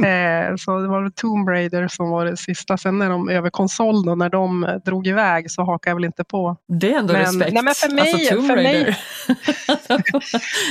eh, 0.06 0.56
så 0.56 0.80
det 0.80 0.88
var 0.88 1.10
Tomb 1.10 1.50
Raider 1.50 1.88
som 1.88 2.10
var 2.10 2.26
det 2.26 2.38
sista. 2.38 2.78
Sen 2.78 2.98
när 2.98 3.10
de 3.10 3.30
över 3.30 3.50
konsol 3.50 4.06
då, 4.06 4.16
när 4.16 4.30
de 4.30 4.80
drog 4.86 5.08
iväg 5.08 5.52
så 5.52 5.64
hakade 5.64 5.92
jag 5.92 5.96
väl 5.96 6.06
inte 6.06 6.24
på. 6.24 6.58
Det 6.68 6.94
är 6.94 7.00
ändå 7.00 7.14
men, 7.14 7.22
respekt. 7.22 7.54
Nej, 7.54 7.64
men 7.64 7.74
för 7.74 7.96
mig, 7.96 8.14
alltså 8.14 8.36
Tomb 8.36 8.50
Raider. 8.50 8.92
För 8.92 9.94
mig, 9.94 10.22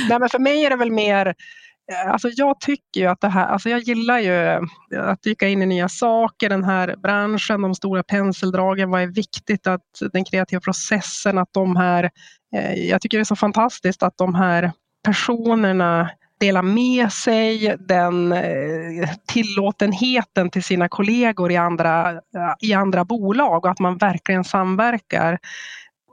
nej, 0.09 0.19
men 0.19 0.29
för 0.29 0.39
mig 0.39 0.65
är 0.65 0.69
det 0.69 0.75
väl 0.75 0.91
mer 0.91 1.27
eh, 1.27 2.11
Alltså 2.11 2.29
jag 2.31 2.59
tycker 2.59 3.01
ju 3.01 3.05
att 3.05 3.21
det 3.21 3.29
här, 3.29 3.47
alltså 3.47 3.69
jag 3.69 3.79
gillar 3.79 4.19
ju 4.19 4.67
att 4.99 5.21
dyka 5.23 5.47
in 5.47 5.61
i 5.61 5.65
nya 5.65 5.89
saker, 5.89 6.49
den 6.49 6.63
här 6.63 6.95
branschen, 6.95 7.61
de 7.61 7.75
stora 7.75 8.03
penseldragen, 8.03 8.89
vad 8.89 9.01
är 9.01 9.07
viktigt 9.07 9.67
att 9.67 9.81
den 10.13 10.25
kreativa 10.25 10.59
processen, 10.59 11.37
att 11.37 11.53
de 11.53 11.75
här, 11.75 12.09
eh, 12.55 12.73
jag 12.73 13.01
tycker 13.01 13.17
det 13.17 13.21
är 13.21 13.25
så 13.25 13.35
fantastiskt 13.35 14.03
att 14.03 14.17
de 14.17 14.35
här 14.35 14.71
personerna 15.07 16.09
dela 16.39 16.61
med 16.61 17.11
sig 17.11 17.75
den 17.79 18.31
eh, 18.31 19.09
tillåtenheten 19.27 20.49
till 20.49 20.63
sina 20.63 20.89
kollegor 20.89 21.51
i 21.51 21.57
andra, 21.57 22.11
eh, 22.11 22.53
i 22.59 22.73
andra 22.73 23.05
bolag 23.05 23.65
och 23.65 23.71
att 23.71 23.79
man 23.79 23.97
verkligen 23.97 24.43
samverkar. 24.43 25.39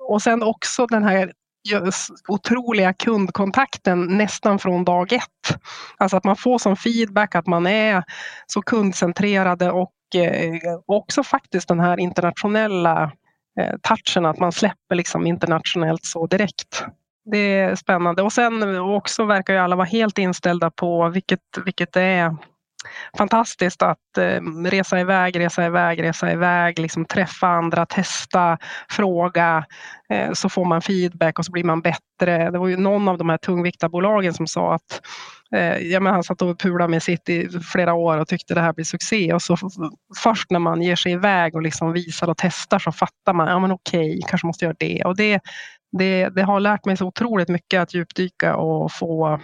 Och 0.08 0.22
sen 0.22 0.42
också 0.42 0.86
den 0.86 1.04
här 1.04 1.32
otroliga 2.28 2.92
kundkontakten 2.92 4.04
nästan 4.04 4.58
från 4.58 4.84
dag 4.84 5.12
ett. 5.12 5.58
Alltså 5.96 6.16
att 6.16 6.24
man 6.24 6.36
får 6.36 6.58
som 6.58 6.76
feedback 6.76 7.34
att 7.34 7.46
man 7.46 7.66
är 7.66 8.04
så 8.46 8.62
kundcentrerade 8.62 9.70
och 9.70 9.94
eh, 10.14 10.78
också 10.86 11.22
faktiskt 11.22 11.68
den 11.68 11.80
här 11.80 12.00
internationella 12.00 13.12
touchen 13.82 14.26
att 14.26 14.38
man 14.38 14.52
släpper 14.52 14.94
liksom 14.94 15.26
internationellt 15.26 16.04
så 16.04 16.26
direkt 16.26 16.84
det 17.24 17.58
är 17.58 17.74
spännande. 17.74 18.22
Och 18.22 18.32
sen 18.32 18.78
också 18.78 19.24
verkar 19.24 19.54
ju 19.54 19.60
alla 19.60 19.76
vara 19.76 19.86
helt 19.86 20.18
inställda 20.18 20.70
på, 20.70 21.08
vilket, 21.08 21.40
vilket 21.64 21.96
är 21.96 22.36
fantastiskt 23.18 23.82
att 23.82 24.18
eh, 24.18 24.40
resa 24.64 25.00
iväg, 25.00 25.38
resa 25.38 25.66
iväg, 25.66 26.02
resa 26.02 26.32
iväg, 26.32 26.78
liksom 26.78 27.04
träffa 27.04 27.46
andra, 27.46 27.86
testa, 27.86 28.58
fråga, 28.90 29.64
eh, 30.10 30.32
så 30.32 30.48
får 30.48 30.64
man 30.64 30.82
feedback 30.82 31.38
och 31.38 31.44
så 31.44 31.52
blir 31.52 31.64
man 31.64 31.80
bättre. 31.80 32.50
Det 32.50 32.58
var 32.58 32.68
ju 32.68 32.76
någon 32.76 33.08
av 33.08 33.18
de 33.18 33.28
här 33.28 33.38
tungviktarbolagen 33.38 34.34
som 34.34 34.46
sa 34.46 34.74
att 34.74 35.00
Eh, 35.54 35.78
ja, 35.78 36.00
men 36.00 36.12
han 36.12 36.22
satt 36.22 36.42
och 36.42 36.58
pulade 36.58 36.90
med 36.90 37.02
sitt 37.02 37.28
i 37.28 37.48
flera 37.72 37.94
år 37.94 38.18
och 38.18 38.28
tyckte 38.28 38.54
det 38.54 38.60
här 38.60 38.72
blir 38.72 38.84
succé. 38.84 39.32
Och 39.32 39.42
så 39.42 39.56
först 40.22 40.50
när 40.50 40.58
man 40.58 40.82
ger 40.82 40.96
sig 40.96 41.12
iväg 41.12 41.54
och 41.54 41.62
liksom 41.62 41.92
visar 41.92 42.28
och 42.28 42.36
testar 42.38 42.78
så 42.78 42.92
fattar 42.92 43.32
man, 43.32 43.48
ja 43.48 43.58
men 43.58 43.72
okej, 43.72 44.20
kanske 44.28 44.46
måste 44.46 44.64
göra 44.64 44.76
det. 44.78 45.02
Och 45.04 45.16
det, 45.16 45.40
det, 45.98 46.28
det 46.28 46.42
har 46.42 46.60
lärt 46.60 46.84
mig 46.84 46.96
så 46.96 47.06
otroligt 47.06 47.48
mycket 47.48 47.82
att 47.82 47.94
djupdyka 47.94 48.56
och 48.56 48.92
få 48.92 49.40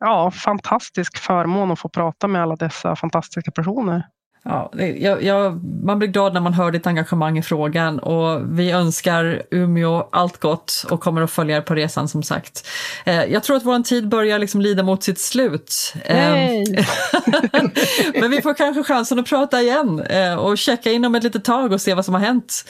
ja, 0.00 0.30
fantastisk 0.30 1.18
förmån 1.18 1.70
att 1.70 1.78
få 1.78 1.88
prata 1.88 2.28
med 2.28 2.42
alla 2.42 2.56
dessa 2.56 2.96
fantastiska 2.96 3.50
personer. 3.50 4.04
Ja, 4.44 4.72
jag, 4.96 5.22
jag, 5.22 5.64
man 5.84 5.98
blir 5.98 6.08
glad 6.08 6.34
när 6.34 6.40
man 6.40 6.54
hör 6.54 6.70
ditt 6.70 6.86
engagemang 6.86 7.38
i 7.38 7.42
frågan 7.42 7.98
och 7.98 8.58
vi 8.58 8.70
önskar 8.70 9.42
Umeå 9.50 10.08
allt 10.12 10.40
gott 10.40 10.84
och 10.90 11.00
kommer 11.00 11.22
att 11.22 11.30
följa 11.30 11.56
er 11.56 11.60
på 11.60 11.74
resan 11.74 12.08
som 12.08 12.22
sagt. 12.22 12.68
Eh, 13.04 13.24
jag 13.24 13.42
tror 13.42 13.56
att 13.56 13.64
vår 13.64 13.82
tid 13.82 14.08
börjar 14.08 14.38
liksom 14.38 14.60
lida 14.60 14.82
mot 14.82 15.02
sitt 15.02 15.20
slut. 15.20 15.94
Eh, 16.04 16.16
Men 18.20 18.30
vi 18.30 18.42
får 18.42 18.54
kanske 18.54 18.82
chansen 18.82 19.18
att 19.18 19.28
prata 19.28 19.60
igen 19.60 20.00
eh, 20.00 20.34
och 20.34 20.58
checka 20.58 20.92
in 20.92 21.04
om 21.04 21.14
ett 21.14 21.22
litet 21.22 21.44
tag 21.44 21.72
och 21.72 21.80
se 21.80 21.94
vad 21.94 22.04
som 22.04 22.14
har 22.14 22.20
hänt. 22.20 22.64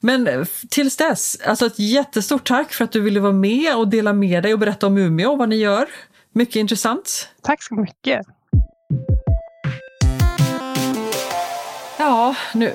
Men 0.00 0.46
tills 0.70 0.96
dess, 0.96 1.40
alltså 1.46 1.66
ett 1.66 1.78
jättestort 1.78 2.46
tack 2.46 2.72
för 2.72 2.84
att 2.84 2.92
du 2.92 3.00
ville 3.00 3.20
vara 3.20 3.32
med 3.32 3.76
och 3.76 3.88
dela 3.88 4.12
med 4.12 4.42
dig 4.42 4.52
och 4.52 4.58
berätta 4.58 4.86
om 4.86 4.98
Umeå 4.98 5.30
och 5.30 5.38
vad 5.38 5.48
ni 5.48 5.56
gör. 5.56 5.86
Mycket 6.32 6.56
intressant. 6.56 7.28
Tack 7.42 7.62
så 7.62 7.74
mycket. 7.74 8.26
Ja, 11.98 12.34
nu, 12.54 12.72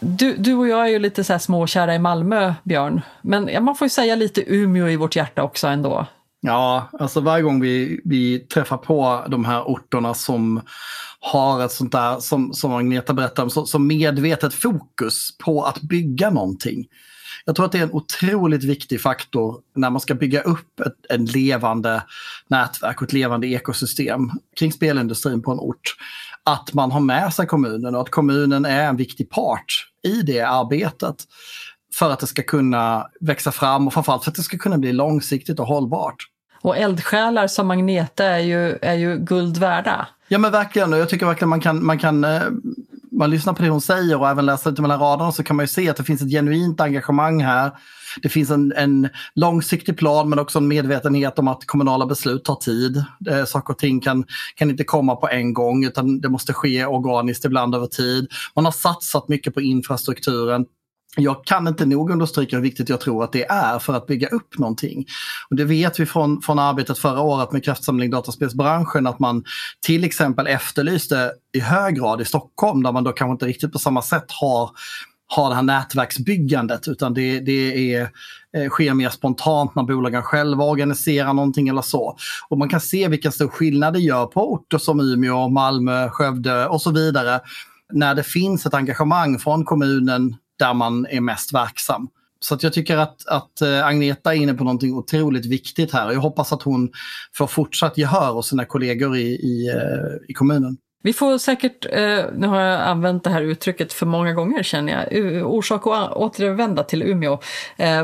du, 0.00 0.36
du 0.36 0.54
och 0.54 0.68
jag 0.68 0.84
är 0.84 0.90
ju 0.90 0.98
lite 0.98 1.24
så 1.24 1.32
här 1.32 1.40
småkära 1.40 1.94
i 1.94 1.98
Malmö, 1.98 2.54
Björn. 2.62 3.00
Men 3.22 3.48
ja, 3.48 3.60
man 3.60 3.76
får 3.76 3.84
ju 3.84 3.90
säga 3.90 4.14
lite 4.14 4.54
Umeå 4.54 4.88
i 4.88 4.96
vårt 4.96 5.16
hjärta 5.16 5.42
också 5.42 5.66
ändå. 5.66 6.06
Ja, 6.40 6.88
alltså 6.92 7.20
varje 7.20 7.42
gång 7.42 7.60
vi, 7.60 8.00
vi 8.04 8.38
träffar 8.38 8.76
på 8.76 9.24
de 9.28 9.44
här 9.44 9.62
orterna 9.62 10.14
som 10.14 10.60
har 11.32 11.64
ett 11.64 11.72
sånt 11.72 11.92
där, 11.92 12.20
som, 12.20 12.54
som 12.54 12.72
Agneta 12.72 13.14
berättade 13.14 13.42
om, 13.42 13.50
så, 13.50 13.66
som 13.66 13.86
medvetet 13.86 14.54
fokus 14.54 15.38
på 15.38 15.64
att 15.64 15.80
bygga 15.80 16.30
någonting. 16.30 16.86
Jag 17.44 17.56
tror 17.56 17.66
att 17.66 17.72
det 17.72 17.78
är 17.78 17.82
en 17.82 17.92
otroligt 17.92 18.64
viktig 18.64 19.00
faktor 19.00 19.60
när 19.74 19.90
man 19.90 20.00
ska 20.00 20.14
bygga 20.14 20.40
upp 20.40 20.80
ett 20.80 20.96
en 21.08 21.24
levande 21.24 22.02
nätverk 22.48 23.02
och 23.02 23.06
ett 23.06 23.12
levande 23.12 23.46
ekosystem 23.46 24.30
kring 24.58 24.72
spelindustrin 24.72 25.42
på 25.42 25.52
en 25.52 25.58
ort 25.58 25.96
att 26.44 26.74
man 26.74 26.92
har 26.92 27.00
med 27.00 27.34
sig 27.34 27.46
kommunen 27.46 27.94
och 27.94 28.00
att 28.00 28.10
kommunen 28.10 28.64
är 28.64 28.88
en 28.88 28.96
viktig 28.96 29.30
part 29.30 29.88
i 30.02 30.22
det 30.22 30.40
arbetet. 30.40 31.16
För 31.94 32.10
att 32.10 32.20
det 32.20 32.26
ska 32.26 32.42
kunna 32.42 33.06
växa 33.20 33.52
fram 33.52 33.86
och 33.86 33.92
framförallt 33.92 34.24
för 34.24 34.30
att 34.30 34.36
det 34.36 34.42
ska 34.42 34.58
kunna 34.58 34.78
bli 34.78 34.92
långsiktigt 34.92 35.60
och 35.60 35.66
hållbart. 35.66 36.26
Och 36.66 36.76
eldsjälar 36.76 37.46
som 37.46 37.66
Magneta 37.66 38.24
är 38.24 38.38
ju, 38.38 38.78
är 38.82 38.94
ju 38.94 39.18
guld 39.18 39.56
värda. 39.56 40.08
Ja 40.28 40.38
men 40.38 40.52
verkligen, 40.52 40.92
jag 40.92 41.08
tycker 41.08 41.26
verkligen 41.26 41.48
man 41.48 41.60
kan, 41.60 41.84
man 41.84 41.98
kan 41.98 42.24
eh, 42.24 42.42
man 43.12 43.30
lyssnar 43.30 43.52
på 43.52 43.62
det 43.62 43.68
hon 43.68 43.80
säger 43.80 44.20
och 44.20 44.28
även 44.28 44.46
läser 44.46 44.70
lite 44.70 44.82
mellan 44.82 45.00
raderna 45.00 45.32
så 45.32 45.42
kan 45.42 45.56
man 45.56 45.62
ju 45.62 45.68
se 45.68 45.88
att 45.88 45.96
det 45.96 46.04
finns 46.04 46.22
ett 46.22 46.30
genuint 46.30 46.80
engagemang 46.80 47.42
här. 47.42 47.70
Det 48.22 48.28
finns 48.28 48.50
en, 48.50 48.72
en 48.76 49.08
långsiktig 49.34 49.98
plan 49.98 50.28
men 50.28 50.38
också 50.38 50.58
en 50.58 50.68
medvetenhet 50.68 51.38
om 51.38 51.48
att 51.48 51.66
kommunala 51.66 52.06
beslut 52.06 52.44
tar 52.44 52.54
tid. 52.54 53.04
Eh, 53.30 53.44
saker 53.44 53.72
och 53.72 53.78
ting 53.78 54.00
kan, 54.00 54.24
kan 54.54 54.70
inte 54.70 54.84
komma 54.84 55.16
på 55.16 55.28
en 55.28 55.54
gång 55.54 55.84
utan 55.84 56.20
det 56.20 56.28
måste 56.28 56.52
ske 56.52 56.86
organiskt 56.86 57.44
ibland 57.44 57.74
över 57.74 57.86
tid. 57.86 58.28
Man 58.54 58.64
har 58.64 58.72
satsat 58.72 59.28
mycket 59.28 59.54
på 59.54 59.60
infrastrukturen 59.60 60.66
jag 61.16 61.44
kan 61.44 61.68
inte 61.68 61.86
nog 61.86 62.10
understryka 62.10 62.56
hur 62.56 62.62
viktigt 62.62 62.88
jag 62.88 63.00
tror 63.00 63.24
att 63.24 63.32
det 63.32 63.44
är 63.44 63.78
för 63.78 63.94
att 63.94 64.06
bygga 64.06 64.28
upp 64.28 64.58
någonting. 64.58 65.06
Och 65.50 65.56
det 65.56 65.64
vet 65.64 66.00
vi 66.00 66.06
från, 66.06 66.42
från 66.42 66.58
arbetet 66.58 66.98
förra 66.98 67.20
året 67.20 67.52
med 67.52 67.64
kraftsamling 67.64 68.10
dataspelsbranschen 68.10 69.06
att 69.06 69.18
man 69.18 69.44
till 69.86 70.04
exempel 70.04 70.46
efterlyste 70.46 71.32
i 71.52 71.60
hög 71.60 71.94
grad 71.94 72.20
i 72.20 72.24
Stockholm 72.24 72.82
där 72.82 72.92
man 72.92 73.04
då 73.04 73.12
kanske 73.12 73.32
inte 73.32 73.46
riktigt 73.46 73.72
på 73.72 73.78
samma 73.78 74.02
sätt 74.02 74.24
har 74.28 74.70
har 75.28 75.48
det 75.48 75.54
här 75.54 75.62
nätverksbyggandet 75.62 76.88
utan 76.88 77.14
det, 77.14 77.40
det 77.40 77.94
är, 77.94 78.10
eh, 78.56 78.68
sker 78.68 78.94
mer 78.94 79.08
spontant 79.08 79.74
när 79.74 79.82
bolagen 79.82 80.22
själva 80.22 80.64
organiserar 80.64 81.32
någonting 81.32 81.68
eller 81.68 81.82
så. 81.82 82.16
Och 82.48 82.58
man 82.58 82.68
kan 82.68 82.80
se 82.80 83.08
vilken 83.08 83.32
stor 83.32 83.48
skillnad 83.48 83.92
det 83.92 84.00
gör 84.00 84.26
på 84.26 84.52
orter 84.52 84.78
som 84.78 85.00
Umeå, 85.00 85.48
Malmö, 85.48 86.08
Skövde 86.10 86.66
och 86.66 86.82
så 86.82 86.90
vidare. 86.90 87.40
När 87.92 88.14
det 88.14 88.22
finns 88.22 88.66
ett 88.66 88.74
engagemang 88.74 89.38
från 89.38 89.64
kommunen 89.64 90.36
där 90.58 90.74
man 90.74 91.06
är 91.06 91.20
mest 91.20 91.54
verksam. 91.54 92.08
Så 92.40 92.54
att 92.54 92.62
jag 92.62 92.72
tycker 92.72 92.96
att, 92.96 93.26
att 93.26 93.60
eh, 93.60 93.86
Agneta 93.86 94.34
är 94.34 94.38
inne 94.38 94.54
på 94.54 94.64
någonting 94.64 94.94
otroligt 94.94 95.46
viktigt 95.46 95.92
här. 95.92 96.12
Jag 96.12 96.20
hoppas 96.20 96.52
att 96.52 96.62
hon 96.62 96.90
får 97.34 97.46
fortsatt 97.46 97.98
gehör 97.98 98.32
hos 98.32 98.48
sina 98.48 98.64
kollegor 98.64 99.16
i, 99.16 99.26
i, 99.26 99.68
eh, 99.68 100.30
i 100.30 100.32
kommunen. 100.32 100.76
Vi 101.02 101.12
får 101.12 101.38
säkert, 101.38 101.86
eh, 101.92 102.24
nu 102.36 102.46
har 102.46 102.60
jag 102.60 102.80
använt 102.80 103.24
det 103.24 103.30
här 103.30 103.42
uttrycket 103.42 103.92
för 103.92 104.06
många 104.06 104.32
gånger 104.32 104.62
känner 104.62 104.92
jag, 104.92 105.46
orsak 105.46 105.86
att 105.86 106.12
återvända 106.12 106.82
till 106.82 107.02
Umeå. 107.02 107.38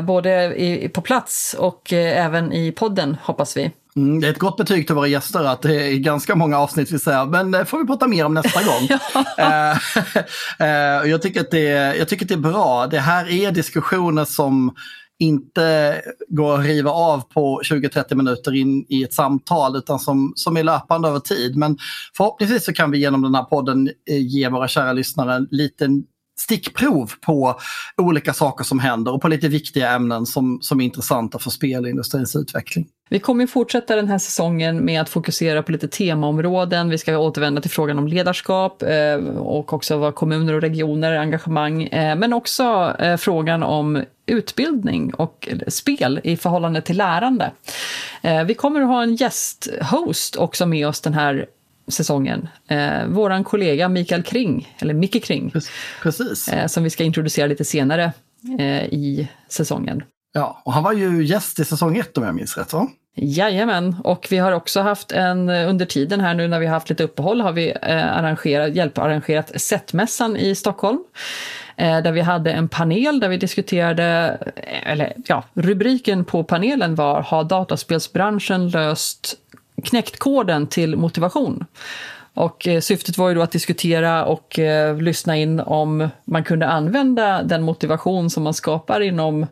Både 0.03 0.55
i, 0.55 0.89
på 0.89 1.01
plats 1.01 1.55
och 1.59 1.93
även 1.93 2.53
i 2.53 2.71
podden 2.71 3.17
hoppas 3.23 3.57
vi. 3.57 3.71
Mm, 3.95 4.19
det 4.19 4.27
är 4.27 4.31
ett 4.31 4.39
gott 4.39 4.57
betyg 4.57 4.87
till 4.87 4.95
våra 4.95 5.07
gäster 5.07 5.43
att 5.43 5.61
det 5.61 5.75
är 5.75 5.97
ganska 5.97 6.35
många 6.35 6.59
avsnitt 6.59 6.91
vi 6.91 6.99
säger, 6.99 7.25
men 7.25 7.51
det 7.51 7.65
får 7.65 7.77
vi 7.77 7.87
prata 7.87 8.07
mer 8.07 8.25
om 8.25 8.33
nästa 8.33 8.59
gång. 8.63 8.87
jag, 11.09 11.21
tycker 11.21 11.41
att 11.41 11.51
det, 11.51 11.95
jag 11.97 12.07
tycker 12.07 12.25
att 12.25 12.29
det 12.29 12.35
är 12.35 12.51
bra. 12.51 12.87
Det 12.87 12.99
här 12.99 13.29
är 13.29 13.51
diskussioner 13.51 14.25
som 14.25 14.75
inte 15.23 16.01
går 16.27 16.59
att 16.59 16.65
riva 16.65 16.91
av 16.91 17.21
på 17.21 17.61
20-30 17.63 18.15
minuter 18.15 18.55
in 18.55 18.85
i 18.89 19.03
ett 19.03 19.13
samtal 19.13 19.75
utan 19.75 19.99
som, 19.99 20.33
som 20.35 20.57
är 20.57 20.63
löpande 20.63 21.07
över 21.07 21.19
tid. 21.19 21.55
Men 21.55 21.77
förhoppningsvis 22.17 22.65
så 22.65 22.73
kan 22.73 22.91
vi 22.91 22.97
genom 22.99 23.21
den 23.21 23.35
här 23.35 23.43
podden 23.43 23.87
eh, 24.09 24.17
ge 24.17 24.49
våra 24.49 24.67
kära 24.67 24.93
lyssnare 24.93 25.35
en 25.35 25.47
liten 25.51 26.03
stickprov 26.39 27.11
på 27.21 27.59
olika 27.97 28.33
saker 28.33 28.63
som 28.63 28.79
händer 28.79 29.13
och 29.13 29.21
på 29.21 29.27
lite 29.27 29.47
viktiga 29.47 29.91
ämnen 29.91 30.25
som, 30.25 30.57
som 30.61 30.81
är 30.81 30.85
intressanta 30.85 31.39
för 31.39 31.49
spelindustrins 31.49 32.35
utveckling. 32.35 32.87
Vi 33.09 33.19
kommer 33.19 33.47
fortsätta 33.47 33.95
den 33.95 34.07
här 34.07 34.17
säsongen 34.17 34.85
med 34.85 35.01
att 35.01 35.09
fokusera 35.09 35.63
på 35.63 35.71
lite 35.71 35.87
temaområden. 35.87 36.89
Vi 36.89 36.97
ska 36.97 37.17
återvända 37.17 37.61
till 37.61 37.71
frågan 37.71 37.97
om 37.97 38.07
ledarskap 38.07 38.83
eh, 38.83 39.15
och 39.37 39.73
också 39.73 39.97
vad 39.97 40.15
kommuner 40.15 40.53
och 40.53 40.61
regioner 40.61 41.17
engagemang, 41.17 41.83
eh, 41.83 42.15
men 42.15 42.33
också 42.33 42.95
eh, 42.99 43.17
frågan 43.17 43.63
om 43.63 44.03
utbildning 44.25 45.13
och 45.13 45.49
spel 45.67 46.21
i 46.23 46.37
förhållande 46.37 46.81
till 46.81 46.97
lärande. 46.97 47.51
Vi 48.45 48.53
kommer 48.53 48.81
att 48.81 48.87
ha 48.87 49.03
en 49.03 49.15
gästhost 49.15 50.35
också 50.35 50.65
med 50.65 50.87
oss 50.87 51.01
den 51.01 51.13
här 51.13 51.45
säsongen. 51.87 52.47
Eh, 52.67 53.05
våran 53.07 53.43
kollega 53.43 53.89
Mikael 53.89 54.23
Kring, 54.23 54.75
eller 54.79 54.93
Micke 54.93 55.23
Kring, 55.23 55.53
Precis. 56.01 56.47
Eh, 56.47 56.67
som 56.67 56.83
vi 56.83 56.89
ska 56.89 57.03
introducera 57.03 57.47
lite 57.47 57.65
senare 57.65 58.13
eh, 58.59 58.83
i 58.83 59.27
säsongen. 59.49 60.03
Ja, 60.33 60.61
och 60.65 60.73
han 60.73 60.83
var 60.83 60.93
ju 60.93 61.25
gäst 61.25 61.59
i 61.59 61.65
säsong 61.65 61.97
ett 61.97 62.17
om 62.17 62.23
jag 62.23 62.35
minns 62.35 62.57
rätt 62.57 62.73
va? 62.73 62.87
Jajamän, 63.15 63.95
och 64.03 64.27
vi 64.29 64.37
har 64.37 64.51
också 64.51 64.81
haft 64.81 65.11
en, 65.11 65.49
eh, 65.49 65.69
under 65.69 65.85
tiden 65.85 66.21
här 66.21 66.33
nu 66.33 66.47
när 66.47 66.59
vi 66.59 66.65
har 66.65 66.73
haft 66.73 66.89
lite 66.89 67.03
uppehåll 67.03 67.41
har 67.41 67.51
vi 67.51 67.69
eh, 67.81 68.17
arrangerat, 68.17 68.75
hjälparrangerat 68.75 69.61
SET-mässan 69.61 70.37
i 70.37 70.55
Stockholm. 70.55 70.99
Eh, 71.77 72.01
där 72.01 72.11
vi 72.11 72.21
hade 72.21 72.51
en 72.51 72.69
panel 72.69 73.19
där 73.19 73.29
vi 73.29 73.37
diskuterade, 73.37 74.37
eh, 74.55 74.91
eller 74.91 75.13
ja, 75.27 75.43
rubriken 75.53 76.25
på 76.25 76.43
panelen 76.43 76.95
var 76.95 77.21
Har 77.21 77.43
dataspelsbranschen 77.43 78.69
löst 78.69 79.35
knäckt 79.83 80.19
koden 80.19 80.67
till 80.67 80.95
motivation. 80.95 81.65
Och 82.33 82.67
eh, 82.67 82.79
syftet 82.79 83.17
var 83.17 83.29
ju 83.29 83.35
då 83.35 83.41
att 83.41 83.51
diskutera 83.51 84.25
och 84.25 84.59
eh, 84.59 84.97
lyssna 84.97 85.37
in 85.37 85.59
om 85.59 86.09
man 86.25 86.43
kunde 86.43 86.67
använda 86.67 87.43
den 87.43 87.63
motivation 87.63 88.29
som 88.29 88.43
man 88.43 88.53
skapar 88.53 89.01
inom 89.01 89.45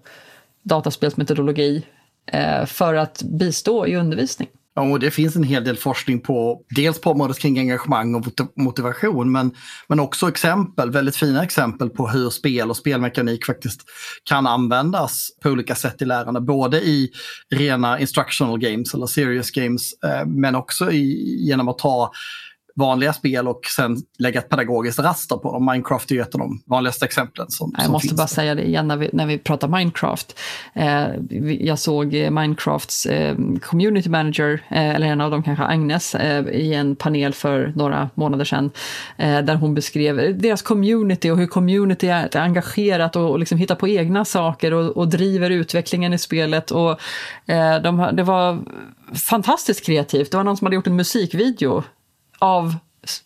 dataspelsmetodologi 0.64 1.86
eh, 2.32 2.66
för 2.66 2.94
att 2.94 3.24
bistå 3.24 3.88
i 3.88 3.96
undervisning. 3.96 4.48
Ja, 4.76 4.82
och 4.82 5.00
det 5.00 5.12
finns 5.12 5.36
en 5.36 5.44
hel 5.44 5.64
del 5.64 5.78
forskning 5.78 6.20
på 6.20 6.62
dels 6.76 7.02
på 7.02 7.12
området 7.12 7.40
kring 7.40 7.60
engagemang 7.60 8.16
och 8.16 8.26
motivation 8.56 9.32
men, 9.32 9.52
men 9.88 10.00
också 10.00 10.30
exempel, 10.30 10.92
väldigt 10.92 11.16
fina 11.16 11.44
exempel 11.44 11.90
på 11.90 12.08
hur 12.08 12.30
spel 12.30 12.70
och 12.70 12.78
spelmekanik 12.78 13.46
faktiskt 13.46 13.82
kan 14.24 14.48
användas 14.48 15.28
på 15.44 15.50
olika 15.50 15.76
sätt 15.76 16.02
i 16.02 16.06
lärande. 16.06 16.42
Både 16.42 16.78
i 16.82 17.10
rena 17.56 18.00
instructional 18.00 18.60
games 18.60 18.94
eller 18.94 19.06
serious 19.06 19.52
games 19.52 19.94
eh, 20.04 20.26
men 20.26 20.56
också 20.56 20.92
i, 20.92 21.36
genom 21.48 21.68
att 21.68 21.78
ta 21.78 22.12
vanliga 22.76 23.14
spel 23.14 23.48
och 23.48 23.66
sen 23.66 23.98
lägga 24.20 24.40
ett 24.40 24.50
pedagogiskt 24.50 25.00
raster 25.00 25.36
på 25.36 25.54
dem. 25.54 25.66
Minecraft 25.66 26.12
är 26.12 26.16
ju 26.16 26.22
ett 26.22 26.36
av 26.36 26.40
de 26.40 26.62
vanligaste 26.66 27.06
exemplen. 27.06 27.46
Som, 27.50 27.72
jag 27.76 27.84
som 27.84 27.92
måste 27.92 28.08
finns. 28.08 28.18
bara 28.18 28.28
säga 28.28 28.56
det 28.56 28.68
igen 28.68 28.88
när 28.88 28.98
vi, 28.98 29.10
när 29.14 29.26
vi 29.26 29.38
pratar 29.38 29.68
Minecraft. 29.68 30.40
Eh, 30.74 31.08
jag 31.60 31.80
såg 31.80 32.14
Minecrafts 32.14 33.06
eh, 33.06 33.36
community 33.62 34.10
manager, 34.10 34.64
eh, 34.70 34.96
eller 34.96 35.08
en 35.08 35.22
av 35.22 35.32
dem 35.32 35.44
kanske 35.44 35.64
Agnes, 35.66 36.16
eh, 36.16 36.48
i 36.48 36.74
en 36.74 36.96
panel 36.96 37.34
för 37.34 37.74
några 37.76 38.10
månader 38.14 38.46
sedan. 38.46 38.72
Eh, 39.18 39.40
där 39.40 39.56
hon 39.56 39.74
beskrev 39.74 40.40
deras 40.42 40.62
community 40.62 41.30
och 41.30 41.38
hur 41.38 41.48
community 41.48 42.08
är 42.08 42.38
engagerat 42.38 43.16
och, 43.16 43.32
och 43.32 43.40
liksom 43.40 43.58
hittar 43.58 43.76
på 43.76 43.88
egna 43.88 44.26
saker 44.26 44.74
och, 44.74 44.98
och 44.98 45.08
driver 45.08 45.50
utvecklingen 45.50 46.14
i 46.14 46.18
spelet. 46.18 46.72
Och, 46.72 46.92
eh, 47.46 47.82
de, 47.84 48.10
det 48.14 48.24
var 48.24 48.60
fantastiskt 49.30 49.86
kreativt. 49.86 50.32
Det 50.32 50.38
var 50.38 50.44
någon 50.44 50.58
som 50.58 50.66
hade 50.66 50.76
gjort 50.76 50.88
en 50.88 50.96
musikvideo 50.96 51.84
av 52.42 52.76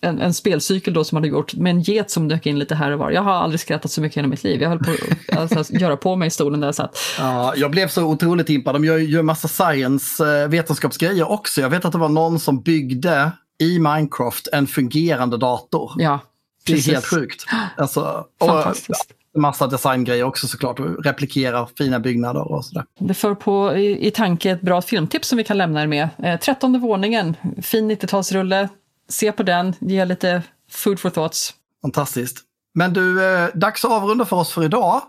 en, 0.01 0.21
en, 0.21 0.33
spelcykel 0.33 0.93
då 0.93 1.03
som 1.03 1.15
hade 1.15 1.27
gjort 1.27 1.53
med 1.53 1.69
en 1.69 1.81
get 1.81 2.11
som 2.11 2.27
dök 2.27 2.45
in 2.45 2.59
lite 2.59 2.75
här 2.75 2.91
och 2.91 2.99
var. 2.99 3.11
Jag 3.11 3.21
har 3.21 3.33
aldrig 3.33 3.59
skrattat 3.59 3.91
så 3.91 4.01
mycket 4.01 4.23
i 4.23 4.27
mitt 4.27 4.43
liv. 4.43 4.61
Jag 4.61 4.69
höll 4.69 4.79
på 4.79 4.91
att 5.27 5.57
alltså, 5.57 5.73
göra 5.73 5.97
på 5.97 6.15
mig 6.15 6.27
i 6.27 6.31
stolen 6.31 6.59
där 6.59 6.67
jag 6.67 6.75
satt. 6.75 6.97
Ja, 7.19 7.53
jag 7.55 7.71
blev 7.71 7.87
så 7.87 8.03
otroligt 8.03 8.49
impad. 8.49 8.75
De 8.75 8.85
gör 8.85 8.97
ju 8.97 9.21
massa 9.21 9.47
science, 9.47 10.41
eh, 10.41 10.47
vetenskapsgrejer 10.47 11.31
också. 11.31 11.61
Jag 11.61 11.69
vet 11.69 11.85
att 11.85 11.91
det 11.91 11.97
var 11.97 12.09
någon 12.09 12.39
som 12.39 12.61
byggde 12.61 13.31
i 13.59 13.79
Minecraft 13.79 14.47
en 14.53 14.67
fungerande 14.67 15.37
dator. 15.37 15.91
Ja, 15.97 16.19
precis. 16.67 16.85
Det 16.85 16.91
är 16.91 16.93
helt 16.93 17.05
sjukt. 17.05 17.45
Alltså, 17.77 18.25
Fantastiskt. 18.39 19.11
Och 19.33 19.41
massa 19.41 19.67
designgrejer 19.67 20.23
också 20.23 20.47
såklart. 20.47 20.79
Och 20.79 21.05
replikera 21.05 21.67
fina 21.77 21.99
byggnader 21.99 22.51
och 22.51 22.65
sådär. 22.65 22.85
Det 22.99 23.13
för 23.13 23.35
på 23.35 23.75
i, 23.75 24.07
i 24.07 24.11
tanke 24.11 24.51
ett 24.51 24.61
bra 24.61 24.81
filmtips 24.81 25.27
som 25.27 25.37
vi 25.37 25.43
kan 25.43 25.57
lämna 25.57 25.83
er 25.83 25.87
med. 25.87 26.09
Eh, 26.23 26.39
trettonde 26.39 26.79
våningen, 26.79 27.35
fin 27.61 27.91
90-talsrulle 27.91 28.69
se 29.09 29.31
på 29.31 29.43
den, 29.43 29.75
ge 29.79 30.05
lite 30.05 30.43
food 30.71 30.99
for 30.99 31.09
thoughts. 31.09 31.53
Fantastiskt. 31.81 32.37
Men 32.73 32.93
du, 32.93 33.25
eh, 33.25 33.49
dags 33.53 33.85
att 33.85 33.91
avrunda 33.91 34.25
för 34.25 34.35
oss 34.35 34.51
för 34.51 34.63
idag. 34.63 35.01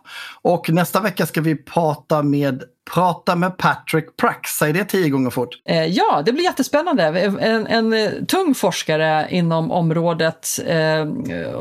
Och 0.42 0.70
nästa 0.70 1.00
vecka 1.00 1.26
ska 1.26 1.40
vi 1.40 1.56
prata 1.56 2.22
med 2.22 2.62
Prata 2.94 3.36
med 3.36 3.56
Patrick 3.56 4.16
Prax. 4.16 4.50
Säg 4.50 4.72
det 4.72 4.84
tio 4.84 5.08
gånger 5.08 5.30
fort. 5.30 5.48
Eh, 5.68 5.84
ja, 5.84 6.22
det 6.26 6.32
blir 6.32 6.44
jättespännande. 6.44 7.02
En, 7.04 7.66
en, 7.66 7.92
eh, 7.92 8.10
tung 8.28 8.54
forskare 8.54 9.26
inom 9.30 9.70
området 9.70 10.48
eh, 10.66 11.06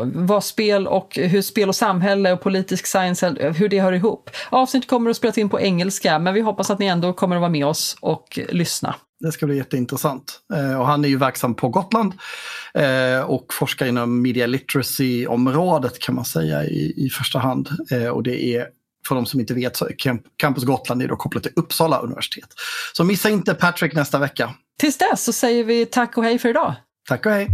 vad 0.04 0.44
spel 0.44 0.88
och 0.88 1.16
hur 1.16 1.42
spel 1.42 1.70
och 1.70 1.76
samhälle 1.76 2.32
och 2.32 2.42
politisk 2.42 2.88
science, 2.88 3.36
hur 3.56 3.70
det 3.70 3.80
hör 3.80 3.94
ihop. 3.94 4.30
Avsnittet 4.50 4.90
kommer 4.90 5.10
att 5.10 5.18
spelas 5.18 5.38
in 5.38 5.50
på 5.50 5.60
engelska, 5.60 6.20
men 6.20 6.34
vi 6.34 6.42
hoppas 6.42 6.70
att 6.70 6.80
ni 6.80 6.86
ändå 6.86 7.14
kommer 7.14 7.36
att 7.36 7.40
vara 7.40 7.52
med 7.52 7.66
oss 7.66 7.98
och 8.02 8.40
lyssna. 8.50 8.96
Det 9.20 9.32
ska 9.32 9.46
bli 9.46 9.58
jätteintressant. 9.58 10.40
Eh, 10.54 10.80
och 10.80 10.88
han 10.88 11.06
är 11.06 11.10
ju 11.10 11.18
verksam 11.18 11.56
på 11.56 11.70
Gotland 11.70 12.14
eh, 12.74 13.22
och 13.22 13.54
forskar 13.54 13.86
inom 13.86 14.22
media 14.22 14.48
literacy-området 14.48 16.00
kan 16.00 16.16
man 16.16 16.26
säga 16.26 16.64
i, 16.64 16.94
i 17.06 17.10
första 17.10 17.40
hand. 17.40 17.70
Eh, 17.92 18.08
och 18.08 18.24
det 18.24 18.44
är, 18.44 18.68
för 19.08 19.16
de 19.16 19.26
som 19.26 19.40
inte 19.40 19.54
vet, 19.54 19.78
så 19.78 19.90
Campus 20.38 20.64
Gotland 20.64 21.02
är 21.02 21.08
då 21.08 21.16
kopplat 21.16 21.44
till 21.44 21.52
Uppsala 21.56 22.00
universitet. 22.00 22.50
Så 22.94 23.04
missa 23.04 23.30
inte 23.30 23.54
Patrick 23.54 23.94
nästa 23.94 24.20
vecka. 24.20 24.54
Tills 24.80 24.98
dess 24.98 25.24
så 25.24 25.34
säger 25.34 25.64
vi 25.64 25.86
tack 25.86 26.18
och 26.18 26.24
hej 26.24 26.40
för 26.40 26.50
idag. 26.50 26.74
Tack 27.08 27.26
och 27.26 27.32
hej. 27.32 27.48